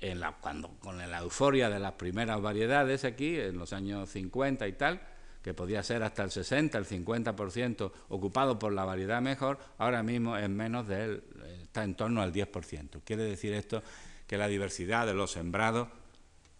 en 0.00 0.20
la, 0.20 0.32
cuando, 0.32 0.78
con 0.78 0.98
la 0.98 1.18
euforia 1.18 1.68
de 1.68 1.78
las 1.78 1.92
primeras 1.92 2.40
variedades 2.40 3.04
aquí, 3.04 3.38
en 3.38 3.58
los 3.58 3.72
años 3.72 4.10
50 4.10 4.68
y 4.68 4.72
tal, 4.74 5.00
que 5.42 5.54
podía 5.54 5.82
ser 5.82 6.02
hasta 6.02 6.24
el 6.24 6.30
60, 6.30 6.76
el 6.76 6.86
50% 6.86 7.92
ocupado 8.08 8.58
por 8.58 8.72
la 8.72 8.84
variedad 8.84 9.22
mejor, 9.22 9.58
ahora 9.78 10.02
mismo 10.02 10.36
es 10.36 10.48
menos 10.48 10.86
de 10.88 11.22
está 11.62 11.84
en 11.84 11.94
torno 11.94 12.22
al 12.22 12.32
10%. 12.32 13.02
Quiere 13.04 13.22
decir 13.22 13.52
esto 13.52 13.82
que 14.26 14.36
la 14.36 14.48
diversidad 14.48 15.06
de 15.06 15.14
los 15.14 15.32
sembrados 15.32 15.88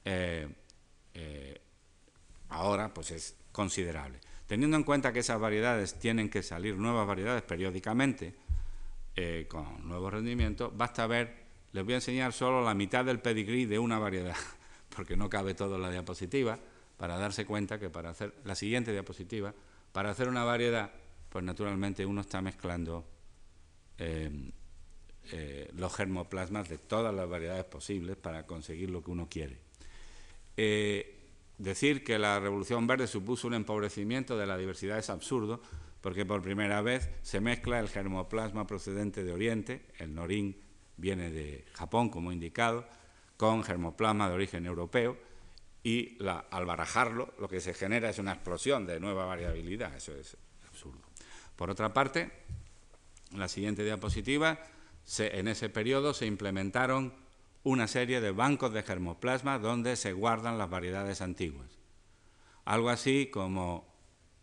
eh, 0.05 0.47
eh, 1.15 1.61
ahora 2.51 2.93
pues 2.93 3.11
es 3.11 3.37
considerable. 3.51 4.21
Teniendo 4.47 4.77
en 4.77 4.85
cuenta 4.85 5.13
que 5.13 5.21
esas 5.21 5.41
variedades 5.41 5.99
tienen 5.99 6.31
que 6.31 6.43
salir 6.43 6.77
nuevas 6.77 7.07
variedades 7.07 7.43
periódicamente 7.43 8.35
eh, 9.17 9.47
con 9.49 9.87
nuevos 9.89 10.13
rendimientos, 10.13 10.77
basta 10.77 11.07
ver, 11.07 11.47
les 11.73 11.85
voy 11.85 11.95
a 11.95 11.97
enseñar 11.97 12.33
solo 12.33 12.65
la 12.65 12.75
mitad 12.75 13.05
del 13.05 13.19
pedigrí 13.19 13.67
de 13.67 13.79
una 13.79 13.99
variedad, 13.99 14.37
porque 14.95 15.17
no 15.17 15.29
cabe 15.29 15.55
todo 15.55 15.79
la 15.79 15.91
diapositiva, 15.91 16.59
para 16.97 17.19
darse 17.19 17.45
cuenta 17.45 17.79
que 17.81 17.91
para 17.91 18.11
hacer 18.11 18.35
la 18.45 18.55
siguiente 18.55 18.93
diapositiva, 18.93 19.53
para 19.93 20.11
hacer 20.11 20.29
una 20.29 20.45
variedad, 20.45 20.93
pues 21.29 21.45
naturalmente 21.45 22.07
uno 22.07 22.21
está 22.21 22.41
mezclando 22.41 23.05
eh, 23.99 24.31
eh, 25.33 25.71
los 25.75 25.95
germoplasmas 25.95 26.69
de 26.69 26.79
todas 26.79 27.13
las 27.13 27.29
variedades 27.29 27.65
posibles 27.65 28.17
para 28.17 28.47
conseguir 28.47 28.91
lo 28.91 29.03
que 29.03 29.11
uno 29.11 29.29
quiere. 29.29 29.59
Decir 31.59 32.05
que 32.05 32.19
la 32.19 32.39
Revolución 32.39 32.87
Verde 32.87 33.07
supuso 33.07 33.47
un 33.47 33.55
empobrecimiento 33.55 34.37
de 34.37 34.47
la 34.47 34.59
diversidad 34.59 34.99
es 34.99 35.09
absurdo, 35.09 35.63
porque 36.03 36.27
por 36.27 36.43
primera 36.43 36.83
vez 36.83 37.09
se 37.23 37.41
mezcla 37.41 37.81
el 37.81 37.89
germoplasma 37.89 38.67
procedente 38.67 39.25
de 39.25 39.33
Oriente, 39.33 39.87
el 39.99 40.15
norín 40.15 40.61
viene 40.97 41.31
de 41.31 41.65
Japón, 41.73 42.11
como 42.11 42.31
indicado, 42.31 42.87
con 43.37 43.63
germoplasma 43.63 44.29
de 44.29 44.35
origen 44.35 44.67
europeo, 44.67 45.17
y 45.83 46.19
al 46.51 46.67
barajarlo 46.67 47.33
lo 47.39 47.49
que 47.49 47.61
se 47.61 47.73
genera 47.73 48.11
es 48.11 48.19
una 48.19 48.33
explosión 48.33 48.87
de 48.87 49.01
nueva 49.01 49.25
variabilidad, 49.25 49.95
eso 49.95 50.15
es 50.15 50.37
absurdo. 50.69 51.01
Por 51.55 51.71
otra 51.71 51.95
parte, 51.95 52.31
en 53.33 53.39
la 53.39 53.49
siguiente 53.49 53.85
diapositiva, 53.85 54.59
en 55.19 55.49
ese 55.49 55.69
periodo 55.69 56.13
se 56.13 56.27
implementaron 56.27 57.15
una 57.67 57.89
serie 57.89 58.21
de 58.21 58.31
bancos 58.31 58.73
de 58.73 58.85
germoplasma 58.85 59.59
donde 59.59 59.97
se 59.97 60.13
guardan 60.13 60.57
las 60.57 60.71
variedades 60.71 61.21
antiguas. 61.21 61.67
Algo 62.65 62.91
así 62.91 63.27
como 63.27 63.93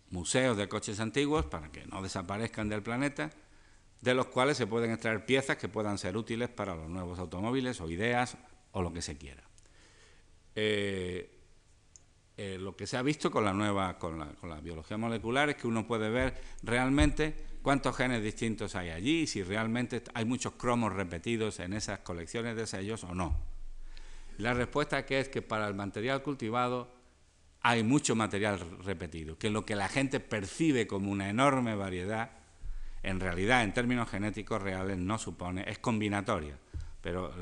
museos 0.10 0.58
de 0.58 0.68
coches 0.68 1.00
antiguos 1.00 1.46
para 1.46 1.72
que 1.72 1.86
no 1.86 2.02
desaparezcan 2.02 2.68
del 2.68 2.84
planeta, 2.84 3.30
de 4.02 4.14
los 4.14 4.26
cuales 4.26 4.58
se 4.58 4.68
pueden 4.68 4.92
extraer 4.92 5.26
piezas 5.26 5.56
que 5.56 5.70
puedan 5.70 5.98
ser 5.98 6.18
útiles 6.18 6.50
para 6.50 6.76
los 6.76 6.90
nuevos 6.90 7.18
automóviles 7.18 7.80
o 7.80 7.90
ideas 7.90 8.36
o 8.74 8.82
lo 8.82 8.92
que 8.92 9.02
se 9.02 9.18
quiera. 9.18 9.44
Eh, 10.56 11.34
eh, 12.36 12.58
lo 12.60 12.76
que 12.76 12.88
se 12.88 12.98
ha 12.98 13.02
visto 13.04 13.32
con 13.32 13.46
la 13.46 13.54
nueva, 13.54 13.98
con 14.00 14.20
la, 14.20 14.26
con 14.34 14.50
la 14.50 14.60
biología 14.60 14.98
molecular 14.98 15.50
es 15.50 15.56
que 15.56 15.68
uno 15.68 15.88
puede 15.88 16.10
ver 16.10 16.42
realmente 16.62 17.53
cuántos 17.64 17.96
genes 17.96 18.22
distintos 18.22 18.76
hay 18.76 18.90
allí, 18.90 19.26
si 19.26 19.42
realmente 19.42 20.04
hay 20.14 20.26
muchos 20.26 20.54
cromos 20.54 20.94
repetidos 20.94 21.60
en 21.60 21.74
esas 21.74 22.00
colecciones 22.00 22.56
de 22.56 22.68
sellos 22.68 23.04
o 23.06 23.16
no. 23.16 23.36
La 24.38 24.54
respuesta 24.54 25.06
que 25.06 25.20
es 25.20 25.30
que 25.30 25.42
para 25.42 25.68
el 25.68 25.74
material 25.74 26.22
cultivado 26.22 26.94
hay 27.62 27.82
mucho 27.82 28.16
material 28.16 28.60
repetido, 28.84 29.38
que 29.40 29.50
lo 29.50 29.66
que 29.66 29.76
la 29.76 29.88
gente 29.88 30.20
percibe 30.20 30.86
como 30.86 31.10
una 31.10 31.30
enorme 31.30 31.76
variedad, 31.76 32.32
en 33.02 33.20
realidad 33.20 33.64
en 33.64 33.74
términos 33.74 34.10
genéticos 34.10 34.62
reales 34.62 34.98
no 34.98 35.18
supone, 35.18 35.64
es 35.66 35.80
combinatoria, 35.80 36.58
pero 37.02 37.34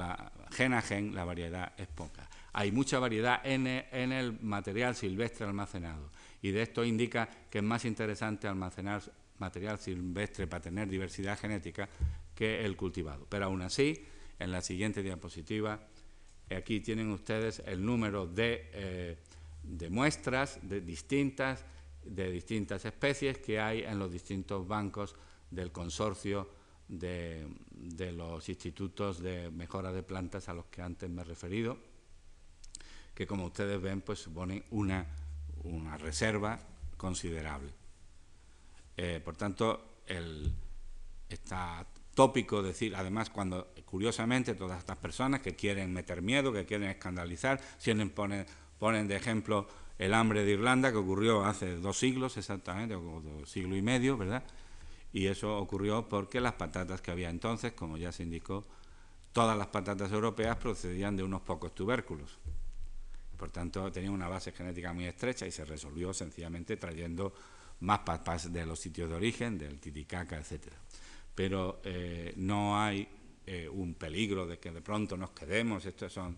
gen 0.52 0.74
a 0.74 0.82
gen 0.82 1.16
la 1.16 1.26
variedad 1.26 1.74
es 1.78 1.88
poca. 1.88 2.30
Hay 2.54 2.72
mucha 2.72 3.00
variedad 3.00 3.42
en 3.44 3.66
el 3.66 4.40
material 4.42 4.96
silvestre 4.96 5.48
almacenado 5.48 6.12
y 6.42 6.52
de 6.52 6.62
esto 6.62 6.84
indica 6.84 7.28
que 7.50 7.60
es 7.60 7.64
más 7.64 7.86
interesante 7.86 8.48
almacenar 8.48 9.02
material 9.42 9.80
silvestre 9.80 10.48
para 10.48 10.62
tener 10.62 10.88
diversidad 10.88 11.38
genética 11.38 11.90
que 12.34 12.64
el 12.64 12.78
cultivado. 12.78 13.26
Pero 13.28 13.46
aún 13.46 13.62
así, 13.62 14.06
en 14.40 14.52
la 14.52 14.62
siguiente 14.62 15.04
diapositiva, 15.04 15.88
aquí 16.56 16.80
tienen 16.80 17.10
ustedes 17.10 17.62
el 17.66 17.84
número 17.84 18.28
de, 18.28 18.70
eh, 18.74 19.18
de 19.64 19.90
muestras 19.90 20.60
de 20.62 20.82
distintas, 20.82 21.66
de 22.04 22.32
distintas 22.32 22.86
especies 22.86 23.40
que 23.40 23.60
hay 23.60 23.82
en 23.82 24.00
los 24.00 24.12
distintos 24.12 24.68
bancos 24.68 25.16
del 25.50 25.72
consorcio 25.72 26.50
de, 26.88 27.48
de, 27.72 28.12
los 28.12 28.48
institutos 28.50 29.22
de 29.22 29.50
mejora 29.50 29.92
de 29.92 30.04
plantas 30.04 30.50
a 30.50 30.54
los 30.54 30.66
que 30.66 30.82
antes 30.82 31.10
me 31.10 31.22
he 31.22 31.26
referido, 31.26 31.78
que 33.14 33.26
como 33.28 33.46
ustedes 33.46 33.82
ven, 33.82 34.02
pues 34.02 34.20
suponen 34.20 34.64
una, 34.72 35.06
una 35.64 35.98
reserva 35.98 36.60
considerable. 36.98 37.81
Eh, 39.04 39.20
por 39.20 39.36
tanto, 39.36 40.04
está 41.28 41.88
tópico 42.14 42.62
decir, 42.62 42.96
además, 42.96 43.32
cuando 43.32 43.74
curiosamente 43.84 44.54
todas 44.54 44.78
estas 44.78 44.98
personas 44.98 45.42
que 45.42 45.56
quieren 45.56 45.92
meter 45.92 46.22
miedo, 46.22 46.54
que 46.54 46.68
quieren 46.68 46.88
escandalizar, 46.88 47.60
ponen, 48.14 48.46
ponen 48.78 49.08
de 49.08 49.16
ejemplo 49.16 49.68
el 49.98 50.14
hambre 50.14 50.46
de 50.46 50.52
Irlanda 50.52 50.92
que 50.92 51.00
ocurrió 51.00 51.44
hace 51.44 51.78
dos 51.78 51.98
siglos 51.98 52.38
exactamente, 52.38 52.94
o 52.94 53.22
dos 53.22 53.50
siglos 53.50 53.76
y 53.76 53.82
medio, 53.82 54.18
¿verdad? 54.18 54.44
Y 55.12 55.26
eso 55.26 55.58
ocurrió 55.58 56.08
porque 56.08 56.40
las 56.40 56.54
patatas 56.54 57.02
que 57.02 57.10
había 57.10 57.32
entonces, 57.32 57.74
como 57.74 57.98
ya 57.98 58.12
se 58.12 58.22
indicó, 58.22 58.64
todas 59.34 59.58
las 59.58 59.68
patatas 59.68 60.12
europeas 60.12 60.58
procedían 60.58 61.16
de 61.16 61.24
unos 61.24 61.42
pocos 61.42 61.74
tubérculos. 61.74 62.38
Por 63.36 63.50
tanto, 63.50 63.92
tenían 63.92 64.14
una 64.14 64.28
base 64.28 64.52
genética 64.52 64.94
muy 64.94 65.06
estrecha 65.06 65.48
y 65.48 65.52
se 65.52 65.66
resolvió 65.66 66.14
sencillamente 66.14 66.78
trayendo 66.78 67.34
más 67.82 68.00
papas 68.00 68.52
de 68.52 68.66
los 68.66 68.80
sitios 68.80 69.10
de 69.10 69.16
origen, 69.16 69.58
del 69.58 69.80
Titicaca, 69.80 70.38
etcétera. 70.38 70.78
Pero 71.34 71.82
eh, 71.84 72.34
no 72.38 72.80
hay 72.80 73.08
eh, 73.46 73.68
un 73.68 73.96
peligro 73.96 74.46
de 74.46 74.60
que 74.60 74.72
de 74.72 74.82
pronto 74.82 75.18
nos 75.18 75.32
quedemos, 75.32 75.86
estos 75.86 76.14
son, 76.14 76.38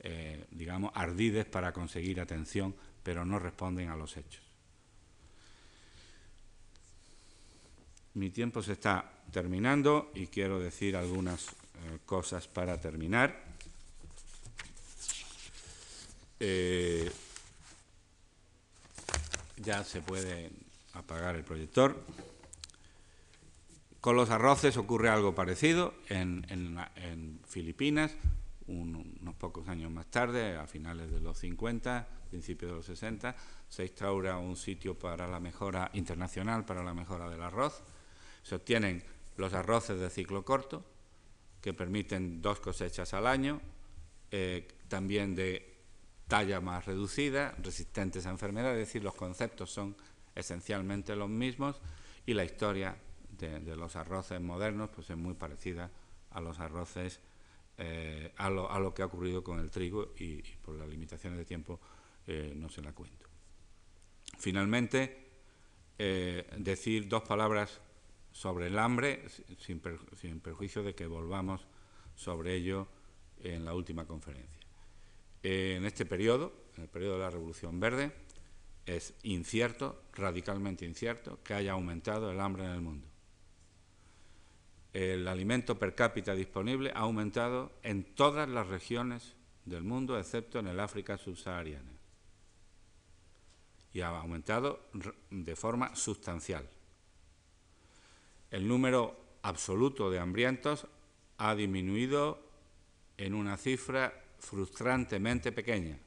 eh, 0.00 0.46
digamos, 0.50 0.90
ardides 0.94 1.46
para 1.46 1.72
conseguir 1.72 2.20
atención, 2.20 2.74
pero 3.02 3.24
no 3.24 3.38
responden 3.38 3.88
a 3.88 3.96
los 3.96 4.16
hechos. 4.16 4.42
Mi 8.14 8.30
tiempo 8.30 8.62
se 8.62 8.72
está 8.72 9.22
terminando 9.30 10.10
y 10.14 10.26
quiero 10.26 10.58
decir 10.58 10.96
algunas 10.96 11.54
cosas 12.04 12.46
para 12.48 12.78
terminar 12.78 13.50
ya 19.56 19.84
se 19.84 20.00
puede 20.00 20.50
apagar 20.92 21.36
el 21.36 21.44
proyector. 21.44 22.04
Con 24.00 24.16
los 24.16 24.30
arroces 24.30 24.76
ocurre 24.76 25.10
algo 25.10 25.34
parecido 25.34 25.94
en, 26.08 27.38
Filipinas, 27.46 28.14
unos 28.66 29.34
pocos 29.34 29.68
años 29.68 29.90
más 29.90 30.06
tarde, 30.06 30.56
a 30.56 30.66
finales 30.66 31.10
de 31.10 31.20
los 31.20 31.38
50, 31.38 32.08
principios 32.30 32.70
de 32.70 32.76
los 32.76 32.86
60, 32.86 33.36
se 33.68 33.82
instaura 33.82 34.38
un 34.38 34.56
sitio 34.56 34.98
para 34.98 35.26
la 35.26 35.40
mejora 35.40 35.90
internacional, 35.94 36.64
para 36.64 36.82
la 36.82 36.94
mejora 36.94 37.28
del 37.28 37.42
arroz. 37.42 37.82
Se 38.42 38.54
obtienen 38.54 39.02
los 39.36 39.52
arroces 39.52 40.00
de 40.00 40.08
ciclo 40.08 40.44
corto, 40.44 40.84
que 41.60 41.74
permiten 41.74 42.40
dos 42.40 42.60
cosechas 42.60 43.12
al 43.12 43.26
año, 43.26 43.60
eh, 44.30 44.66
también 44.88 45.34
de 45.34 45.70
talla 46.26 46.60
más 46.60 46.86
reducida, 46.86 47.54
resistentes 47.62 48.24
a 48.24 48.30
enfermedades, 48.30 48.80
es 48.80 48.88
decir, 48.88 49.02
los 49.02 49.14
conceptos 49.14 49.70
son 49.70 49.96
esencialmente 50.34 51.16
los 51.16 51.28
mismos 51.28 51.80
y 52.26 52.34
la 52.34 52.44
historia 52.44 52.96
de, 53.30 53.76
los 53.76 53.96
arroces 53.96 54.40
modernos 54.40 54.90
pues 54.90 55.10
es 55.10 55.16
muy 55.16 55.34
parecida 55.34 55.90
a 56.30 56.40
los 56.40 56.60
arroces, 56.60 57.20
eh, 57.78 58.32
a, 58.36 58.50
lo, 58.50 58.94
que 58.94 59.02
ha 59.02 59.06
ocurrido 59.06 59.42
con 59.42 59.58
el 59.58 59.70
trigo 59.70 60.12
y, 60.18 60.42
por 60.62 60.74
las 60.74 60.88
limitaciones 60.88 61.38
de 61.38 61.44
tiempo 61.44 61.80
eh, 62.26 62.52
no 62.54 62.68
se 62.68 62.82
la 62.82 62.92
cuento. 62.92 63.26
Finalmente, 64.38 65.30
eh, 65.98 66.48
decir 66.58 67.08
dos 67.08 67.22
palabras 67.22 67.80
sobre 68.32 68.68
el 68.68 68.78
hambre, 68.78 69.24
sin, 69.58 69.80
perjuicio 69.80 70.82
de 70.82 70.94
que 70.94 71.06
volvamos 71.06 71.66
sobre 72.14 72.54
ello 72.54 72.86
en 73.42 73.64
la 73.64 73.74
última 73.74 74.06
conferencia. 74.06 74.60
En 75.42 75.84
este 75.84 76.04
periodo, 76.04 76.52
en 76.76 76.84
el 76.84 76.88
periodo 76.88 77.14
de 77.14 77.20
la 77.20 77.30
Revolución 77.30 77.80
Verde, 77.80 78.12
es 78.96 79.14
incierto, 79.22 80.02
radicalmente 80.14 80.84
incierto, 80.84 81.38
que 81.42 81.54
haya 81.54 81.72
aumentado 81.72 82.30
el 82.30 82.40
hambre 82.40 82.64
en 82.64 82.70
el 82.70 82.80
mundo. 82.80 83.06
El 84.92 85.28
alimento 85.28 85.78
per 85.78 85.94
cápita 85.94 86.34
disponible 86.34 86.90
ha 86.94 87.00
aumentado 87.00 87.72
en 87.82 88.02
todas 88.14 88.48
las 88.48 88.66
regiones 88.66 89.36
del 89.64 89.84
mundo, 89.84 90.18
excepto 90.18 90.58
en 90.58 90.66
el 90.66 90.80
África 90.80 91.16
subsahariana. 91.16 91.90
Y 93.92 94.00
ha 94.00 94.08
aumentado 94.08 94.80
de 95.30 95.56
forma 95.56 95.94
sustancial. 95.94 96.68
El 98.50 98.66
número 98.66 99.16
absoluto 99.42 100.10
de 100.10 100.18
hambrientos 100.18 100.86
ha 101.38 101.54
disminuido 101.54 102.42
en 103.16 103.34
una 103.34 103.56
cifra 103.56 104.24
frustrantemente 104.38 105.52
pequeña. 105.52 105.98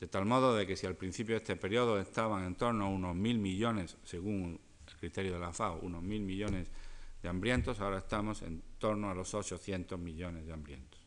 De 0.00 0.06
tal 0.06 0.24
modo 0.24 0.56
de 0.56 0.66
que 0.66 0.76
si 0.76 0.86
al 0.86 0.96
principio 0.96 1.34
de 1.34 1.42
este 1.42 1.56
periodo 1.56 2.00
estaban 2.00 2.44
en 2.44 2.54
torno 2.54 2.86
a 2.86 2.88
unos 2.88 3.14
mil 3.14 3.38
millones, 3.38 3.98
según 4.02 4.58
el 4.88 4.96
criterio 4.96 5.34
de 5.34 5.38
la 5.38 5.52
FAO, 5.52 5.80
unos 5.82 6.02
mil 6.02 6.22
millones 6.22 6.68
de 7.22 7.28
hambrientos, 7.28 7.80
ahora 7.80 7.98
estamos 7.98 8.40
en 8.40 8.62
torno 8.78 9.10
a 9.10 9.14
los 9.14 9.34
800 9.34 10.00
millones 10.00 10.46
de 10.46 10.54
hambrientos. 10.54 10.98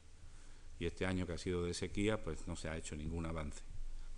Y 0.78 0.86
este 0.86 1.08
año 1.08 1.26
que 1.26 1.34
ha 1.34 1.38
sido 1.40 1.66
de 1.66 1.74
sequía, 1.74 2.24
pues 2.24 2.48
no 2.48 2.56
se 2.56 2.70
ha 2.70 2.78
hecho 2.78 2.96
ningún 2.96 3.26
avance. 3.26 3.64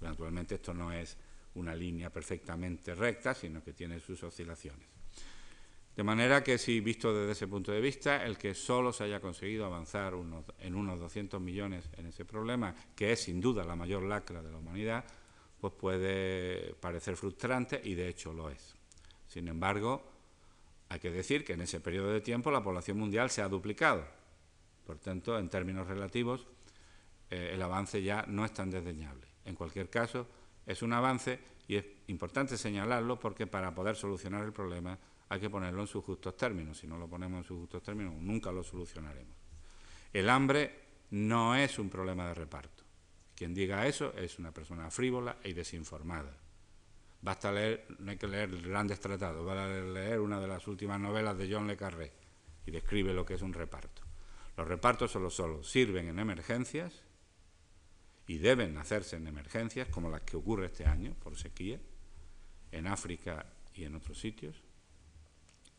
naturalmente 0.02 0.56
esto 0.56 0.74
no 0.74 0.92
es 0.92 1.18
una 1.54 1.74
línea 1.74 2.10
perfectamente 2.10 2.94
recta, 2.96 3.34
sino 3.34 3.64
que 3.64 3.72
tiene 3.72 4.02
sus 4.02 4.22
oscilaciones. 4.24 4.95
De 5.96 6.04
manera 6.04 6.44
que, 6.44 6.58
si 6.58 6.82
visto 6.82 7.14
desde 7.14 7.32
ese 7.32 7.48
punto 7.48 7.72
de 7.72 7.80
vista, 7.80 8.26
el 8.26 8.38
que 8.38 8.54
solo 8.54 8.92
se 8.92 9.06
haya 9.06 9.22
conseguido 9.22 9.66
avanzar 9.66 10.14
en 10.60 10.76
unos 10.76 11.00
200 11.00 11.40
millones 11.40 11.90
en 11.96 12.08
ese 12.08 12.26
problema, 12.26 12.76
que 12.96 13.14
es 13.14 13.24
sin 13.24 13.40
duda 13.40 13.64
la 13.64 13.78
mayor 13.78 14.04
lacra 14.04 14.44
de 14.44 14.52
la 14.52 14.58
humanidad, 14.58 15.06
pues 15.60 15.72
puede 15.74 16.76
parecer 16.82 17.16
frustrante 17.16 17.80
y 17.82 17.96
de 17.96 18.10
hecho 18.10 18.34
lo 18.34 18.50
es. 18.50 18.76
Sin 19.26 19.48
embargo, 19.48 20.04
hay 20.90 21.00
que 21.00 21.12
decir 21.12 21.46
que 21.46 21.54
en 21.54 21.62
ese 21.62 21.80
periodo 21.80 22.12
de 22.12 22.20
tiempo 22.20 22.52
la 22.52 22.62
población 22.62 22.98
mundial 22.98 23.30
se 23.30 23.42
ha 23.42 23.48
duplicado. 23.48 24.06
Por 24.86 25.00
tanto, 25.00 25.40
en 25.40 25.50
términos 25.50 25.88
relativos, 25.88 26.46
eh, 27.30 27.52
el 27.54 27.62
avance 27.62 28.04
ya 28.04 28.26
no 28.28 28.44
es 28.44 28.54
tan 28.54 28.70
desdeñable. 28.70 29.28
En 29.46 29.56
cualquier 29.56 29.90
caso, 29.90 30.28
es 30.66 30.82
un 30.82 30.92
avance 30.92 31.40
y 31.70 31.78
es 31.78 31.86
importante 32.08 32.58
señalarlo 32.58 33.18
porque 33.18 33.48
para 33.48 33.74
poder 33.74 33.96
solucionar 33.96 34.44
el 34.44 34.52
problema 34.52 35.00
hay 35.30 35.40
que 35.40 35.50
ponerlo 35.50 35.82
en 35.82 35.88
sus 35.88 36.04
justos 36.04 36.38
términos. 36.38 36.78
Si 36.78 36.88
no 36.88 36.98
lo 36.98 37.08
ponemos 37.08 37.40
en 37.40 37.44
sus 37.44 37.58
justos 37.58 37.84
términos, 37.84 38.14
nunca 38.16 38.52
lo 38.52 38.64
solucionaremos. 38.64 39.36
El 40.14 40.30
hambre 40.30 40.86
no 41.12 41.56
es 41.56 41.80
un 41.80 41.90
problema 41.90 42.28
de 42.28 42.34
reparto. 42.34 42.84
Quien 43.36 43.54
diga 43.54 43.86
eso 43.86 44.14
es 44.14 44.40
una 44.40 44.52
persona 44.52 44.90
frívola 44.90 45.38
y 45.44 45.54
desinformada. 45.54 46.38
Basta 47.22 47.52
leer, 47.52 47.86
no 48.00 48.12
hay 48.12 48.18
que 48.18 48.28
leer 48.28 48.62
grandes 48.62 49.00
tratados, 49.00 49.46
va 49.46 49.66
a 49.66 49.68
leer 49.68 50.20
una 50.20 50.40
de 50.40 50.48
las 50.48 50.68
últimas 50.68 51.00
novelas 51.00 51.38
de 51.38 51.52
John 51.52 51.68
Le 51.68 51.76
Carré 51.76 52.14
y 52.66 52.72
describe 52.72 53.14
lo 53.14 53.26
que 53.26 53.34
es 53.34 53.42
un 53.42 53.54
reparto. 53.54 54.04
Los 54.56 54.68
repartos 54.68 55.12
solo, 55.12 55.30
solo 55.30 55.64
sirven 55.64 56.08
en 56.08 56.20
emergencias 56.20 57.04
y 58.28 58.38
deben 58.38 58.78
hacerse 58.78 59.18
en 59.18 59.28
emergencias 59.28 59.90
como 59.90 60.10
las 60.10 60.22
que 60.22 60.38
ocurre 60.38 60.68
este 60.68 60.86
año 60.86 61.14
por 61.22 61.36
sequía, 61.38 61.80
en 62.72 62.88
África 62.88 63.46
y 63.74 63.84
en 63.84 63.96
otros 63.96 64.20
sitios, 64.20 64.62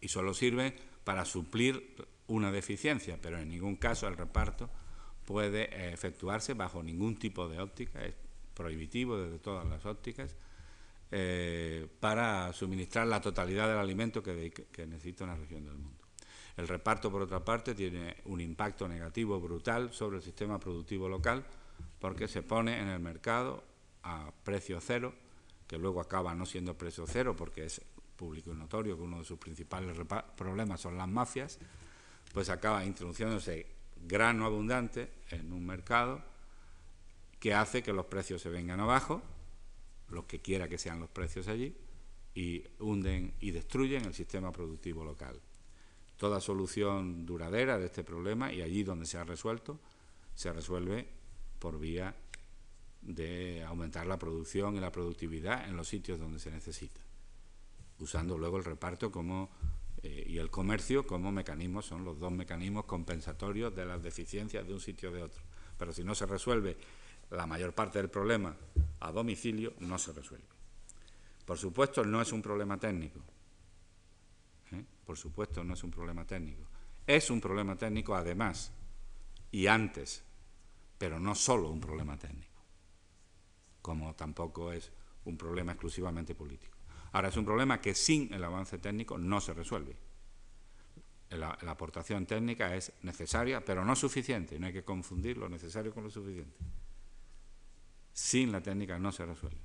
y 0.06 0.08
solo 0.08 0.34
sirve 0.34 0.72
para 1.02 1.24
suplir 1.24 1.96
una 2.28 2.52
deficiencia, 2.52 3.18
pero 3.20 3.40
en 3.40 3.48
ningún 3.48 3.74
caso 3.74 4.06
el 4.06 4.16
reparto 4.16 4.70
puede 5.24 5.64
eh, 5.64 5.92
efectuarse 5.92 6.54
bajo 6.54 6.80
ningún 6.80 7.16
tipo 7.16 7.48
de 7.48 7.60
óptica, 7.60 8.04
es 8.04 8.14
prohibitivo 8.54 9.18
desde 9.18 9.40
todas 9.40 9.66
las 9.66 9.84
ópticas, 9.84 10.36
eh, 11.10 11.88
para 11.98 12.52
suministrar 12.52 13.08
la 13.08 13.20
totalidad 13.20 13.66
del 13.66 13.78
alimento 13.78 14.22
que, 14.22 14.52
que 14.52 14.86
necesita 14.86 15.24
una 15.24 15.34
región 15.34 15.64
del 15.64 15.74
mundo. 15.74 16.04
El 16.56 16.68
reparto, 16.68 17.10
por 17.10 17.22
otra 17.22 17.44
parte, 17.44 17.74
tiene 17.74 18.18
un 18.26 18.40
impacto 18.40 18.86
negativo 18.86 19.40
brutal 19.40 19.92
sobre 19.92 20.18
el 20.18 20.22
sistema 20.22 20.60
productivo 20.60 21.08
local 21.08 21.44
porque 21.98 22.28
se 22.28 22.44
pone 22.44 22.80
en 22.80 22.86
el 22.86 23.00
mercado 23.00 23.64
a 24.04 24.30
precio 24.44 24.80
cero, 24.80 25.12
que 25.66 25.78
luego 25.78 26.00
acaba 26.00 26.32
no 26.32 26.46
siendo 26.46 26.78
precio 26.78 27.06
cero 27.08 27.34
porque 27.36 27.64
es 27.64 27.80
público 28.16 28.52
y 28.52 28.56
notorio 28.56 28.96
que 28.96 29.02
uno 29.02 29.18
de 29.18 29.24
sus 29.24 29.38
principales 29.38 29.96
problemas 30.36 30.80
son 30.80 30.96
las 30.96 31.08
mafias, 31.08 31.58
pues 32.32 32.48
acaba 32.50 32.84
introduciéndose 32.84 33.66
grano 34.06 34.46
abundante 34.46 35.10
en 35.30 35.52
un 35.52 35.64
mercado 35.64 36.22
que 37.38 37.54
hace 37.54 37.82
que 37.82 37.92
los 37.92 38.06
precios 38.06 38.42
se 38.42 38.48
vengan 38.48 38.80
abajo, 38.80 39.22
lo 40.08 40.26
que 40.26 40.40
quiera 40.40 40.68
que 40.68 40.78
sean 40.78 41.00
los 41.00 41.10
precios 41.10 41.48
allí, 41.48 41.76
y 42.34 42.64
hunden 42.80 43.34
y 43.40 43.50
destruyen 43.50 44.04
el 44.04 44.14
sistema 44.14 44.52
productivo 44.52 45.04
local. 45.04 45.40
Toda 46.16 46.40
solución 46.40 47.26
duradera 47.26 47.78
de 47.78 47.86
este 47.86 48.04
problema, 48.04 48.52
y 48.52 48.62
allí 48.62 48.82
donde 48.82 49.06
se 49.06 49.18
ha 49.18 49.24
resuelto, 49.24 49.78
se 50.34 50.52
resuelve 50.52 51.08
por 51.58 51.78
vía 51.78 52.14
de 53.02 53.62
aumentar 53.64 54.06
la 54.06 54.18
producción 54.18 54.76
y 54.76 54.80
la 54.80 54.92
productividad 54.92 55.68
en 55.68 55.76
los 55.76 55.88
sitios 55.88 56.18
donde 56.18 56.38
se 56.38 56.50
necesita 56.50 57.05
usando 57.98 58.36
luego 58.38 58.58
el 58.58 58.64
reparto 58.64 59.10
como, 59.10 59.50
eh, 60.02 60.24
y 60.28 60.38
el 60.38 60.50
comercio 60.50 61.06
como 61.06 61.32
mecanismos, 61.32 61.86
son 61.86 62.04
los 62.04 62.18
dos 62.18 62.32
mecanismos 62.32 62.84
compensatorios 62.84 63.74
de 63.74 63.86
las 63.86 64.02
deficiencias 64.02 64.66
de 64.66 64.72
un 64.72 64.80
sitio 64.80 65.10
o 65.10 65.12
de 65.12 65.22
otro. 65.22 65.42
Pero 65.78 65.92
si 65.92 66.04
no 66.04 66.14
se 66.14 66.26
resuelve 66.26 66.76
la 67.30 67.46
mayor 67.46 67.72
parte 67.72 67.98
del 67.98 68.10
problema 68.10 68.54
a 69.00 69.12
domicilio, 69.12 69.74
no 69.80 69.98
se 69.98 70.12
resuelve. 70.12 70.46
Por 71.44 71.58
supuesto, 71.58 72.04
no 72.04 72.20
es 72.20 72.32
un 72.32 72.42
problema 72.42 72.78
técnico. 72.78 73.20
¿eh? 74.72 74.84
Por 75.04 75.16
supuesto, 75.16 75.62
no 75.62 75.74
es 75.74 75.82
un 75.84 75.90
problema 75.90 76.24
técnico. 76.24 76.64
Es 77.06 77.30
un 77.30 77.40
problema 77.40 77.76
técnico 77.76 78.14
además 78.14 78.72
y 79.52 79.68
antes, 79.68 80.24
pero 80.98 81.20
no 81.20 81.34
solo 81.34 81.70
un 81.70 81.80
problema 81.80 82.18
técnico, 82.18 82.60
como 83.80 84.14
tampoco 84.14 84.72
es 84.72 84.90
un 85.24 85.36
problema 85.36 85.72
exclusivamente 85.72 86.34
político. 86.34 86.75
Ahora, 87.16 87.30
es 87.30 87.36
un 87.38 87.46
problema 87.46 87.80
que 87.80 87.94
sin 87.94 88.30
el 88.34 88.44
avance 88.44 88.76
técnico 88.76 89.16
no 89.16 89.40
se 89.40 89.54
resuelve. 89.54 89.96
La, 91.30 91.52
aportación 91.66 92.26
técnica 92.26 92.76
es 92.76 92.92
necesaria, 93.04 93.64
pero 93.64 93.86
no 93.86 93.96
suficiente. 93.96 94.58
No 94.58 94.66
hay 94.66 94.74
que 94.74 94.84
confundir 94.84 95.38
lo 95.38 95.48
necesario 95.48 95.94
con 95.94 96.04
lo 96.04 96.10
suficiente. 96.10 96.58
Sin 98.12 98.52
la 98.52 98.60
técnica 98.60 98.98
no 98.98 99.12
se 99.12 99.24
resuelve. 99.24 99.56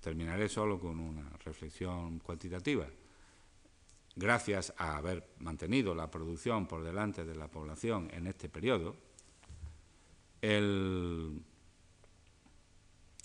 Terminaré 0.00 0.48
solo 0.48 0.80
con 0.80 0.98
una 0.98 1.28
reflexión 1.44 2.20
cuantitativa. 2.20 2.86
Gracias 4.14 4.72
a 4.78 4.96
haber 4.96 5.34
mantenido 5.40 5.94
la 5.94 6.10
producción 6.10 6.66
por 6.66 6.82
delante 6.82 7.26
de 7.26 7.34
la 7.34 7.48
población 7.48 8.08
en 8.14 8.26
este 8.28 8.48
periodo, 8.48 8.96
el, 10.40 11.38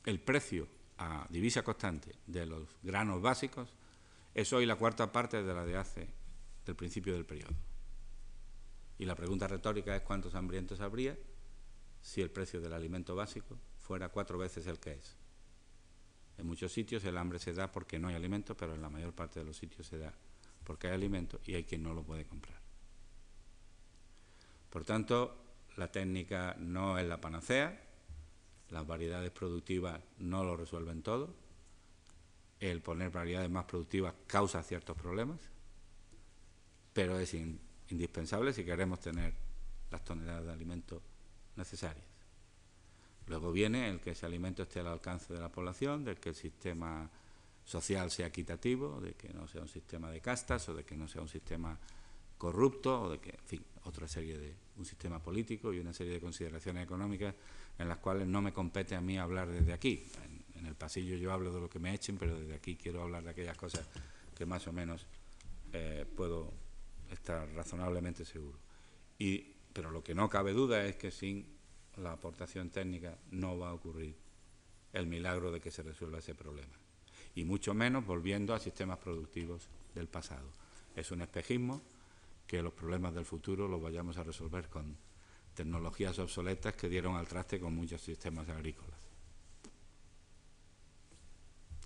el 0.04 0.20
precio 0.20 0.81
a 1.02 1.26
divisa 1.30 1.64
constante 1.64 2.16
de 2.28 2.46
los 2.46 2.68
granos 2.84 3.22
básicos 3.22 3.74
es 4.36 4.54
hoy 4.54 4.68
la 4.68 4.76
cuarta 4.76 5.12
parte 5.12 5.42
de 5.42 5.54
la 5.54 5.66
de 5.66 5.76
hace 5.76 6.08
del 6.64 6.76
principio 6.76 7.14
del 7.14 7.26
periodo. 7.26 7.56
Y 9.00 9.06
la 9.06 9.16
pregunta 9.16 9.48
retórica 9.48 9.96
es 9.96 10.04
cuántos 10.04 10.36
hambrientos 10.36 10.80
habría 10.80 11.18
si 12.02 12.22
el 12.22 12.30
precio 12.30 12.62
del 12.62 12.74
alimento 12.74 13.16
básico 13.16 13.58
fuera 13.80 14.10
cuatro 14.10 14.38
veces 14.38 14.68
el 14.68 14.80
que 14.80 14.94
es. 14.94 15.16
En 16.38 16.46
muchos 16.46 16.72
sitios 16.72 17.04
el 17.04 17.18
hambre 17.18 17.40
se 17.40 17.54
da 17.54 17.72
porque 17.72 17.98
no 17.98 18.08
hay 18.08 18.16
alimento, 18.16 18.56
pero 18.56 18.76
en 18.76 18.82
la 18.82 18.90
mayor 18.90 19.14
parte 19.14 19.40
de 19.40 19.46
los 19.46 19.58
sitios 19.58 19.88
se 19.88 19.98
da 19.98 20.14
porque 20.64 20.88
hay 20.88 20.94
alimento 20.94 21.42
y 21.46 21.56
hay 21.56 21.64
quien 21.64 21.82
no 21.82 21.96
lo 21.96 22.04
puede 22.04 22.26
comprar. 22.26 22.62
Por 24.70 24.86
tanto, 24.86 25.36
la 25.78 25.92
técnica 25.92 26.56
no 26.60 27.00
es 27.00 27.08
la 27.08 27.20
panacea, 27.20 27.91
las 28.72 28.88
variedades 28.88 29.32
productivas 29.32 30.00
no 30.20 30.44
lo 30.44 30.56
resuelven 30.56 31.04
todo. 31.04 31.34
El 32.60 32.82
poner 32.82 33.12
variedades 33.12 33.50
más 33.50 33.66
productivas 33.66 34.14
causa 34.28 34.64
ciertos 34.64 34.98
problemas, 34.98 35.40
pero 36.94 37.20
es 37.20 37.36
indispensable 37.90 38.54
si 38.54 38.64
queremos 38.64 39.00
tener 39.00 39.34
las 39.90 40.04
toneladas 40.04 40.46
de 40.46 40.52
alimentos 40.52 41.02
necesarias. 41.56 42.06
Luego 43.28 43.52
viene 43.52 43.90
el 43.90 44.00
que 44.00 44.12
ese 44.12 44.26
alimento 44.26 44.64
esté 44.64 44.80
al 44.80 44.88
alcance 44.88 45.34
de 45.34 45.40
la 45.40 45.50
población, 45.50 46.04
de 46.04 46.16
que 46.16 46.30
el 46.30 46.36
sistema 46.36 47.10
social 47.64 48.10
sea 48.12 48.28
equitativo, 48.28 49.00
de 49.00 49.14
que 49.14 49.34
no 49.34 49.48
sea 49.48 49.62
un 49.62 49.68
sistema 49.68 50.10
de 50.10 50.22
castas 50.22 50.68
o 50.70 50.74
de 50.74 50.84
que 50.84 50.96
no 50.96 51.08
sea 51.08 51.22
un 51.22 51.30
sistema 51.30 51.78
corrupto 52.38 53.04
o 53.04 53.10
de 53.10 53.20
que, 53.20 53.30
en 53.30 53.46
fin, 53.46 53.66
otra 53.84 54.08
serie 54.08 54.38
de 54.38 54.56
un 54.78 54.86
sistema 54.86 55.22
político 55.22 55.72
y 55.74 55.80
una 55.80 55.94
serie 55.94 56.14
de 56.14 56.20
consideraciones 56.20 56.84
económicas 56.84 57.36
en 57.78 57.88
las 57.88 57.98
cuales 57.98 58.28
no 58.28 58.42
me 58.42 58.54
compete 58.54 58.96
a 58.96 59.02
mí 59.02 59.18
hablar 59.18 59.50
desde 59.50 59.74
aquí. 59.74 60.06
En, 60.56 60.66
el 60.66 60.76
pasillo 60.76 61.16
yo 61.16 61.34
hablo 61.34 61.52
de 61.52 61.60
lo 61.60 61.70
que 61.70 61.80
me 61.80 61.94
echen, 61.94 62.18
pero 62.18 62.40
desde 62.40 62.54
aquí 62.54 62.76
quiero 62.76 63.02
hablar 63.02 63.24
de 63.24 63.32
aquellas 63.32 63.58
cosas 63.58 63.90
que 64.36 64.46
más 64.46 64.68
o 64.68 64.72
menos 64.72 65.08
eh, 65.74 66.06
puedo 66.16 66.54
estar 67.10 67.50
razonablemente 67.54 68.26
seguro. 68.26 68.60
Y 69.18 69.56
Pero 69.74 69.90
lo 69.90 70.04
que 70.04 70.14
no 70.14 70.30
cabe 70.30 70.54
duda 70.54 70.86
es 70.86 70.98
que 70.98 71.12
sin 71.12 71.48
la 71.98 72.14
aportación 72.14 72.70
técnica 72.70 73.18
no 73.32 73.58
va 73.58 73.70
a 73.70 73.74
ocurrir 73.74 74.16
el 74.94 75.08
milagro 75.08 75.52
de 75.52 75.60
que 75.60 75.72
se 75.72 75.84
resuelva 75.84 76.20
ese 76.20 76.36
problema. 76.36 76.74
Y 77.36 77.44
mucho 77.44 77.74
menos 77.74 78.06
volviendo 78.06 78.54
a 78.54 78.60
sistemas 78.60 78.98
productivos 78.98 79.70
del 79.96 80.08
pasado. 80.08 80.50
Es 80.96 81.12
un 81.12 81.22
espejismo 81.22 81.82
que 82.46 82.62
los 82.62 82.74
problemas 82.74 83.14
del 83.14 83.26
futuro 83.26 83.68
los 83.68 83.82
vayamos 83.82 84.18
a 84.18 84.24
resolver 84.24 84.68
con 84.68 84.98
tecnologías 85.54 86.18
obsoletas 86.20 86.76
que 86.76 86.90
dieron 86.90 87.16
al 87.16 87.28
traste 87.28 87.60
con 87.60 87.76
muchos 87.76 88.02
sistemas 88.02 88.48
agrícolas. 88.50 89.00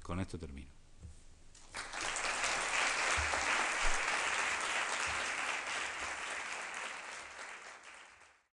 Con 0.03 0.19
esto 0.19 0.37
termino. 0.37 0.74